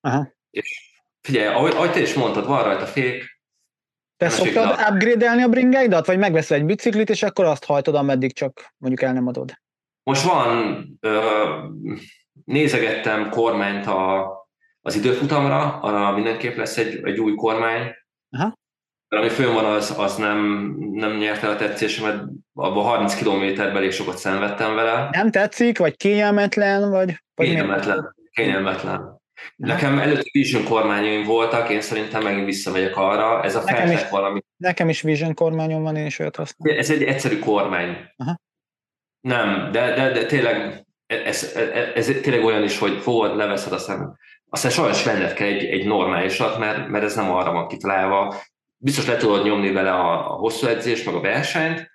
[0.00, 0.32] Aha.
[0.50, 0.93] És
[1.26, 3.40] Figyelj, ahogy, ahogy te is mondtad, van rajta fék.
[4.16, 4.90] Te szoktad a...
[4.90, 9.12] upgrade-elni a bringáidat, vagy megveszel egy biciklit, és akkor azt hajtod, ameddig csak mondjuk el
[9.12, 9.52] nem adod?
[10.02, 10.86] Most van,
[12.44, 14.32] nézegettem kormányt a,
[14.80, 17.94] az időfutamra, arra mindenképp lesz egy, egy új kormány.
[18.30, 18.58] Aha.
[19.08, 20.38] De ami fönn van, az, az nem,
[20.92, 25.08] nem nyerte a tetszésemet, abban 30 kilométerben elég sokat szenvedtem vele.
[25.12, 27.22] Nem tetszik, vagy kényelmetlen, vagy...
[27.34, 29.22] vagy kényelmetlen, kényelmetlen.
[29.56, 33.42] Nekem előtte Vision kormányaim voltak, én szerintem megint visszamegyek arra.
[33.42, 34.40] Ez a nekem is, valami.
[34.56, 36.78] Nekem is Vision kormányom van, én is olyat használom.
[36.78, 37.96] Ez egy egyszerű kormány.
[38.16, 38.40] Aha.
[39.20, 44.18] Nem, de, de, de tényleg ez, ez, ez, tényleg olyan is, hogy fogod, leveszed, aztán,
[44.48, 48.34] aztán sajnos venned kell egy, egy normálisat, mert, mert ez nem arra van kitalálva.
[48.76, 51.90] Biztos le tudod nyomni vele a, a hosszú edzés, meg a versenyt,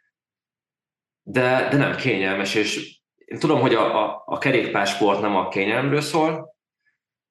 [1.23, 6.01] de, de nem kényelmes, és én tudom, hogy a, a, a kerékpársport nem a kényelmről
[6.01, 6.57] szól,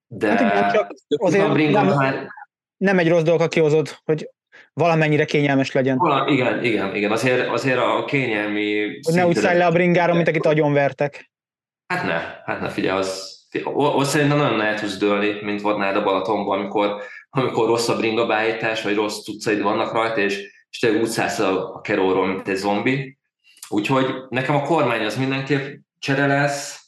[0.09, 2.26] de hát igen, csak azért nem, már...
[2.76, 4.30] nem egy rossz dolog, ha kihozod, hogy
[4.72, 5.96] valamennyire kényelmes legyen.
[5.96, 8.98] Vala, igen, igen, igen, azért, azért a kényelmi...
[9.02, 11.30] Hogy ne úgy szállj le a bringára, mint akit agyonvertek.
[11.86, 16.02] Hát ne, hát ne, figyelj, az, ott szerintem nagyon lehet tudsz dőlni, mint volt a
[16.02, 20.90] Balatonban, amikor, amikor rossz a bringa beállítás, vagy rossz cuccaid vannak rajta, és, és te
[20.90, 23.18] úgy szállsz a, a keróról, mint egy zombi.
[23.68, 26.88] Úgyhogy nekem a kormány az mindenképp csere lesz,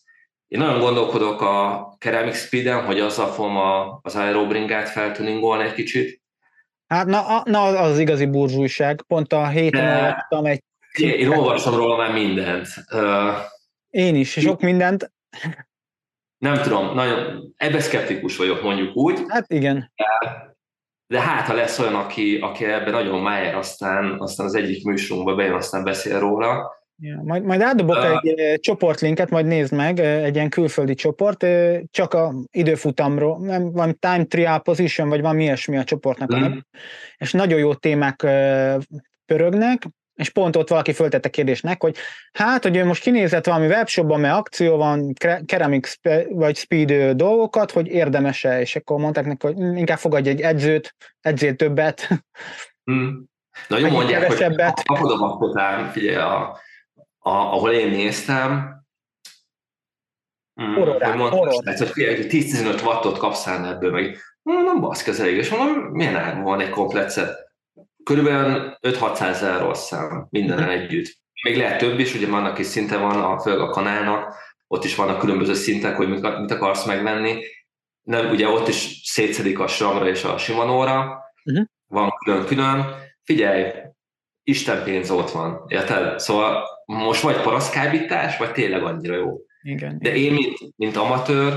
[0.51, 6.22] én nagyon gondolkodok a Ceramic Speed-en, hogy azzal fogom a, az aerobringát feltuningolni egy kicsit.
[6.86, 9.03] Hát na, na az az igazi burzsújság.
[9.03, 10.62] Pont a héten láttam egy...
[10.92, 12.66] Én, én olvastam róla már mindent.
[12.92, 13.34] Uh,
[13.90, 15.12] én is, sok mindent.
[16.38, 19.18] Nem tudom, nagyon, ebbe szkeptikus vagyok, mondjuk úgy.
[19.28, 19.92] Hát igen.
[19.94, 20.07] De,
[21.07, 25.34] de hát, ha lesz olyan, aki, aki ebben nagyon májer, aztán, aztán az egyik műsorunkba
[25.34, 26.70] bejön, aztán beszél róla,
[27.03, 31.46] Ja, majd, majd átdobok uh, egy csoportlinket, majd nézd meg, egy ilyen külföldi csoport,
[31.90, 36.57] csak a időfutamról, nem, van time trial position, vagy valami ilyesmi a csoportnak, mm.
[37.16, 38.26] és nagyon jó témák
[39.26, 39.82] pörögnek,
[40.14, 41.96] és pont ott valaki föltette kérdésnek, hogy
[42.32, 45.12] hát, hogy ő most kinézett valami webshopban, mert akció van,
[45.46, 45.94] Ceramic
[46.28, 50.94] vagy Speed dolgokat, hogy érdemes-e, és akkor mondták neki, hogy hm, inkább fogadj egy edzőt,
[51.20, 52.09] edzél többet.
[52.90, 53.09] Mm.
[53.68, 56.59] Nagyon mondják, hogy kapod a figyelj, a,
[57.22, 58.78] a, ahol én néztem,
[60.74, 65.84] Horrorá, mondtam, hogy 10-15 wattot kapsz ebből, meg mondom, nem baszki az elég, és mondom,
[65.84, 67.20] milyen ár van egy komplet?
[68.04, 70.82] Körülbelül 5-600 ezer szám mindenen uh-huh.
[70.82, 71.18] együtt.
[71.42, 74.34] Még lehet több is, ugye vannak is szinte van, a, főleg a kanálnak,
[74.66, 77.42] ott is vannak különböző szintek, hogy mit, mit akarsz megvenni.
[78.02, 81.64] Nem, ugye ott is szétszedik a sramra és a simanóra, uh-huh.
[81.86, 82.84] van külön-külön.
[83.22, 83.72] Figyelj,
[84.51, 86.18] Isten pénz ott van, érted?
[86.18, 89.36] Szóval most vagy paraszkábítás, vagy tényleg annyira jó.
[89.62, 89.98] Igen.
[90.01, 91.53] De én, mint, mint amatőr...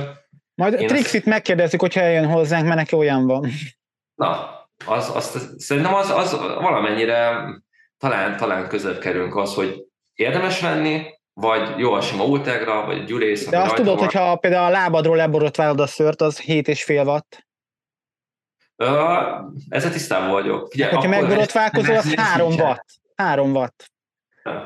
[0.56, 1.26] Majd Trixit azt...
[1.26, 3.50] megkérdezzük, hogyha eljön hozzánk, mert neki olyan van.
[4.16, 4.50] Na,
[4.86, 7.44] az, az, szerintem az, az valamennyire
[7.98, 9.84] talán, talán közel kerülünk az, hogy
[10.14, 11.02] érdemes venni,
[11.34, 13.50] vagy jó a sima ultegra, vagy gyűlész.
[13.50, 14.04] De azt tudod, van.
[14.04, 17.46] hogyha például a lábadról leborotválod a szört, az 7,5 watt.
[18.78, 18.88] Uh,
[19.70, 20.72] ezzel tisztában vagyok.
[20.72, 22.86] Figyelj, hát, hogyha megborotválkozol, az 3 watt.
[23.16, 23.92] 3 watt.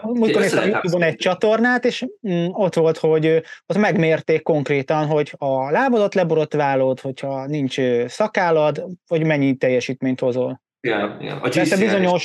[0.01, 5.33] Múltkor néztem a Youtube-on egy csatornát, és mm, ott volt, hogy ott megmérték konkrétan, hogy
[5.37, 10.61] a lábadat leborotválod, hogyha nincs szakállad, vagy mennyi teljesítményt hozol.
[10.79, 11.37] Igen, igen.
[11.37, 12.23] A Persze bizonyos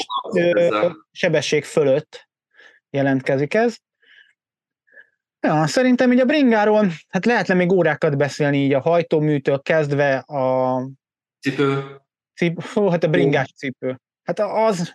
[1.10, 2.28] sebesség fölött
[2.90, 3.76] jelentkezik ez.
[5.40, 10.76] Ja, szerintem így a bringáról, hát lehetne még órákat beszélni így a hajtóműtől kezdve a...
[11.43, 12.01] Cipő.
[12.34, 14.01] Cip, ó, hát a bringás cipő.
[14.22, 14.93] Hát az,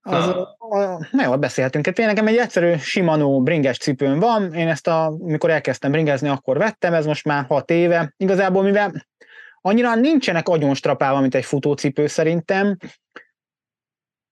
[0.00, 1.86] az, a, a, na jó, beszélhetünk.
[1.86, 6.58] Hát nekem egy egyszerű Shimano bringes cipőm van, én ezt a, mikor elkezdtem bringezni, akkor
[6.58, 8.14] vettem, ez most már hat éve.
[8.16, 9.06] Igazából mivel
[9.60, 12.76] annyira nincsenek agyon strapálva, mint egy futócipő szerintem,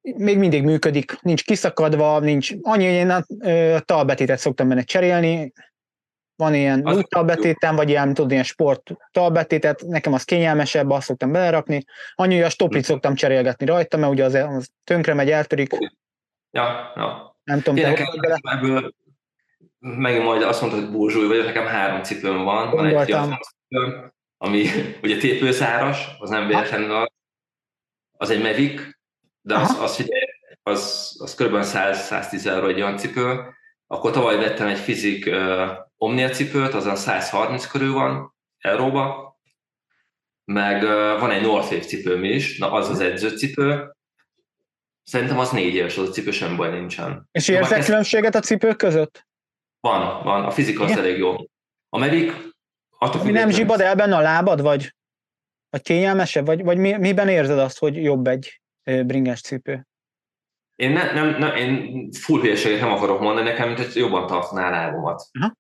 [0.00, 3.24] még mindig működik, nincs kiszakadva, nincs annyi, én a,
[3.74, 5.52] a talbetétet szoktam benne cserélni,
[6.40, 11.32] van ilyen új talbetétem, vagy ilyen, tudod, ilyen sport talbetétet, nekem az kényelmesebb, azt szoktam
[11.32, 11.84] belerakni.
[12.14, 12.90] Annyi, hogy a stoplit hm.
[12.92, 15.72] szoktam cserélgetni rajta, mert ugye az, az tönkre megy, eltörik.
[16.50, 17.36] Ja, ja.
[17.44, 18.06] Nem tudom, Én te nekem
[18.42, 18.94] ebből
[19.78, 22.70] megint majd azt mondtad, hogy burzsúj vagy, nekem három cipőm van.
[22.70, 24.66] Van egy cipőm, ami
[25.02, 27.08] ugye tépőszáras, az nem véletlenül az,
[28.12, 28.82] az egy Mavic,
[29.40, 30.24] de az, az, figyelj,
[30.62, 31.54] az, az kb.
[31.54, 33.40] 100-110 euró egy olyan cipő.
[33.86, 35.30] Akkor tavaly vettem egy fizik
[36.02, 39.34] Omnia cipőt, azon 130 körül van euróba,
[40.44, 40.82] meg
[41.20, 43.94] van egy North Face cipőm is, na az az edzőcipő,
[45.10, 47.28] Szerintem az négy éves az a cipő, sem baj nincsen.
[47.32, 47.86] És érzek ezt...
[47.86, 49.26] különbséget a cipők között?
[49.80, 50.44] Van, van.
[50.44, 51.34] A fizika az elég jó.
[51.88, 52.32] A Mavic...
[53.22, 54.94] Mi nem zsibad el benne a lábad, vagy,
[55.70, 56.46] vagy kényelmesebb?
[56.46, 59.86] Vagy, vagy mi, miben érzed azt, hogy jobb egy bringás cipő?
[60.80, 64.66] Én, ne, nem, nem, én full hülyeséget nem akarok mondani nekem, mint hogy jobban tartaná
[64.66, 65.22] a lábomat.
[65.38, 65.52] Uh-huh.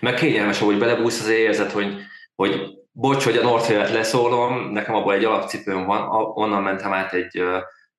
[0.00, 1.96] Meg kényelmesebb, hogy belebújsz, az érzet, hogy,
[2.34, 7.42] hogy bocs, hogy a Northfield leszólom, nekem abban egy alapcipőm van, onnan mentem át egy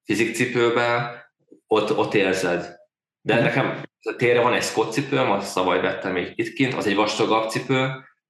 [0.03, 1.21] fizikcipőbe,
[1.67, 2.77] ott, ott érzed.
[3.21, 3.47] De uh-huh.
[3.47, 3.83] nekem
[4.17, 7.89] térre van egy Scott cipőm, azt szabad vettem még itt kint, az egy vastagabb cipő,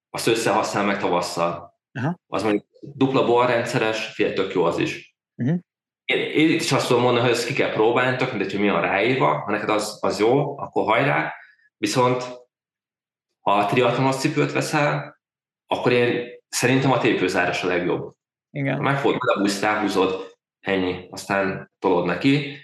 [0.09, 1.79] azt összehasznál meg tavasszal.
[1.93, 2.13] Uh-huh.
[2.27, 5.15] Az mondjuk dupla borrendszeres, fél tök jó az is.
[5.35, 5.59] Uh-huh.
[6.13, 8.69] Én, én is azt tudom mondani, hogy ezt ki kell próbálni, tök mindegy, hogy mi
[8.69, 11.33] van ráírva, ha neked az, az jó, akkor hajrá.
[11.77, 12.23] Viszont
[13.39, 15.19] ha a triatlonos cipőt veszel,
[15.67, 18.13] akkor én szerintem a tépőzáros a legjobb.
[18.51, 18.81] Igen.
[18.81, 22.57] Megfogod, belebújsz, ráhúzod, ennyi, aztán tolod neki.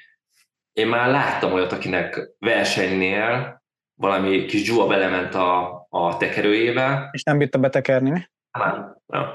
[0.74, 7.10] Én már láttam olyat, akinek versenynél valami kis dzsúa belement a, a tekerőjébe.
[7.12, 8.20] És nem bírta betekerni, mi?
[8.52, 9.26] Nem, nem.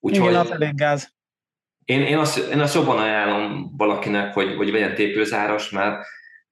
[0.00, 1.16] Úgyhogy Igen, az elég gáz.
[1.88, 6.06] Én, én, azt, én azt jobban ajánlom valakinek, hogy, hogy vegyen tépőzáros, mert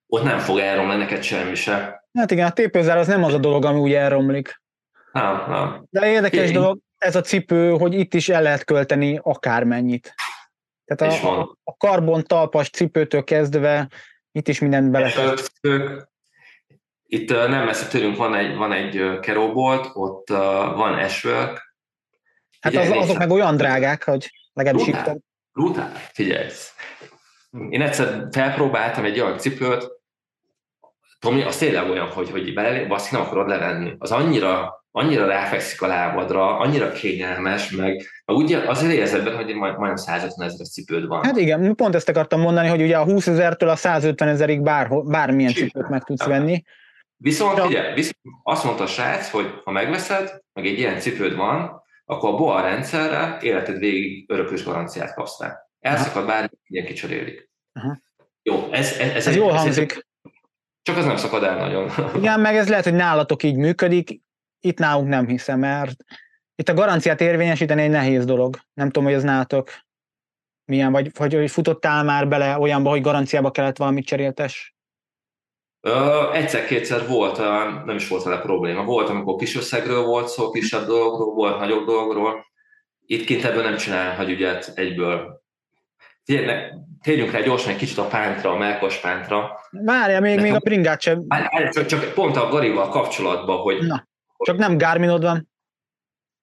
[0.07, 2.05] ott nem fog elromlani neked semmi se.
[2.13, 4.63] Hát igen, a tépőzár az nem az a dolog, ami úgy elromlik.
[5.13, 5.87] Nem, nem.
[5.91, 6.53] De érdekes én...
[6.53, 10.15] dolog, ez a cipő, hogy itt is el lehet költeni akármennyit.
[10.85, 13.89] Tehát a, a, a karbon talpas cipőtől kezdve
[14.33, 15.35] itt is mindent bele.
[17.07, 20.29] Itt nem messze tőlünk van egy, van egy keróbolt, ott
[20.75, 21.75] van esvölk.
[22.61, 25.25] Hát az, azok meg olyan drágák, hogy legalábbis itt.
[25.57, 26.49] Brutál, figyelj.
[27.69, 29.95] Én egyszer felpróbáltam egy olyan cipőt,
[31.19, 33.95] Tomi, az tényleg olyan, hogy, hogy bele, azt nem akarod levenni.
[33.99, 39.55] Az annyira, annyira ráfekszik a lábadra, annyira kényelmes, meg, meg ugye azért érzed be, hogy
[39.55, 41.25] majd, majdnem 150 ezer cipőd van.
[41.25, 44.89] Hát igen, pont ezt akartam mondani, hogy ugye a 20 ezertől a 150 ezerig bár,
[45.05, 45.71] bármilyen Csipet.
[45.71, 46.63] cipőt meg tudsz venni.
[47.17, 51.85] Viszont, ugye, viszont azt mondta a srác, hogy ha megveszed, meg egy ilyen cipőd van,
[52.09, 55.59] akkor a BOA rendszerre életed végig örökös garanciát kapsz rá.
[55.81, 57.51] Elszakad bármi, ilyen kicserélik.
[57.73, 58.01] Aha.
[58.43, 59.93] Jó, ez, ez, ez, ez egy, jól hangzik.
[59.93, 60.03] Ez,
[60.83, 61.91] csak az nem szakad el nagyon.
[62.21, 64.21] Igen, meg ez lehet, hogy nálatok így működik,
[64.61, 66.05] itt nálunk nem hiszem, mert
[66.55, 68.59] itt a garanciát érvényesíteni egy nehéz dolog.
[68.73, 69.71] Nem tudom, hogy az nálatok
[70.65, 74.76] milyen, vagy, vagy hogy futottál már bele olyanba, hogy garanciába kellett valamit cseréltes?
[76.33, 77.39] Egyszer-kétszer volt,
[77.85, 78.85] nem is volt vele probléma.
[78.85, 82.47] Volt, amikor kis összegről volt szó, kisebb dologról, volt nagyobb dologról.
[83.01, 85.43] Itt kint ebből nem csinál hagyügyet egyből.
[87.03, 89.61] Térjünk rá gyorsan egy kicsit a pántra, a melkos pántra.
[89.71, 91.27] Várja, még, még a bringát sem.
[91.71, 93.87] Csak, csak pont a Garival kapcsolatban, hogy...
[93.87, 95.51] Na, csak nem Garminod van.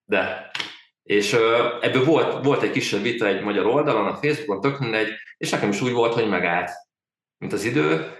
[0.04, 0.50] De.
[1.02, 1.32] És
[1.80, 5.68] ebből volt, volt egy kisebb vita egy magyar oldalon, a Facebookon, tök mindegy, és nekem
[5.68, 6.70] is úgy volt, hogy megállt,
[7.38, 8.12] mint az idő,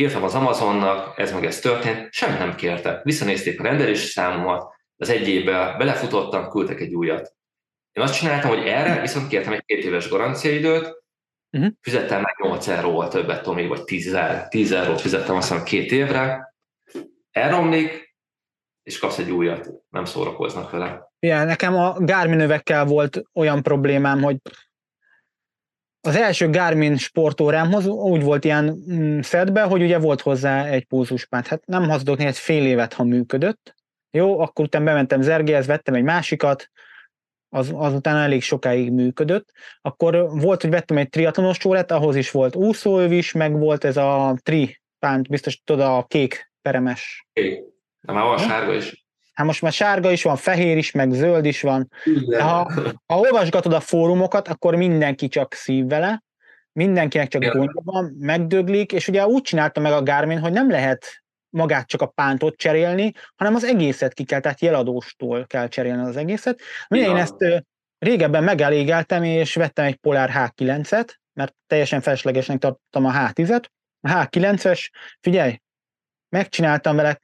[0.00, 3.02] írtam az Amazonnak, ez meg ez történt, semmit nem kértek.
[3.02, 7.34] Visszanézték a rendelési számomat, az egy évbe belefutottam, küldtek egy újat.
[7.92, 11.04] Én azt csináltam, hogy erre viszont kértem egy két éves garanciaidőt,
[11.50, 11.72] uh-huh.
[11.80, 14.16] fizettem meg 8 euróval többet, Tomi, vagy 10,
[14.48, 16.54] 10 eurót fizettem azt hiszem két évre,
[17.30, 18.16] elromlik,
[18.82, 21.10] és kapsz egy újat, nem szórakoznak vele.
[21.20, 24.36] Ja, nekem a Garmin övekkel volt olyan problémám, hogy
[26.00, 31.46] az első Garmin sportórámhoz úgy volt ilyen mm, szedbe, hogy ugye volt hozzá egy pulzuspánt.
[31.46, 33.74] Hát nem hazudok, egy fél évet, ha működött.
[34.10, 36.70] Jó, akkor utána bementem Zergéhez, vettem egy másikat,
[37.48, 39.52] az, azután elég sokáig működött.
[39.80, 43.96] Akkor volt, hogy vettem egy triatlonos csórát, ahhoz is volt úszóöv is, meg volt ez
[43.96, 47.26] a tri pánt, biztos tudod, a kék peremes.
[47.32, 47.62] Kék.
[48.00, 49.06] De már van sárga is.
[49.38, 51.90] Hát most már sárga is van, fehér is, meg zöld is van.
[52.26, 52.72] De ha,
[53.06, 56.22] ha olvasgatod a fórumokat, akkor mindenki csak szív vele,
[56.72, 61.06] mindenkinek csak gondja van, megdöglik, és ugye úgy csinálta meg a Garmin, hogy nem lehet
[61.48, 66.16] magát csak a pántot cserélni, hanem az egészet ki kell, tehát jeladóstól kell cserélni az
[66.16, 66.60] egészet.
[66.88, 67.64] Ugye én ezt
[67.98, 73.64] régebben megelégeltem, és vettem egy Polar H9-et, mert teljesen feleslegesnek tartottam a H10-et.
[74.00, 74.88] A H9-es,
[75.20, 75.60] figyelj,
[76.28, 77.20] megcsináltam vele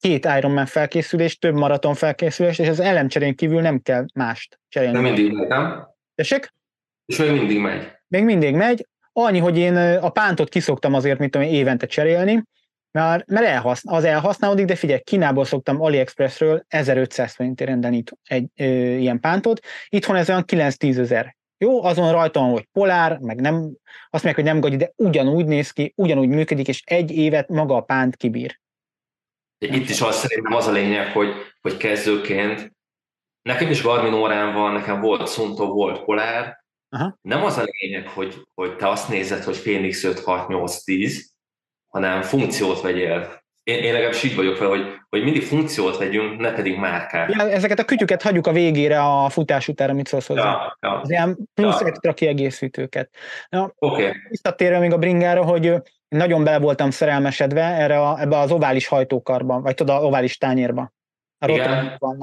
[0.00, 4.94] két Ironman felkészülés, több maraton felkészülés, és az elemcserén kívül nem kell mást cserélni.
[4.94, 5.88] Nem mindig megy, nem?
[6.14, 6.52] Tessék?
[7.06, 7.92] És még mindig megy.
[8.08, 8.86] Még mindig megy.
[9.12, 12.42] Annyi, hogy én a pántot kiszoktam azért, mint tudom, évente cserélni,
[12.90, 18.64] mert, mert elhaszn, az elhasználódik, de figyelj, Kínából szoktam AliExpressről 1500 forintért rendelni egy ö,
[18.96, 21.36] ilyen pántot, itthon ez olyan 9-10 ezer.
[21.58, 23.54] Jó, azon rajta van, hogy polár, meg nem,
[24.10, 27.76] azt mondják, hogy nem gagyi, de ugyanúgy néz ki, ugyanúgy működik, és egy évet maga
[27.76, 28.60] a pánt kibír.
[29.58, 32.72] Itt is az szerintem az a lényeg, hogy, hogy kezdőként,
[33.42, 37.18] nekem is Garmin órán van, nekem volt Sunto, volt Polár, Aha.
[37.20, 41.32] nem az a lényeg, hogy, hogy te azt nézed, hogy Phoenix 5, 6, 8, 10,
[41.86, 43.44] hanem funkciót vegyél.
[43.66, 47.34] Én, én legalábbis így vagyok fel, hogy, hogy mindig funkciót vegyünk, ne pedig márkát.
[47.34, 50.42] Ja, ezeket a kütyüket hagyjuk a végére a futás után, amit szólsz hozzá.
[50.42, 51.00] Ja, ja.
[51.00, 51.86] Az ilyen plusz ja.
[51.86, 53.10] extra kiegészítőket.
[53.50, 53.72] Oké.
[53.78, 54.12] Okay.
[54.28, 55.74] Visszatérve még a bringára, hogy
[56.08, 60.92] nagyon bele voltam szerelmesedve erre a, ebbe az ovális hajtókarban, vagy tudod, ovális tányérba.
[61.38, 62.18] A rotor van.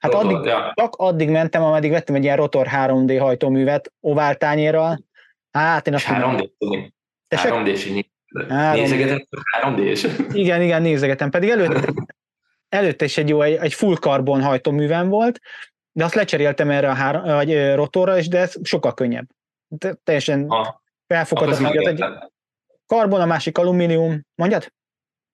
[0.00, 0.72] Hát rotor, addig, ja.
[0.74, 4.98] csak addig mentem, ameddig vettem egy ilyen rotor 3D hajtóművet ovál tányérral.
[5.50, 6.48] Hát én azt 3D,
[7.36, 7.90] 3D-s
[8.72, 9.24] Nézegetem
[9.62, 10.08] 3D-s?
[10.32, 11.30] Igen, igen, nézegetem.
[11.30, 11.92] Pedig előtte,
[12.68, 15.40] előtte is egy jó, egy, egy full carbon hajtóművem volt,
[15.92, 19.26] de azt lecseréltem erre a három, vagy rotorra, és de ez sokkal könnyebb.
[19.68, 20.48] De teljesen
[21.06, 21.76] felfoghatatlan.
[21.76, 22.04] Egy
[22.86, 24.26] karbon, a másik alumínium.
[24.34, 24.72] Mondjad?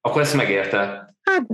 [0.00, 0.78] Akkor ezt megérte.
[1.22, 1.46] Hát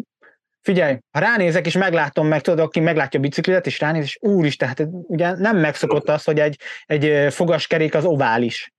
[0.60, 4.54] figyelj, ha ránézek és meglátom meg, tudod, aki meglátja a biciklitet, és ránéz, és úr
[4.54, 8.72] tehát ugye nem megszokott az, hogy egy, egy fogaskerék az ovális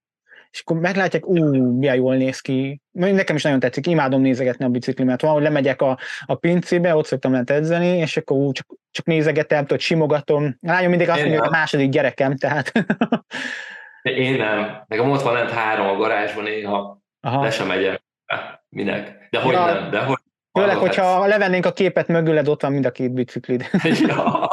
[0.51, 2.81] és akkor meglátják, ú, milyen jól néz ki.
[2.91, 5.21] Nekem is nagyon tetszik, imádom nézegetni a biciklimet.
[5.21, 9.05] Van, hogy lemegyek a, a pincébe, ott szoktam lent edzeni, és akkor ú, csak, csak
[9.05, 10.43] nézegetem, tudod, simogatom.
[10.61, 12.71] A lányom mindig azt mondja, hogy a második gyerekem, tehát.
[14.01, 14.83] Én nem.
[14.87, 17.43] Nekem ott van lent három a garázsban, néha Aha.
[17.43, 18.03] le sem megyek.
[18.69, 19.27] Minek?
[19.29, 20.17] De hogy ja, nem, de hogy.
[20.59, 23.69] Főleg, hogyha levennénk a képet mögüled, ott van mind a két biciklid.
[24.07, 24.49] ja.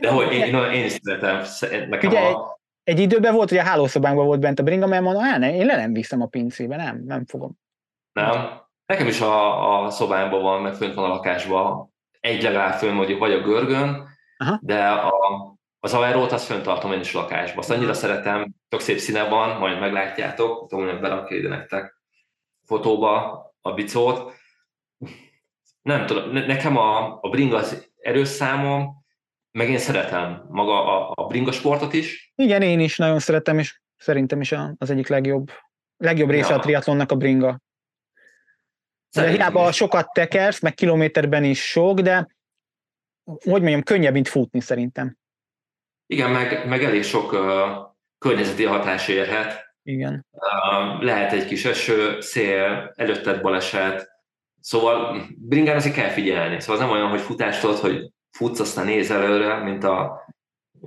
[0.00, 1.42] De hogy én, én is szeretem.
[1.88, 5.22] Nekem Ugye, a, egy időben volt, hogy a hálószobánkban volt bent a bringa, mert mondom,
[5.22, 7.58] hát én le nem viszem a pincébe, nem, nem fogom.
[8.12, 8.62] Nem.
[8.86, 11.92] Nekem is a, a szobámban van, meg fönt van a lakásban.
[12.20, 14.08] Egy legalább fönn vagy, vagy a görgön,
[14.38, 14.58] Aha.
[14.62, 15.12] de a,
[15.80, 17.58] az aerót azt tartom én is a lakásban.
[17.58, 22.00] Azt annyira szeretem, tök szép színe van, majd meglátjátok, tudom, hogy berakja ide nektek
[22.66, 24.32] fotóba a bicót.
[25.82, 29.03] Nem tudom, nekem a, a bringa az erőszámom,
[29.58, 32.32] meg én szeretem maga a, a bringa sportot is.
[32.34, 35.50] Igen, én is nagyon szeretem, és szerintem is az egyik legjobb,
[35.96, 36.56] legjobb része ja.
[36.56, 37.60] a triatlonnak a bringa.
[39.10, 39.76] De hiába is.
[39.76, 42.26] sokat tekersz, meg kilométerben is sok, de
[43.24, 45.16] hogy mondjam, könnyebb, mint futni szerintem.
[46.06, 47.40] Igen, meg, meg elég sok uh,
[48.18, 49.76] környezeti hatás érhet.
[49.82, 50.26] Igen.
[50.30, 54.08] Uh, lehet egy kis eső, szél, előtted baleset,
[54.60, 56.60] szóval bringán azért kell figyelni.
[56.60, 60.26] Szóval az nem olyan, hogy futástól, hogy futsz, aztán néz előre, mint a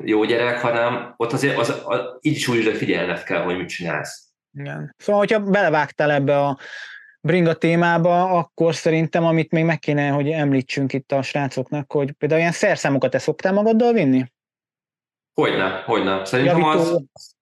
[0.04, 3.68] jó gyerek, hanem ott azért az, az, így is úgy, hogy figyelned kell, hogy mit
[3.68, 4.28] csinálsz.
[4.54, 4.96] Igen.
[4.98, 6.58] Szóval, hogyha belevágtál ebbe a
[7.22, 12.40] bringa témába, akkor szerintem, amit még meg kéne, hogy említsünk itt a srácoknak, hogy például
[12.40, 14.26] ilyen szerszámokat te szoktál magaddal vinni?
[15.34, 16.26] Hogyne, hogyne.
[16.26, 17.36] Szerintem Javító, az...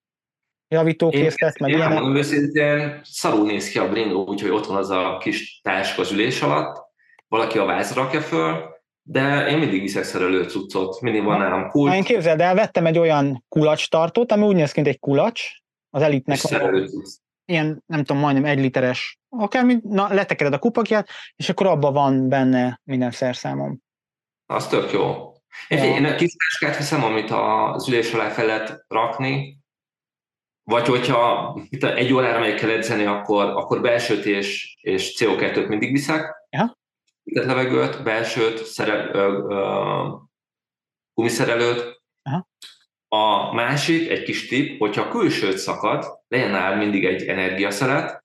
[0.68, 2.02] Javítókészlet, meg ilyenek.
[2.02, 6.12] Én őszintén szarul néz ki a bringa, úgyhogy ott van az a kis táska az
[6.12, 6.84] ülés alatt,
[7.28, 8.75] valaki a vázra rakja föl,
[9.08, 11.94] de én mindig viszek szerelő cuccot, mindig van nálam kulcs.
[11.94, 15.42] Én képzeld el, vettem egy olyan kulacs tartót, ami úgy néz ki, mint egy kulacs,
[15.90, 16.40] az elitnek.
[16.40, 16.88] Van,
[17.44, 22.28] ilyen, nem tudom, majdnem egy literes, akármi, na, letekered a kupakját, és akkor abban van
[22.28, 23.80] benne minden szerszámom.
[24.46, 25.32] Az tök jó.
[25.68, 25.84] Ja.
[25.84, 29.58] Én a kis táskát hiszem, amit az ülés alá fel lehet rakni,
[30.62, 35.92] vagy hogyha itt egy órára megyek kell edzeni, akkor, akkor belsőt és, és CO2-t mindig
[35.92, 36.34] viszek.
[37.28, 37.46] Ja.
[37.46, 40.16] levegőt, belsőt, szerel, ö, ö,
[41.14, 42.02] gumiszerelőt.
[42.22, 42.48] Aha.
[43.08, 48.24] A másik, egy kis tip, hogyha a külsőt szakad, legyen nál mindig egy energiaszelet,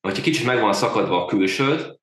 [0.00, 1.98] hogyha kicsit meg van szakadva a külsőd,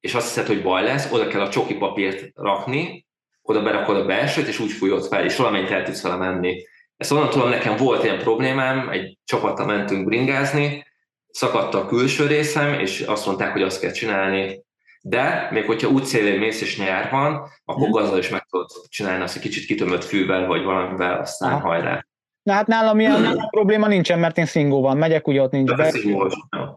[0.00, 3.06] és azt hiszed, hogy baj lesz, oda kell a csoki papírt rakni,
[3.42, 6.66] oda berakod a belsőt, és úgy fújod fel, és valamennyit el tudsz vele menni.
[6.96, 10.86] Ezt onnan tudom, nekem volt ilyen problémám, egy csapattal mentünk bringázni,
[11.28, 14.64] szakadt a külső részem, és azt mondták, hogy azt kell csinálni.
[15.08, 19.32] De még hogyha útszélén mész és nyár van, akkor gazdal is meg tudod csinálni azt,
[19.32, 21.68] hogy kicsit kitömött fűvel, vagy valamivel, aztán Aha.
[21.68, 22.06] hajrá.
[22.42, 25.92] Na hát nálam ilyen probléma nincsen, mert én szingóval megyek, ugye ott nincs be.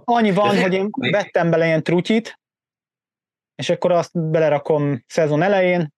[0.04, 2.40] Annyi van, hogy én vettem bele ilyen trutyit,
[3.56, 5.94] és akkor azt belerakom szezon elején,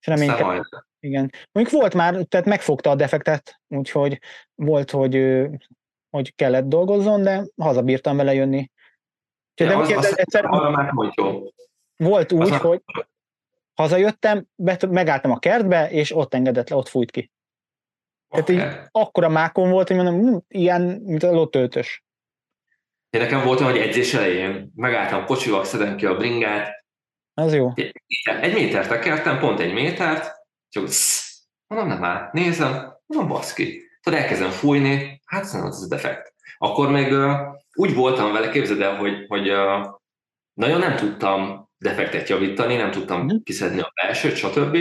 [0.00, 0.62] és reménykedem.
[1.00, 1.32] Igen.
[1.52, 4.18] Mondjuk volt már, tehát megfogta a defektet, úgyhogy
[4.54, 5.46] volt, hogy,
[6.10, 8.70] hogy kellett dolgozzon, de hazabírtam vele jönni.
[9.60, 11.42] Ja, de az, az egyszer, arra már hogy jó.
[11.96, 12.82] Volt úgy, az hogy
[13.74, 17.30] hazajöttem, bet, megálltam a kertbe, és ott engedett le, ott fújt ki.
[18.28, 18.60] Tehát okay.
[18.60, 22.04] így akkora mákon volt, hogy mondom, hm, ilyen, mint a lótöltös.
[23.10, 26.84] Én nekem volt hogy edzés elején megálltam kocsival, szedem ki a bringát.
[27.34, 27.72] Az jó.
[28.40, 30.34] Egy, métert tekertem, pont egy métert,
[30.68, 32.28] csak sz, mondom, nem áll.
[32.32, 33.82] Nézem, mondom, baszki.
[34.02, 36.34] Tudod, elkezdem fújni, hát ez az defekt.
[36.58, 37.30] Akkor még uh,
[37.80, 39.42] úgy voltam vele, képzeld el, hogy, hogy
[40.54, 43.36] nagyon nem tudtam defektet javítani, nem tudtam mm.
[43.44, 44.76] kiszedni a belsőt, stb.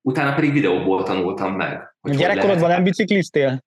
[0.00, 1.96] Utána pedig videóból tanultam meg.
[2.00, 3.64] Hogy Gyerekkorodban nem bicikliztél?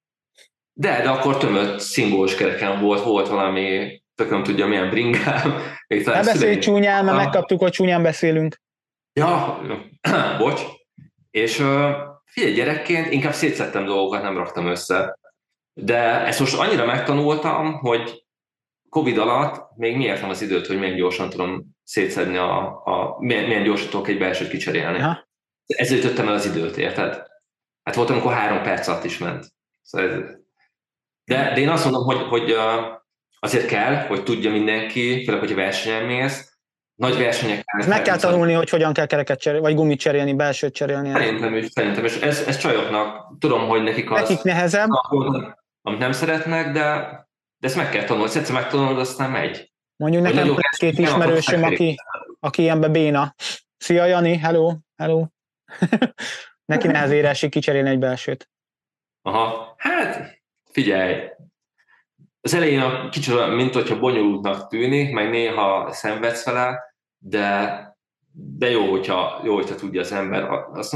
[0.73, 5.53] De, de akkor tömött szingós kereken volt, volt valami, tököm tudja milyen bringám.
[5.87, 8.61] Ne beszélj csúnyán, mert megkaptuk, hogy csúnyán beszélünk.
[9.13, 9.61] Ja,
[10.37, 10.61] bocs.
[11.31, 11.63] És
[12.25, 15.17] figyelj, gyerekként inkább szétszettem dolgokat, nem raktam össze.
[15.77, 18.25] De ezt most annyira megtanultam, hogy
[18.89, 23.43] Covid alatt még miért nem az időt, hogy milyen gyorsan tudom szétszedni, a, a, milyen,
[23.43, 24.99] milyen gyorsan tudok egy belsőt kicserélni.
[24.99, 25.27] Ha.
[25.65, 27.23] Ezzel ütöttem el az időt, érted?
[27.83, 29.45] Hát volt, amikor három perc alatt is ment.
[29.81, 30.19] Szóval ez,
[31.23, 32.55] de, de én azt mondom, hogy, hogy
[33.39, 36.57] azért kell, hogy tudja mindenki, főleg, hogyha versenyen mész,
[36.95, 37.63] nagy versenyek.
[37.87, 41.11] Meg kell tanulni, hogy hogyan kell kereket cserélni, vagy gumit cserélni, belsőt cserélni.
[41.11, 42.15] Szerintem is, szerintem is.
[42.15, 44.19] Ez, ez csajoknak, tudom, hogy nekik az...
[44.19, 44.89] Nekik nehezebb.
[45.87, 46.81] Amit nem szeretnek, de,
[47.57, 48.31] de ezt meg kell tanulni.
[48.35, 49.71] Egyszer megtanulod, aztán megy.
[49.95, 51.95] Mondjuk nekem van két ismerősöm, aki,
[52.39, 53.35] aki ilyenbe béna.
[53.77, 55.25] Szia Jani, hello, hello.
[56.71, 58.49] Neki nehezére esik kicserélni egy belsőt.
[59.21, 61.29] Aha, hát figyelj,
[62.41, 67.79] az elején a kicsit mint hogyha bonyolultnak tűnik, meg néha szenvedsz vele, de,
[68.31, 70.43] de jó, hogyha, jó, hogyha tudja az ember.
[70.71, 70.95] Azt,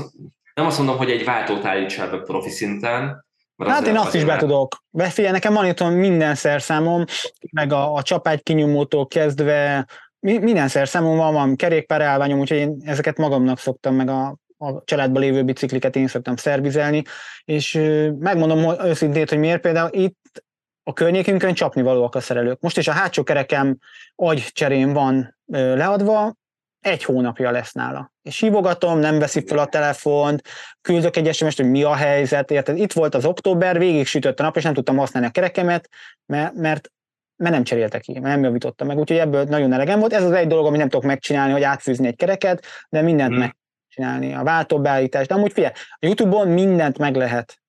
[0.53, 3.27] nem azt mondom, hogy egy váltót állítsál be profi szinten,
[3.59, 4.83] mert hát én azt is be tudok.
[4.89, 7.05] Befigyelj, nekem van itt minden szerszámom,
[7.51, 9.87] meg a, a csapágy kinyomótól kezdve,
[10.19, 15.43] minden szerszámom van, van kerékpárálványom, úgyhogy én ezeket magamnak szoktam, meg a, a családban lévő
[15.43, 17.03] bicikliket én szoktam szervizelni,
[17.45, 17.73] és
[18.19, 20.43] megmondom hogy őszintén, hogy miért például itt
[20.83, 22.59] a környékünkön csapnivalóak a szerelők.
[22.59, 23.77] Most is a hátsó kerekem
[24.15, 26.33] agycserén van leadva,
[26.79, 28.11] egy hónapja lesz nála.
[28.21, 30.41] És hívogatom, nem veszi fel a telefont,
[30.81, 32.77] küldök egy sms hogy mi a helyzet, érted?
[32.77, 35.89] Itt volt az október, végig sütött a nap, és nem tudtam használni a kerekemet,
[36.25, 36.91] mert, mert,
[37.35, 40.13] mert nem cseréltek ki, mert nem javította meg, úgyhogy ebből nagyon elegem volt.
[40.13, 43.39] Ez az egy dolog, amit nem tudok megcsinálni, hogy átfűzni egy kereket, de mindent hmm.
[43.39, 45.27] megcsinálni, a váltóbeállítást.
[45.27, 47.61] De amúgy figyelj, a Youtube-on mindent meg lehet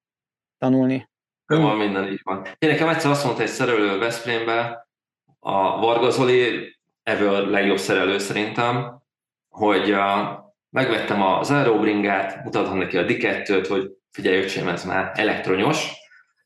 [0.58, 1.08] tanulni.
[1.46, 2.46] Van minden így van.
[2.58, 4.88] Én nekem egyszer azt mondta egy szerelő Veszprémbe,
[5.38, 8.99] a Varga Zoli, ebből legjobb szerelő szerintem,
[9.50, 10.38] hogy uh,
[10.70, 15.92] megvettem az aerobringát, mutatom neki a D2-t, hogy figyelj öcsém, ez már elektronyos,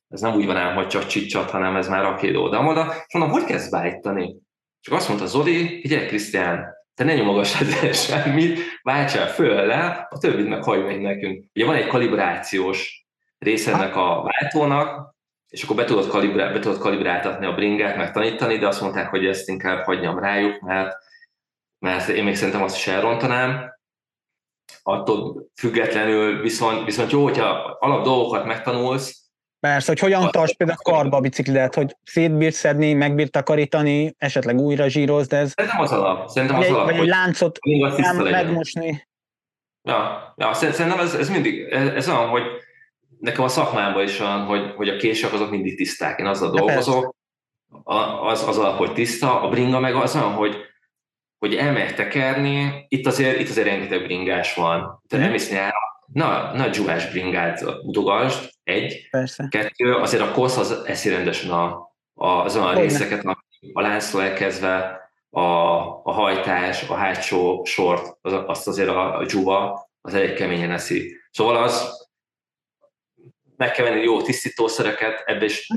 [0.09, 3.32] ez nem úgy van ám, hogy csak csicsat, hanem ez már rakéd oda És mondom,
[3.32, 4.36] hogy kezd beállítani?
[4.80, 7.92] Csak azt mondta Zoli, figyelj Krisztián, te ne nyomogass ezzel
[8.22, 11.44] semmit, váltsál föl le, a többit meg hagyd meg nekünk.
[11.55, 13.07] Ugye van egy kalibrációs
[13.38, 15.14] része ennek a váltónak,
[15.48, 19.09] és akkor be tudod, kalibrál, be tudod kalibráltatni a bringát, meg tanítani, de azt mondták,
[19.09, 20.96] hogy ezt inkább hagyjam rájuk, mert,
[21.85, 23.74] mert én még szerintem azt is elrontanám.
[24.82, 29.22] Attól függetlenül viszont, viszont jó, hogyha alap dolgokat megtanulsz,
[29.61, 34.89] Persze, hogy hogyan tarts például karba a biciklidet, hogy szétbírt szedni, megbírt takarítani, esetleg újra
[34.89, 35.53] zsíroz, de ez...
[35.55, 36.28] Szerintem az alap.
[36.28, 36.91] Szerintem az vagy alap.
[36.91, 37.59] Vagy egy láncot
[38.22, 39.09] megmosni.
[39.82, 42.43] Ja, ja, szerintem ez, ez mindig, ez, ez olyan, hogy
[43.20, 46.18] nekem a szakmámban is olyan, hogy, hogy a kések azok mindig tiszták.
[46.18, 47.14] Én azzal dolgozok,
[48.22, 50.73] az, az alap, hogy tiszta, a bringa meg az olyan, hogy,
[51.45, 55.03] hogy elmegyek tekerni, itt azért, itt azért rengeteg bringás van.
[55.09, 55.78] Te nem mész nyára,
[56.12, 59.09] na, na dzsúvás bringát mutogasd, egy.
[59.11, 59.47] Persze.
[59.51, 62.80] Kettő, azért a kosz az eszi rendesen a, a, azon a Hogyne.
[62.80, 65.40] részeket, a, a lánctól elkezdve, a,
[66.03, 71.16] a hajtás, a hátsó sort, az, azt azért a, a dzsúva, az elég keményen eszi.
[71.30, 72.07] Szóval az
[73.57, 75.68] meg kell venni jó tisztítószereket, ebbe is,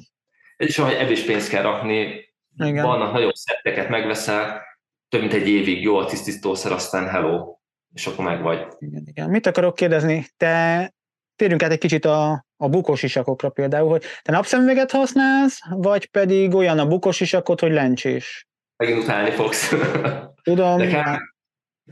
[0.58, 2.26] ez is, ebbe is pénzt kell rakni,
[2.58, 2.86] Igen.
[2.86, 4.66] vannak nagyobb szetteket, megveszel,
[5.10, 7.58] több mint egy évig jó a tisztítószer, aztán hello,
[7.94, 8.68] és akkor meg vagy.
[8.80, 9.30] Igen, igen.
[9.30, 10.28] Mit akarok kérdezni?
[10.38, 10.94] Te
[11.36, 16.54] térjünk át egy kicsit a, a bukós isakokra például, hogy te napszemüveget használsz, vagy pedig
[16.54, 18.48] olyan a bukós isakot, hogy lencsés?
[18.76, 19.74] Megint utálni fogsz.
[20.44, 21.34] Tudom, Nekem,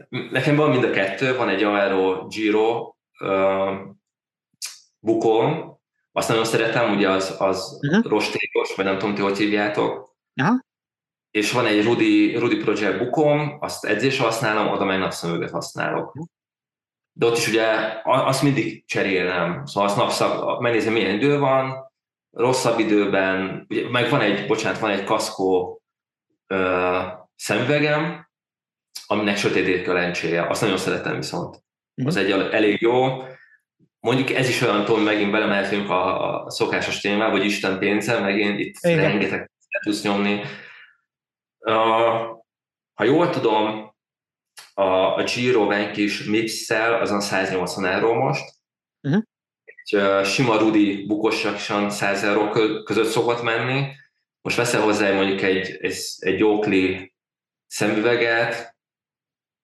[0.10, 3.74] nekem van mind a kettő, van egy Aero Giro uh,
[5.00, 5.80] bukóm,
[6.12, 8.12] azt nagyon szeretem, ugye az, az uh-huh.
[8.12, 10.16] rostékos, vagy nem tudom, ti hogy hívjátok.
[10.36, 10.64] Aha.
[11.36, 16.14] És van egy Rudy, Rudy Project bukóm, azt edzésre használom, oda meg napszemüveget használok.
[17.12, 17.66] De ott is ugye
[18.04, 21.92] azt mindig cserélem, szóval azt napszak, megnézem milyen idő van,
[22.32, 25.82] rosszabb időben, ugye, meg van egy, bocsánat, van egy kaszkó
[26.48, 27.00] ö,
[27.36, 28.28] szemüvegem,
[29.06, 30.48] aminek sötétét a lencséje.
[30.48, 31.64] Azt nagyon szeretem viszont.
[31.96, 32.08] Mhm.
[32.08, 33.24] Az egy el- elég jó.
[34.00, 38.60] Mondjuk ez is olyan, tudom, megint belemeltünk a, a szokásos témába, hogy Isten pénze, megint
[38.60, 38.98] itt Igen.
[38.98, 39.52] rengeteg
[39.84, 40.42] tudsz nyomni.
[42.94, 43.96] Ha jól tudom,
[44.74, 48.54] a, a Giro kis mixel azon 180 euró most.
[49.02, 49.20] Mhm.
[49.64, 53.92] Egy sima Rudi bukosasan 100 euró kö- között szokott menni.
[54.42, 57.08] Most veszel hozzá mondjuk egy, egy, egy Oakley
[57.68, 58.76] szemüveget,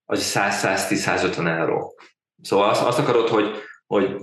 [0.05, 1.99] az 100-110-150 euró.
[2.41, 4.15] Szóval azt, azt akarod, hogy, hogy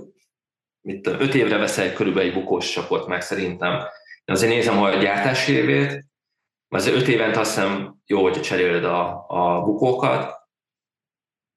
[0.81, 3.73] mit, 5 évre veszel körülbelül egy bukós sapot meg szerintem.
[4.25, 6.08] Én azért nézem a gyártási évét,
[6.69, 10.37] azért 5 évente azt hiszem jó, hogy cseréled a, a bukókat.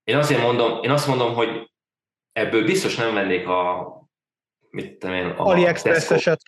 [0.04, 1.70] Én azért mondom, én azt mondom, hogy
[2.32, 3.90] ebből biztos nem vennék a
[4.70, 6.40] mit tudom én, a AliExpress-eset.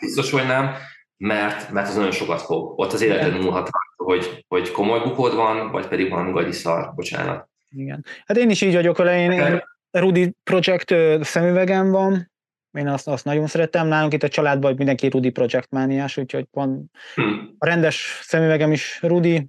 [0.00, 0.74] Biztos, hogy nem,
[1.16, 2.78] mert, mert az nagyon sokat fog.
[2.78, 7.48] Ott az életed múlhat hogy, hogy komoly bukód van, vagy pedig van gagyi szar, bocsánat.
[7.68, 8.04] Igen.
[8.26, 12.32] Hát én is így vagyok vele, én, én Rudi Project szemüvegem van,
[12.74, 16.90] én azt, azt nagyon szeretem, nálunk itt a családban mindenki Rudi Project mániás, úgyhogy van
[17.14, 17.22] Hm.
[17.58, 19.48] a rendes szemüvegem is Rudi,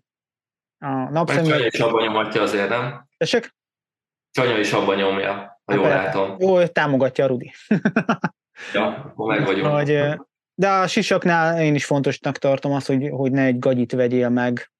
[0.79, 3.07] a Meg Csanya is abban nyomatja azért, nem?
[3.17, 3.55] Tessék?
[4.31, 6.35] Csanya is abban nyomja, ha Hát jól látom.
[6.39, 7.53] Jó, támogatja a Rudi.
[8.73, 9.73] Ja, akkor meg vagyunk.
[9.73, 10.19] Hogy,
[10.55, 14.71] de a sisaknál én is fontosnak tartom azt, hogy, hogy ne egy gagyit vegyél meg,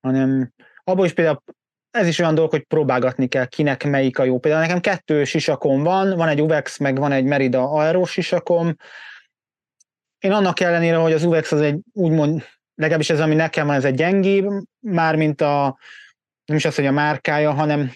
[0.00, 0.52] hanem
[0.84, 1.42] abból is például
[1.90, 4.38] ez is olyan dolog, hogy próbálgatni kell, kinek melyik a jó.
[4.38, 8.76] Például nekem kettő sisakom van, van egy Uvex, meg van egy Merida Aero sisakom.
[10.18, 13.84] Én annak ellenére, hogy az Uvex az egy úgymond, legalábbis ez, ami nekem van, ez
[13.84, 14.46] egy gyengébb,
[14.78, 15.78] mármint a,
[16.44, 17.92] nem is az, hogy a márkája, hanem,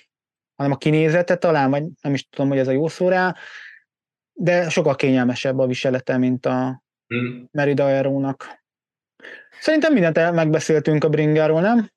[0.56, 3.34] hanem a kinézete talán, vagy nem is tudom, hogy ez a jó szó rá,
[4.32, 7.44] de sokkal kényelmesebb a viselete, mint a Hm.
[7.50, 8.62] Merida Aero-nak.
[9.60, 11.90] Szerintem mindent megbeszéltünk a bringáról, nem?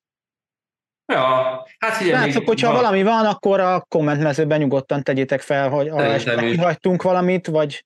[1.13, 6.45] Ja, hát figyelj, Látszok, hogyha valami van, akkor a kommentmezőben nyugodtan tegyétek fel, hogy esetleg
[6.45, 7.83] kihagytunk valamit, vagy,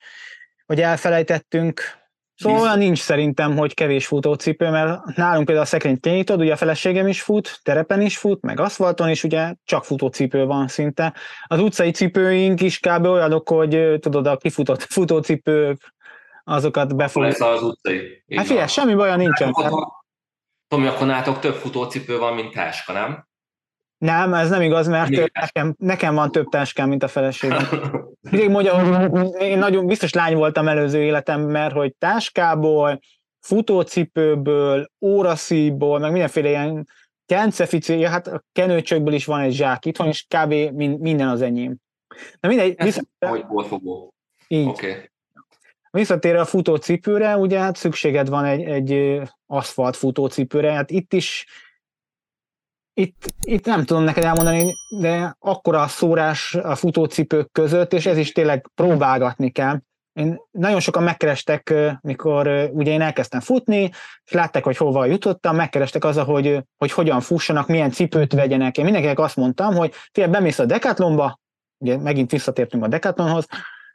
[0.66, 1.82] vagy elfelejtettünk.
[2.36, 2.76] Szóval Biztos.
[2.76, 7.08] olyan nincs szerintem, hogy kevés futócipő, mert nálunk például a szekrényt kinyitod, ugye a feleségem
[7.08, 11.14] is fut, terepen is fut, meg aszfalton is ugye csak futócipő van szinte.
[11.48, 13.06] Az utcai cipőink is kb.
[13.06, 15.94] olyanok, hogy tudod, a kifutott futócipők,
[16.44, 17.24] azokat befut.
[17.24, 18.24] lesz az utcai.
[18.28, 19.50] Így Hát figyelj, semmi baja nincsen.
[19.50, 20.00] Otthon-
[20.72, 23.28] Tomi, akkor nálatok több futócipő van, mint táska, nem?
[23.98, 25.34] Nem, ez nem igaz, mert Miért?
[25.34, 27.68] nekem, nekem van több táskám, mint a feleségem.
[28.32, 33.00] Mindig mondja, hogy én nagyon biztos lány voltam előző életem, mert hogy táskából,
[33.40, 36.88] futócipőből, óraszíjból, meg mindenféle ilyen
[37.26, 40.54] kencefici, ja, hát a kenőcsökből is van egy zsák itthon, és kb.
[40.54, 41.76] min- minden az enyém.
[42.40, 44.14] Na mindegy, hogy borfogó.
[44.48, 44.68] így.
[44.68, 45.10] Okay.
[45.90, 49.22] visszatérve a futócipőre, ugye hát szükséged van egy, egy
[49.52, 51.46] aszfalt futócipőre, hát itt is
[52.94, 58.18] itt, itt nem tudom neked elmondani, de akkora a szórás a futócipők között, és ez
[58.18, 59.80] is tényleg próbálgatni kell.
[60.14, 63.92] Én nagyon sokan megkerestek, mikor ugye én elkezdtem futni,
[64.24, 68.78] és látták, hogy hova jutottam, megkerestek az, hogy, hogy hogyan fussanak, milyen cipőt vegyenek.
[68.78, 71.40] Én mindenkinek azt mondtam, hogy figyelj, bemész a Decathlonba,
[71.78, 73.46] ugye megint visszatértünk a Decathlonhoz,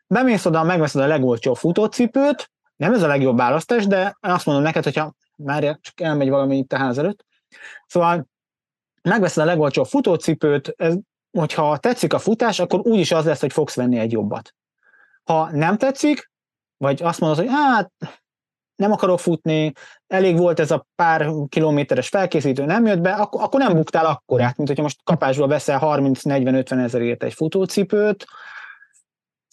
[0.07, 4.85] bemész oda, megveszed a legolcsóbb futócipőt, nem ez a legjobb választás, de azt mondom neked,
[4.85, 7.25] hogyha már csak elmegy valami itt a ház előtt.
[7.87, 8.27] Szóval
[9.03, 10.95] megveszed a legolcsóbb futócipőt, ez,
[11.31, 14.55] hogyha tetszik a futás, akkor úgyis az lesz, hogy fogsz venni egy jobbat.
[15.25, 16.31] Ha nem tetszik,
[16.77, 17.93] vagy azt mondod, hogy hát
[18.77, 19.73] nem akarok futni,
[20.07, 24.57] elég volt ez a pár kilométeres felkészítő, nem jött be, akkor, akkor nem buktál akkorát,
[24.57, 28.25] mint hogyha most kapásból veszel 30-40-50 ezerért egy futócipőt,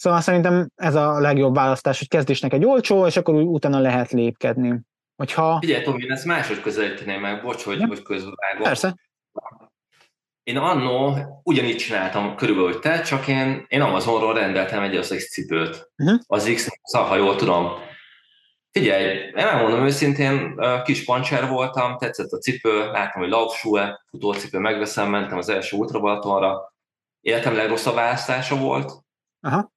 [0.04, 4.80] Szóval szerintem ez a legjobb választás, hogy kezdésnek egy olcsó, és akkor utána lehet lépkedni.
[5.16, 5.58] Hogyha...
[5.60, 7.86] Figyelj, Tomi, én ezt máshogy közelíteném meg, bocs, hogy, ja.
[7.86, 8.62] hogy közbevágok.
[8.62, 8.94] Persze.
[10.42, 15.30] Én annó ugyanígy csináltam körülbelül, hogy te, csak én, én Amazonról rendeltem egy az X
[15.30, 15.90] cipőt.
[15.96, 16.20] Uh-huh.
[16.26, 17.72] Az X, ha jól tudom.
[18.70, 25.10] Figyelj, én elmondom őszintén, kis pancser voltam, tetszett a cipő, láttam, hogy Laufschuhe, futócipő, megveszem,
[25.10, 26.74] mentem az első ultrabalatonra.
[27.20, 28.92] Életem legrosszabb választása volt.
[29.40, 29.72] Aha.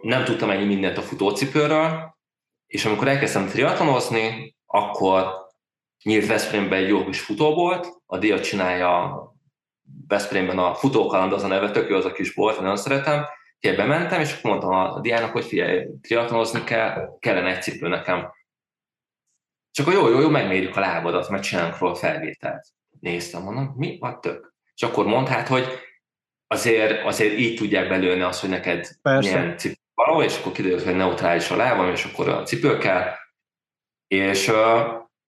[0.00, 2.16] Nem tudtam ennyi mindent a futócipőről,
[2.66, 5.46] és amikor elkezdtem triatlonozni, akkor
[6.02, 9.24] nyílt Veszprémben egy jó kis futóbolt, a Dia csinálja
[10.08, 13.26] Veszprémben a futókaland az a neve, tök jó az a kis bolt, nagyon szeretem,
[13.60, 18.32] Úgyhogy bementem, és akkor mondtam a diának, hogy figyelj, triatlonozni kell, kellene egy cipő nekem.
[19.70, 22.66] Csak akkor jó, jó, jó, megmérjük a lábadat, mert csinálunk róla felvételt.
[23.00, 24.54] Néztem, mondom, mi a tök?
[24.74, 25.66] És akkor mondhat, hogy
[26.46, 29.30] azért, azért így tudják belőni azt, hogy neked Persze.
[29.30, 33.14] milyen cipő való, és akkor kiderült, hogy neutrális a lábam, és akkor a cipő kell.
[34.06, 34.52] És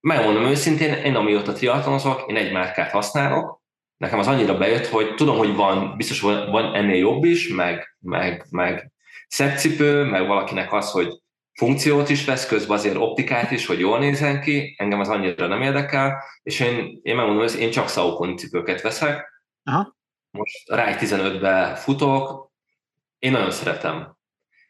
[0.01, 3.63] megmondom őszintén, én amióta triatlonozok, én egy márkát használok,
[3.97, 7.97] nekem az annyira bejött, hogy tudom, hogy van, biztos van, van ennél jobb is, meg,
[7.99, 8.93] meg, meg
[9.29, 11.23] szebb cipő, meg valakinek az, hogy
[11.53, 15.63] funkciót is vesz, közben azért optikát is, hogy jól nézzen ki, engem az annyira nem
[15.63, 19.43] érdekel, és én, én megmondom, hogy én csak Saucony cipőket veszek.
[19.65, 19.97] Aha.
[20.31, 22.51] Most Rai 15-be futok,
[23.19, 24.17] én nagyon szeretem.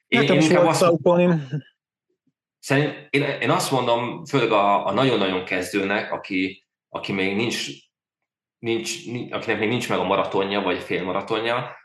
[0.07, 0.83] Én, én inkább azt
[2.59, 7.67] szerint, én, én azt mondom, főleg a, a nagyon-nagyon kezdőnek, aki, aki még nincs
[8.59, 8.95] nincs,
[9.31, 11.77] akinek még nincs meg a maratonja, vagy fél maratonja,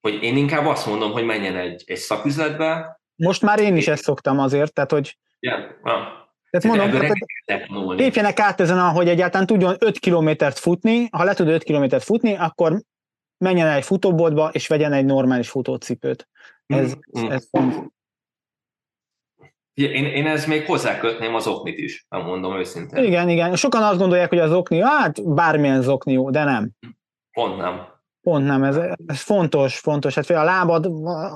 [0.00, 3.00] hogy én inkább azt mondom, hogy menjen egy, egy szaküzletbe.
[3.14, 5.18] Most már én is ezt szoktam azért, tehát hogy...
[5.40, 5.62] Yeah.
[5.82, 6.22] Ah.
[6.50, 7.00] Tehát mondom,
[7.46, 12.04] tehát, lépjenek át ezen, hogy egyáltalán tudjon 5 kilométert futni, ha le tud 5 kilométert
[12.04, 12.82] futni, akkor
[13.38, 16.28] menjen el egy futóboltba, és vegyen egy normális futócipőt.
[16.66, 17.30] Ez, mm.
[17.30, 17.84] ez fontos.
[19.74, 23.04] Én, én ez még hozzákötném az oknit is, nem mondom őszintén.
[23.04, 23.56] Igen, igen.
[23.56, 26.70] Sokan azt gondolják, hogy az okni, hát bármilyen zokni jó, de nem.
[27.32, 27.92] Pont nem.
[28.20, 30.14] Pont nem, ez, ez fontos, fontos.
[30.14, 30.86] Hát a lábad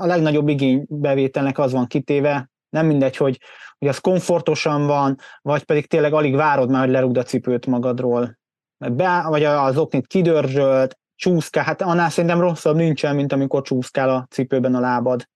[0.00, 3.40] a legnagyobb igénybevételnek az van kitéve, nem mindegy, hogy,
[3.78, 8.38] hogy az komfortosan van, vagy pedig tényleg alig várod már, hogy lerúgd a cipőt magadról.
[8.78, 14.26] Be, vagy az oknit kidörzsölt, csúszkál, hát annál szerintem rosszabb nincsen, mint amikor csúszkál a
[14.30, 15.28] cipőben a lábad.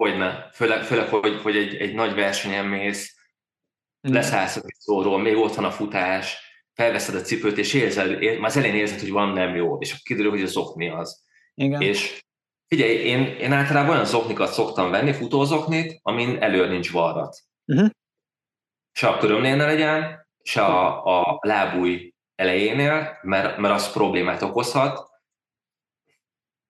[0.00, 0.50] Hogyne.
[0.52, 3.16] Főleg, főleg hogy, hogy egy, egy nagy versenyen mész,
[4.00, 6.38] leszállsz a szóról, még ott van a futás,
[6.74, 9.90] felveszed a cipőt, és érzed, ér, már az elején érzed, hogy van nem jó, és
[9.90, 11.24] akkor kiderül, hogy a zokni az.
[11.54, 11.80] Igen.
[11.80, 12.24] És
[12.66, 17.36] figyelj, én, én általában olyan zoknikat szoktam venni, futózoknit, amin elő nincs varrat.
[17.66, 17.90] Uh-huh.
[18.92, 25.09] Se a körömnél ne legyen, se a, a lábúj elejénél, mert, mert az problémát okozhat,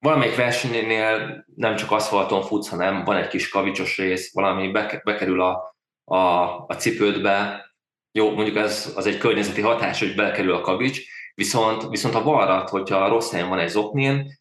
[0.01, 4.71] valamelyik versenynél nem csak aszfalton futsz, hanem van egy kis kavicsos rész, valami
[5.05, 6.19] bekerül a, a,
[6.67, 7.65] a cipődbe,
[8.13, 11.01] jó, mondjuk ez az egy környezeti hatás, hogy belekerül a kavics,
[11.35, 14.39] viszont, viszont a varrat, hogyha rossz helyen van egy zoknén,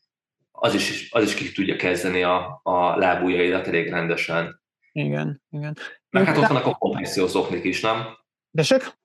[0.52, 4.62] az is, az is ki tudja kezdeni a, a lábújaidat elég rendesen.
[4.92, 5.78] Igen, igen.
[6.10, 8.06] Meg hát ott vannak a kompressziós zoknik is, nem?
[8.52, 8.98] Desek?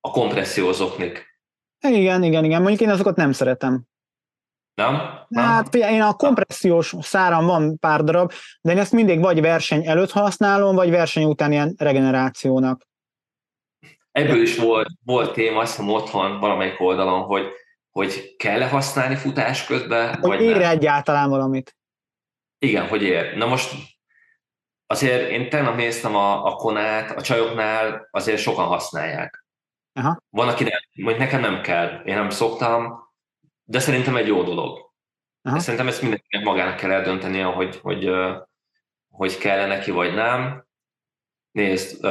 [0.00, 1.26] A kompressziós zoknik.
[1.80, 2.60] Igen, igen, igen.
[2.60, 3.86] Mondjuk én azokat nem szeretem.
[4.74, 5.24] Nem?
[5.28, 5.44] nem?
[5.44, 10.10] Hát én a kompressziós száram van pár darab, de én ezt mindig vagy verseny előtt
[10.10, 12.86] használom, vagy verseny után ilyen regenerációnak.
[14.10, 17.46] Ebből is volt, volt téma, azt hiszem otthon valamelyik oldalon, hogy,
[17.90, 20.70] hogy kell-e használni futás közben, hogy vagy ér nem.
[20.70, 21.76] egyáltalán valamit.
[22.58, 23.36] Igen, hogy ér.
[23.36, 23.74] Na most
[24.86, 29.44] azért én tegnap néztem a, a konát, a csajoknál azért sokan használják.
[29.92, 30.18] Aha.
[30.30, 33.03] Van, akinek, mondjuk nekem nem kell, én nem szoktam,
[33.64, 34.92] de szerintem egy jó dolog.
[35.42, 35.58] Aha.
[35.58, 38.10] Szerintem ezt mindenkinek magának kell eldöntenie, hogy, hogy,
[39.08, 40.66] hogy kell neki, vagy nem.
[41.50, 42.04] Nézd,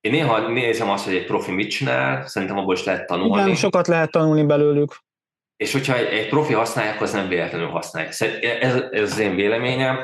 [0.00, 3.42] én néha nézem azt, hogy egy profi mit csinál, szerintem abból is lehet tanulni.
[3.42, 4.96] Igen, sokat lehet tanulni belőlük.
[5.62, 8.14] És hogyha egy, egy profi használják, az nem véletlenül használják.
[8.60, 9.98] Ez, ez az én véleményem.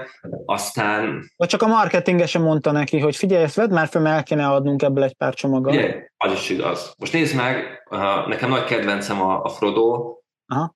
[0.44, 1.30] Aztán...
[1.36, 4.48] Vagy csak a marketingesen mondta neki, hogy figyelj, ezt vedd már fel, mert el kéne
[4.48, 5.74] adnunk ebből egy pár csomagot.
[5.74, 6.94] Igen, az is igaz.
[6.98, 7.82] Most nézd meg,
[8.26, 10.16] nekem nagy kedvencem a, a Frodo.
[10.46, 10.74] Aha.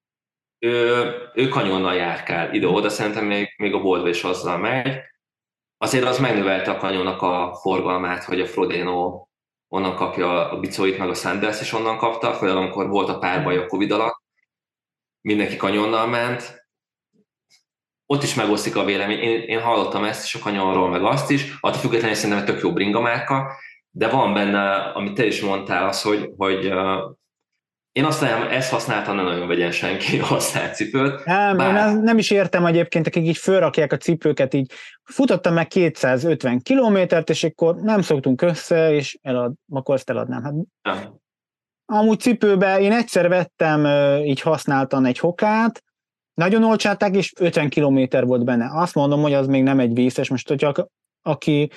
[0.59, 1.05] Ő,
[1.35, 5.01] ő kanyonnal járkál ide-oda, szerintem még, még a boltba is azzal megy.
[5.79, 9.27] Azért az megnövelte a kanyonnak a forgalmát, hogy a Frodeno
[9.69, 13.57] onnan kapja a bicóit, meg a Sanders is onnan kapta, főleg amikor volt a párbaj
[13.57, 14.22] a Covid alatt
[15.23, 16.67] mindenki kanyonnal ment,
[18.07, 19.19] ott is megosztik a vélemény.
[19.19, 22.63] Én, én hallottam ezt is a kanyonról, meg azt is, attól függetlenül szerintem egy tök
[22.63, 23.53] jó bringa márka,
[23.91, 26.73] de van benne, amit te is mondtál, az, hogy, hogy
[27.93, 31.25] én azt nem, ezt használtam, nem nagyon vegyen senki használt cipőt.
[31.25, 31.89] Nem, bár...
[31.89, 34.73] én nem is értem egyébként, akik így fölrakják a cipőket, így
[35.03, 40.43] futottam meg 250 kilométert, és akkor nem szoktunk össze, és elad, akkor ezt eladnám.
[40.43, 41.21] Hát, nem.
[41.87, 43.87] Amúgy cipőbe én egyszer vettem
[44.25, 45.83] így használtan egy hokát,
[46.35, 48.71] nagyon olcsálták, és 50 kilométer volt benne.
[48.73, 50.29] Azt mondom, hogy az még nem egy vészes.
[50.29, 50.89] Most, hogyha
[51.23, 51.71] aki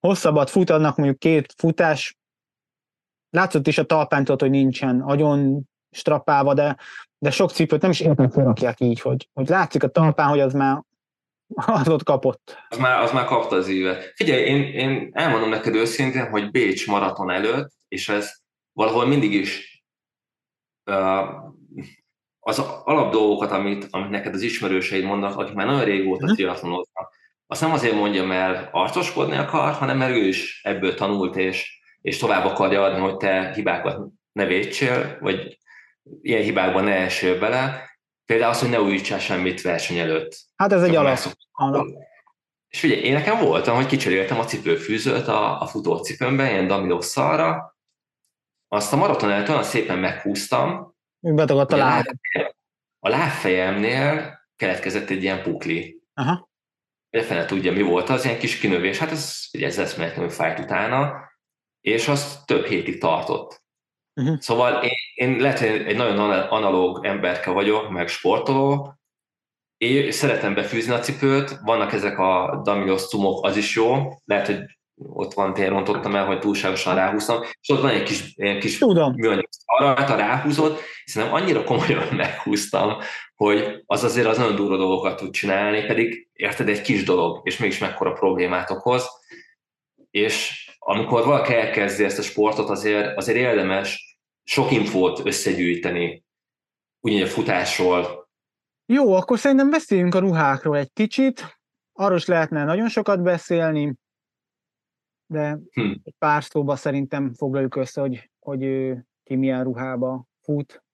[0.00, 2.16] hosszabbat futatnak, mondjuk két futás,
[3.30, 6.76] látszott is a talpántól, hogy nincsen nagyon strappálva, de,
[7.18, 10.52] de sok cipőt nem is értem felrakják így, hogy, hogy látszik a talpán, hogy az
[10.52, 10.82] már
[11.54, 12.56] az ott kapott.
[12.68, 14.12] Az már, az már kapta az évet.
[14.16, 18.41] Figyelj, én, én elmondom neked őszintén, hogy Bécs maraton előtt, és ez
[18.72, 19.82] valahol mindig is
[22.40, 26.36] az alap dolgokat, amit, amit neked az ismerőseid mondanak, akik már nagyon régóta uh-huh.
[26.36, 27.14] triatlonoznak,
[27.46, 32.16] azt nem azért mondja, mert arcoskodni akar, hanem mert ő is ebből tanult, és, és
[32.16, 35.58] tovább akarja adni, hogy te hibákat ne védsél, vagy
[36.22, 37.90] ilyen hibákban ne essél bele.
[38.26, 40.36] Például az, hogy ne újítsál semmit verseny előtt.
[40.56, 41.18] Hát ez egy alap.
[42.68, 47.76] És figyelj, én nekem voltam, hogy kicseréltem a cipőfűzőt a, a futócipőmben, ilyen damilosszalra,
[48.72, 52.04] azt a maraton előtt olyan szépen meghúztam, Betagadt a láb.
[52.98, 56.02] A lábfejemnél keletkezett egy ilyen pukli.
[56.14, 56.50] Aha.
[57.10, 58.98] De fele tudja, mi volt az, ilyen kis kinövés.
[58.98, 61.14] Hát ez, ugye ez eszméletlenül fájt utána,
[61.80, 63.62] és az több hétig tartott.
[64.20, 64.38] Uh-huh.
[64.38, 66.18] Szóval én, én lehet, hogy egy nagyon
[66.48, 68.94] analóg emberke vagyok, meg sportoló,
[69.76, 74.78] én szeretem befűzni a cipőt, vannak ezek a damilos cumok, az is jó, lehet, hogy
[75.08, 78.78] ott van, tényleg rontottam el, hogy túlságosan ráhúztam, és ott van egy kis, egy kis
[78.78, 82.98] műanyag arra ráhúzott, hiszen nem annyira komolyan meghúztam,
[83.34, 87.58] hogy az azért az nagyon durva dolgokat tud csinálni, pedig érted, egy kis dolog, és
[87.58, 89.08] mégis mekkora problémát okoz,
[90.10, 96.24] és amikor valaki elkezdi ezt a sportot, azért, azért érdemes sok infót összegyűjteni,
[97.00, 98.28] ugyanígy a futásról.
[98.86, 101.60] Jó, akkor szerintem beszéljünk a ruhákról egy kicsit.
[101.92, 103.94] Arról is lehetne nagyon sokat beszélni,
[105.32, 105.92] de hm.
[106.04, 110.84] egy pár szóba szerintem foglaljuk össze, hogy, hogy ő ki milyen ruhába fut.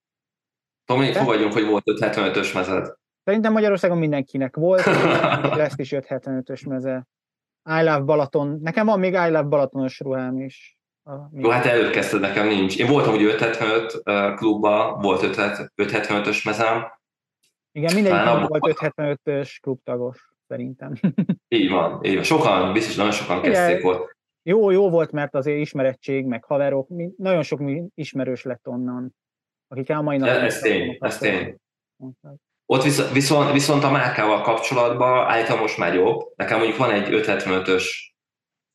[0.84, 2.94] Tomi, fogadjunk, hogy volt 575-ös mezed.
[3.24, 4.84] Szerintem Magyarországon mindenkinek volt,
[5.60, 7.06] lesz is 575-ös meze.
[7.64, 8.58] I Love Balaton.
[8.62, 10.78] Nekem van még I Love Balatonos ruhám is.
[11.32, 12.78] Jó, hát előtt kezdted, nekem nincs.
[12.78, 14.02] Én voltam ugye 575
[14.36, 16.86] klubban, volt 575-ös mezem.
[17.72, 20.92] Igen, mindenki volt 575-ös klubtagos, szerintem.
[21.48, 22.24] Így van, így van.
[22.24, 24.16] Sokan, biztos nagyon sokan kezdték volt.
[24.48, 27.60] Jó, jó volt, mert azért ismerettség, meg haverok, nagyon sok
[27.94, 29.14] ismerős lett onnan,
[29.68, 30.34] akik a mai napon...
[30.34, 31.56] Ez tény, ez tény.
[32.66, 36.32] Ott visz, viszont, viszont a márkával kapcsolatban állítom most már jobb.
[36.36, 37.84] Nekem mondjuk van egy 575-ös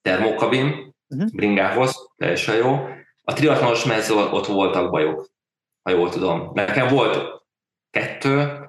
[0.02, 1.32] termokabin uh-huh.
[1.32, 2.74] bringához, teljesen jó.
[3.24, 5.30] A triatlonos mezzel ott voltak bajok,
[5.82, 6.52] ha jól tudom.
[6.54, 7.46] Nekem volt
[7.90, 8.64] kettő,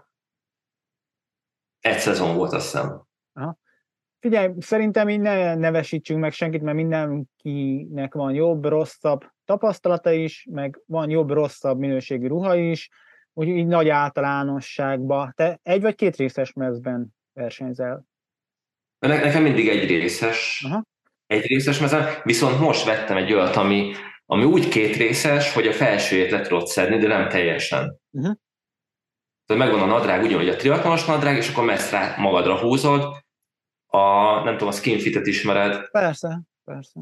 [1.81, 3.03] egy szezon volt azt hiszem.
[4.25, 10.81] Figyelj, szerintem így ne nevesítsünk meg senkit, mert mindenkinek van jobb, rosszabb tapasztalata is, meg
[10.87, 12.91] van jobb, rosszabb minőségű ruha is,
[13.33, 15.33] úgyhogy így nagy általánosságban.
[15.37, 18.07] Te egy vagy két részes mezben versenyzel?
[18.99, 20.65] Ne, nekem mindig egy részes.
[20.67, 20.83] Aha.
[21.27, 23.93] Egy részes mezen, viszont most vettem egy olyat, ami,
[24.27, 28.01] ami úgy két részes, hogy a felsőjét le tudod szedni, de nem teljesen.
[28.11, 28.35] Uh-huh.
[29.47, 33.24] Tehát megvan a nadrág, ugyanúgy a triatlonos nadrág, és akkor messzre magadra húzod,
[33.95, 35.91] a, nem tudom, a skinfitet ismered.
[35.91, 37.01] Persze, persze.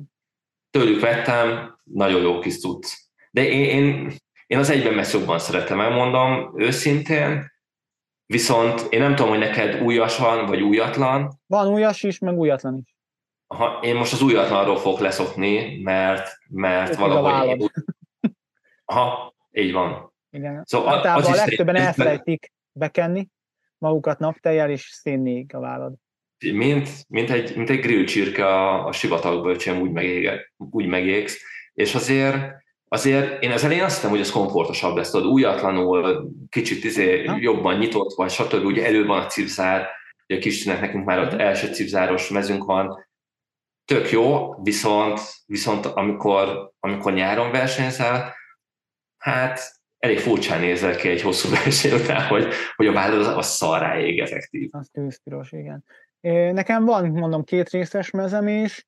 [0.71, 3.11] Tőlük vettem, nagyon jó kis tudsz.
[3.31, 4.13] De én, én,
[4.47, 7.53] én az egyben messz jobban szeretem, elmondom őszintén,
[8.27, 11.41] viszont én nem tudom, hogy neked újas van, vagy újatlan.
[11.47, 12.97] Van újas is, meg újatlan is.
[13.47, 17.61] Aha, én most az újatlanról fogok leszokni, mert, mert valahogy...
[17.61, 17.71] Én,
[18.85, 20.13] aha, így van.
[20.31, 20.63] Igen.
[20.67, 23.29] Szóval az a legtöbben elfelejtik bekenni
[23.79, 25.95] magukat naptejjel, és szénnék a vállad
[26.43, 31.41] mint, mint, egy, mint egy grill csirke a, a sivatagban, hogy úgy, megég, úgy megégsz.
[31.73, 32.37] És azért,
[32.89, 37.79] azért én az elején azt hiszem, hogy ez komfortosabb lesz, tudod, újatlanul, kicsit izé, jobban
[37.79, 38.65] nyitott vagy, stb.
[38.65, 39.89] Ugye elő van a cipzár,
[40.29, 43.07] ugye a Kistinek nekünk már ott első cipzáros mezünk van,
[43.85, 48.35] tök jó, viszont, viszont amikor, amikor nyáron versenyzel,
[49.19, 53.47] hát elég furcsán nézel ki egy hosszú verseny után, hogy, hogy a vállal az, az
[53.47, 54.69] szarrá ég effektív.
[54.73, 55.85] Az tűzpiros, igen.
[56.53, 58.87] Nekem van, mondom, két részes mezem is,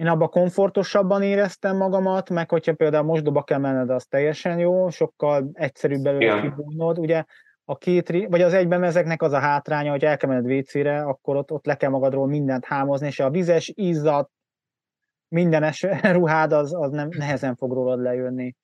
[0.00, 5.50] én abban komfortosabban éreztem magamat, meg hogyha például mosdóba kell menned, az teljesen jó, sokkal
[5.52, 6.98] egyszerűbb belőle kibújnod.
[6.98, 7.24] Ugye
[7.64, 11.36] a két, vagy az egyben ezeknek az a hátránya, hogy el kell menned WC-re, akkor
[11.36, 14.30] ott, ott le kell magadról mindent hámozni, és a vizes izzat
[15.28, 15.86] mindenes
[16.18, 18.56] ruhád, az, az nem, nehezen fog rólad lejönni.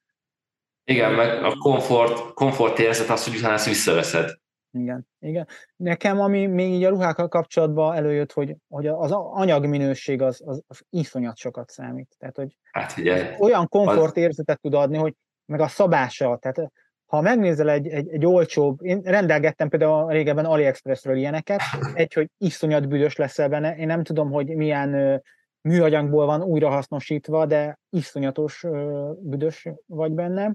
[0.85, 4.31] Igen, meg a komfort, komfort érzet az, hogy utána ezt visszaveszed.
[4.73, 5.47] Igen, igen.
[5.77, 10.83] Nekem, ami még így a ruhákkal kapcsolatban előjött, hogy, hogy az anyagminőség az, az, az
[10.91, 12.15] iszonyat sokat számít.
[12.19, 15.15] Tehát, hogy hát, ugye, olyan komfort érzetet tud adni, hogy
[15.45, 16.73] meg a szabása, tehát
[17.07, 21.61] ha megnézel egy, egy, egy olcsóbb, én rendelgettem például régebben AliExpressről ilyeneket,
[21.95, 25.23] egy, hogy iszonyat büdös leszel benne, én nem tudom, hogy milyen
[25.61, 30.55] műanyagból van újrahasznosítva, de iszonyatos ö, büdös vagy benne.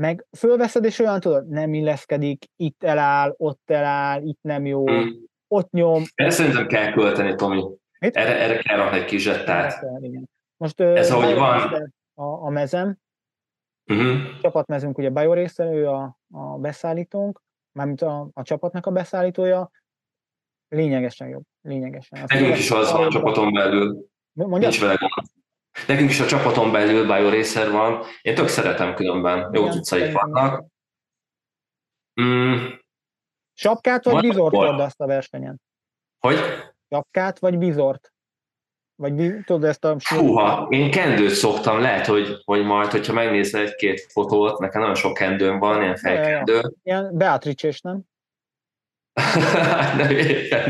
[0.00, 5.10] Meg fölveszed, és olyan tudod, nem illeszkedik, itt eláll, ott eláll, itt nem jó, hmm.
[5.48, 6.02] ott nyom.
[6.14, 7.64] Ezt szerintem kell költeni, Tomi.
[7.98, 8.16] Mit?
[8.16, 9.86] Erre, erre kell rakni egy kis zsettát.
[10.56, 11.92] Most, Ez ahogy van.
[12.14, 12.98] A, a mezem,
[13.90, 14.36] Uh-huh.
[14.36, 19.70] A csapatmezünk ugye Bajor része, ő a, a beszállítónk, mármint a, a csapatnak a beszállítója,
[20.68, 21.42] lényegesen jobb.
[21.62, 22.24] Lényegesen.
[22.26, 24.08] Nekünk is az van a csapaton belül.
[24.32, 24.58] Mondja?
[24.58, 24.98] Nincs vele.
[25.90, 28.02] Nekünk is a csapaton belül Bajor részer van.
[28.22, 29.50] Én tök szeretem különben.
[29.52, 30.64] Jó utcai vannak.
[32.22, 32.66] Mm.
[33.54, 35.60] Sapkát vagy bizort azt a versenyen?
[36.18, 36.36] Hogy?
[36.88, 38.12] Sapkát vagy bizort?
[38.94, 39.14] Vagy
[39.44, 39.96] tudod ezt a...
[40.14, 45.14] Húha, én kendőt szoktam, lehet, hogy, hogy majd, hogyha megnézel egy-két fotót, nekem nagyon sok
[45.14, 46.60] kendőm van, ilyen fejkendő.
[46.82, 48.02] Ilyen beatrice nem?
[49.96, 50.08] nem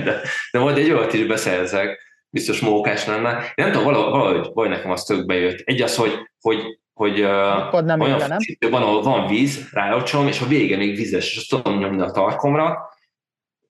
[0.05, 0.21] de,
[0.53, 3.39] de majd egy olyat is beszerzek, biztos mókás lenne.
[3.55, 5.61] Én nem tudom, valahogy, valahogy, valahogy nekem az tök bejött.
[5.65, 8.39] Egy az, hogy, hogy, hogy uh, nem olyan nem?
[8.71, 12.11] van, ahol van víz, rálocsolom, és a vége még vizes, és azt tudom nyomni a
[12.11, 12.89] tarkomra.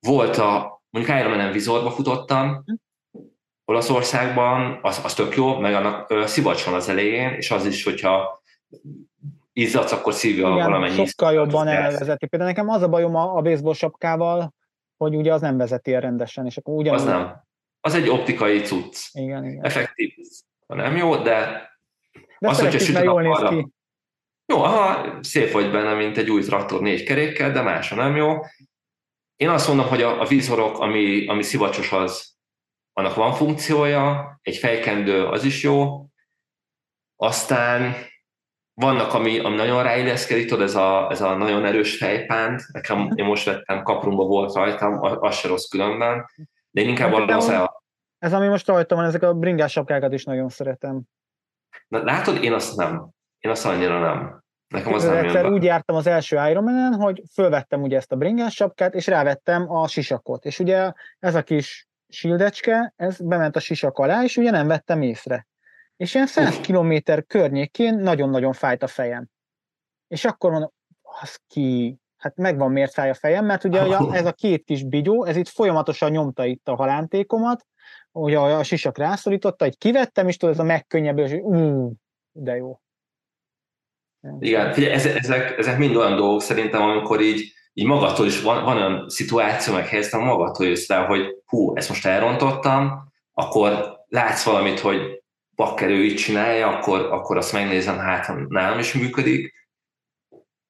[0.01, 2.65] Volt a, mondjuk Ironman-en vizorba futottam,
[3.65, 7.85] Olaszországban, az, az tök jó, meg annak ö, szivacs van az elején, és az is,
[7.85, 8.43] hogyha
[9.53, 11.07] izzadsz, akkor szívja Igen, valamennyi.
[11.07, 12.27] sokkal jobban elvezeti.
[12.27, 14.55] Például nekem az a bajom a, a baseball sapkával,
[14.97, 17.01] hogy ugye az nem vezeti el rendesen, és akkor ugyanúgy...
[17.01, 17.49] Az nem.
[17.81, 18.97] Az egy optikai cucc.
[19.12, 19.65] Igen, igen.
[19.65, 20.15] Effektív.
[20.66, 21.69] Nem jó, de...
[22.39, 23.69] De az, hogyha süt néz ki.
[24.47, 28.39] Jó, aha, szép vagy benne, mint egy új traktor négy kerékkel, de mása nem jó.
[29.36, 32.36] Én azt mondom, hogy a, a vízorok, ami, ami szivacsos, az,
[32.93, 36.07] annak van funkciója, egy fejkendő az is jó,
[37.16, 37.94] aztán
[38.74, 43.24] vannak, ami, ami nagyon ráilleszkedik, tudod, ez a, ez a nagyon erős fejpánt, nekem én
[43.24, 46.31] most vettem, kaprumba volt rajtam, az se rossz különben,
[46.71, 47.83] de én inkább arra a...
[48.19, 51.03] Ez, ami most rajtam van, ezek a bringás sapkákat is nagyon szeretem.
[51.89, 53.11] Na, látod, én azt nem.
[53.39, 54.43] Én azt annyira nem.
[54.69, 58.55] Nekem az nem Egyszer úgy jártam az első Ironman-en, hogy fölvettem ugye ezt a bringás
[58.55, 60.45] sapkát, és rávettem a sisakot.
[60.45, 65.03] És ugye ez a kis sildecske, ez bement a sisak alá, és ugye nem vettem
[65.03, 65.47] észre.
[65.97, 69.29] És ilyen 100 km környékén nagyon-nagyon fájt a fejem.
[70.09, 70.73] És akkor mondom,
[71.03, 73.81] az ki, hát megvan miért fáj a fejem, mert ugye
[74.13, 77.67] ez a két kis bigyó, ez itt folyamatosan nyomta itt a halántékomat,
[78.13, 81.93] ugye a sisak rászorította, hogy kivettem, és tudod, ez a megkönnyebbülés, hogy ú,
[82.33, 82.81] de jó.
[84.39, 88.77] Igen, figyelj, ezek, ezek mind olyan dolgok szerintem, amikor így így magadtól is van, van
[88.77, 94.81] olyan szituáció, meg helyzetem, magadtól jössz rá, hogy hú, ezt most elrontottam, akkor látsz valamit,
[94.81, 95.23] hogy
[95.55, 99.60] bakker ő így csinálja, akkor, akkor azt megnézem, hát nálam is működik.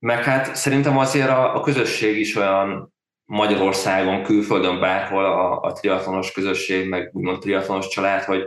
[0.00, 2.94] Meg hát szerintem azért a, a közösség is olyan
[3.24, 8.46] Magyarországon, külföldön, bárhol a, a triatlonos közösség, meg úgymond triatlonos család, hogy,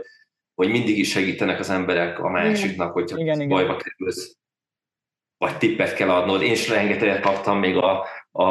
[0.54, 3.48] hogy mindig is segítenek az emberek a másiknak, hogyha igen, igen.
[3.48, 4.36] bajba kerülsz,
[5.38, 6.42] vagy tippet kell adnod.
[6.42, 8.44] Én is rengeteget kaptam még a, a,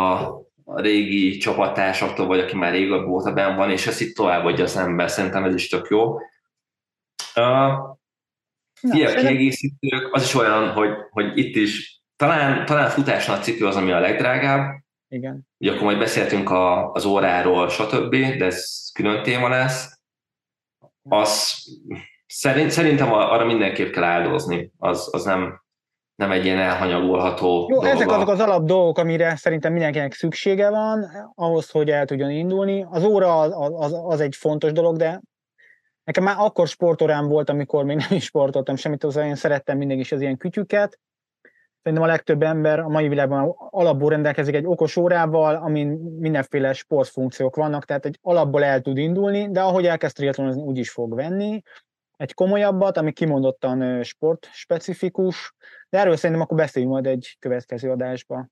[0.64, 4.78] a régi csapattársaktól, vagy aki már régebb volt benn van, és ezt itt továbbadja az
[4.78, 5.10] ember.
[5.10, 6.14] Szerintem ez is tök jó.
[7.36, 7.98] Uh,
[8.82, 13.92] ilyen kiegészítők, az is olyan, hogy, hogy itt is talán, talán futásnak cipő az, ami
[13.92, 14.84] a legdrágább.
[15.08, 15.48] Igen.
[15.58, 20.00] Ugye akkor majd beszéltünk a, az óráról, stb., de ez külön téma lesz.
[21.10, 21.64] Az,
[22.28, 24.72] szerint, szerintem arra mindenképp kell áldozni.
[24.78, 25.62] Az, az nem,
[26.16, 27.90] nem egy ilyen elhanyagolható Jó, dolga.
[27.90, 32.86] ezek azok az alap dolgok, amire szerintem mindenkinek szüksége van, ahhoz, hogy el tudjon indulni.
[32.90, 35.22] Az óra az, az, az egy fontos dolog, de
[36.04, 40.00] nekem már akkor sportorám volt, amikor még nem is sportoltam semmit, az én szerettem mindig
[40.00, 41.00] is az ilyen kütyüket.
[41.84, 45.88] Szerintem a legtöbb ember a mai világban alapból rendelkezik egy okos órával, amin
[46.20, 50.90] mindenféle sportfunkciók vannak, tehát egy alapból el tud indulni, de ahogy elkezd triatlonozni, úgy is
[50.90, 51.62] fog venni.
[52.18, 55.54] Egy komolyabbat, ami kimondottan sportspecifikus,
[55.90, 58.48] de erről szerintem akkor beszéljünk majd egy következő adásba.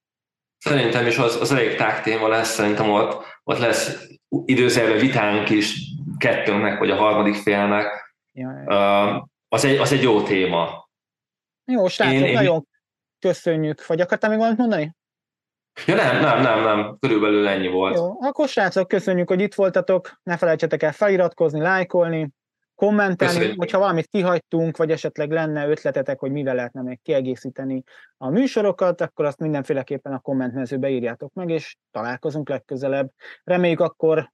[0.58, 4.08] Szerintem is az, az elég tág téma lesz, szerintem ott, ott lesz
[4.46, 5.76] időzelve vitánk is
[6.18, 8.16] kettőnknek, vagy a harmadik félnek.
[8.32, 10.90] Ja, uh, az, egy, az egy jó téma.
[11.66, 12.70] Jó, srácok, én, nagyon én...
[13.22, 13.86] köszönjük.
[13.86, 14.96] Vagy akartál még valamit mondani?
[15.86, 16.98] Ja nem, nem, nem, nem.
[17.00, 17.96] Körülbelül ennyi volt.
[17.96, 20.20] Jó, akkor srácok, köszönjük, hogy itt voltatok.
[20.24, 22.30] Ne felejtsetek el feliratkozni, lájkolni,
[22.76, 23.60] kommentelni, Köszönjük.
[23.60, 27.84] hogyha valamit kihagytunk, vagy esetleg lenne ötletetek, hogy mivel lehetne még kiegészíteni
[28.18, 33.10] a műsorokat, akkor azt mindenféleképpen a kommentmezőbe írjátok meg, és találkozunk legközelebb.
[33.44, 34.32] Reméljük akkor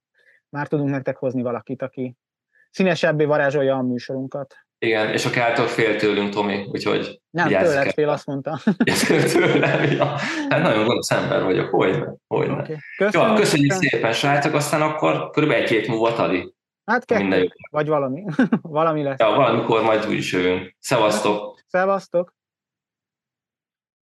[0.48, 2.16] már tudunk nektek hozni valakit, aki
[2.70, 4.54] színesebbé varázsolja a műsorunkat.
[4.78, 8.60] Igen, és a kátok fél tőlünk, Tomi, úgyhogy Nem, tőled fél, azt mondta.
[9.32, 10.04] tőlem, ja.
[10.48, 12.76] Hát nagyon gonosz ember vagyok, hogy hogy Okay.
[12.96, 16.54] Köszönjük, Jó, köszönjük szépen, srácok, aztán akkor körülbelül egy hét múlva Tadi.
[16.84, 18.24] Hát kettő, vagy valami.
[18.62, 19.18] valami lesz.
[19.18, 20.76] Ja, valamikor majd úgy is jövünk.
[20.78, 21.60] Szevasztok!
[21.66, 22.36] Szevasztok!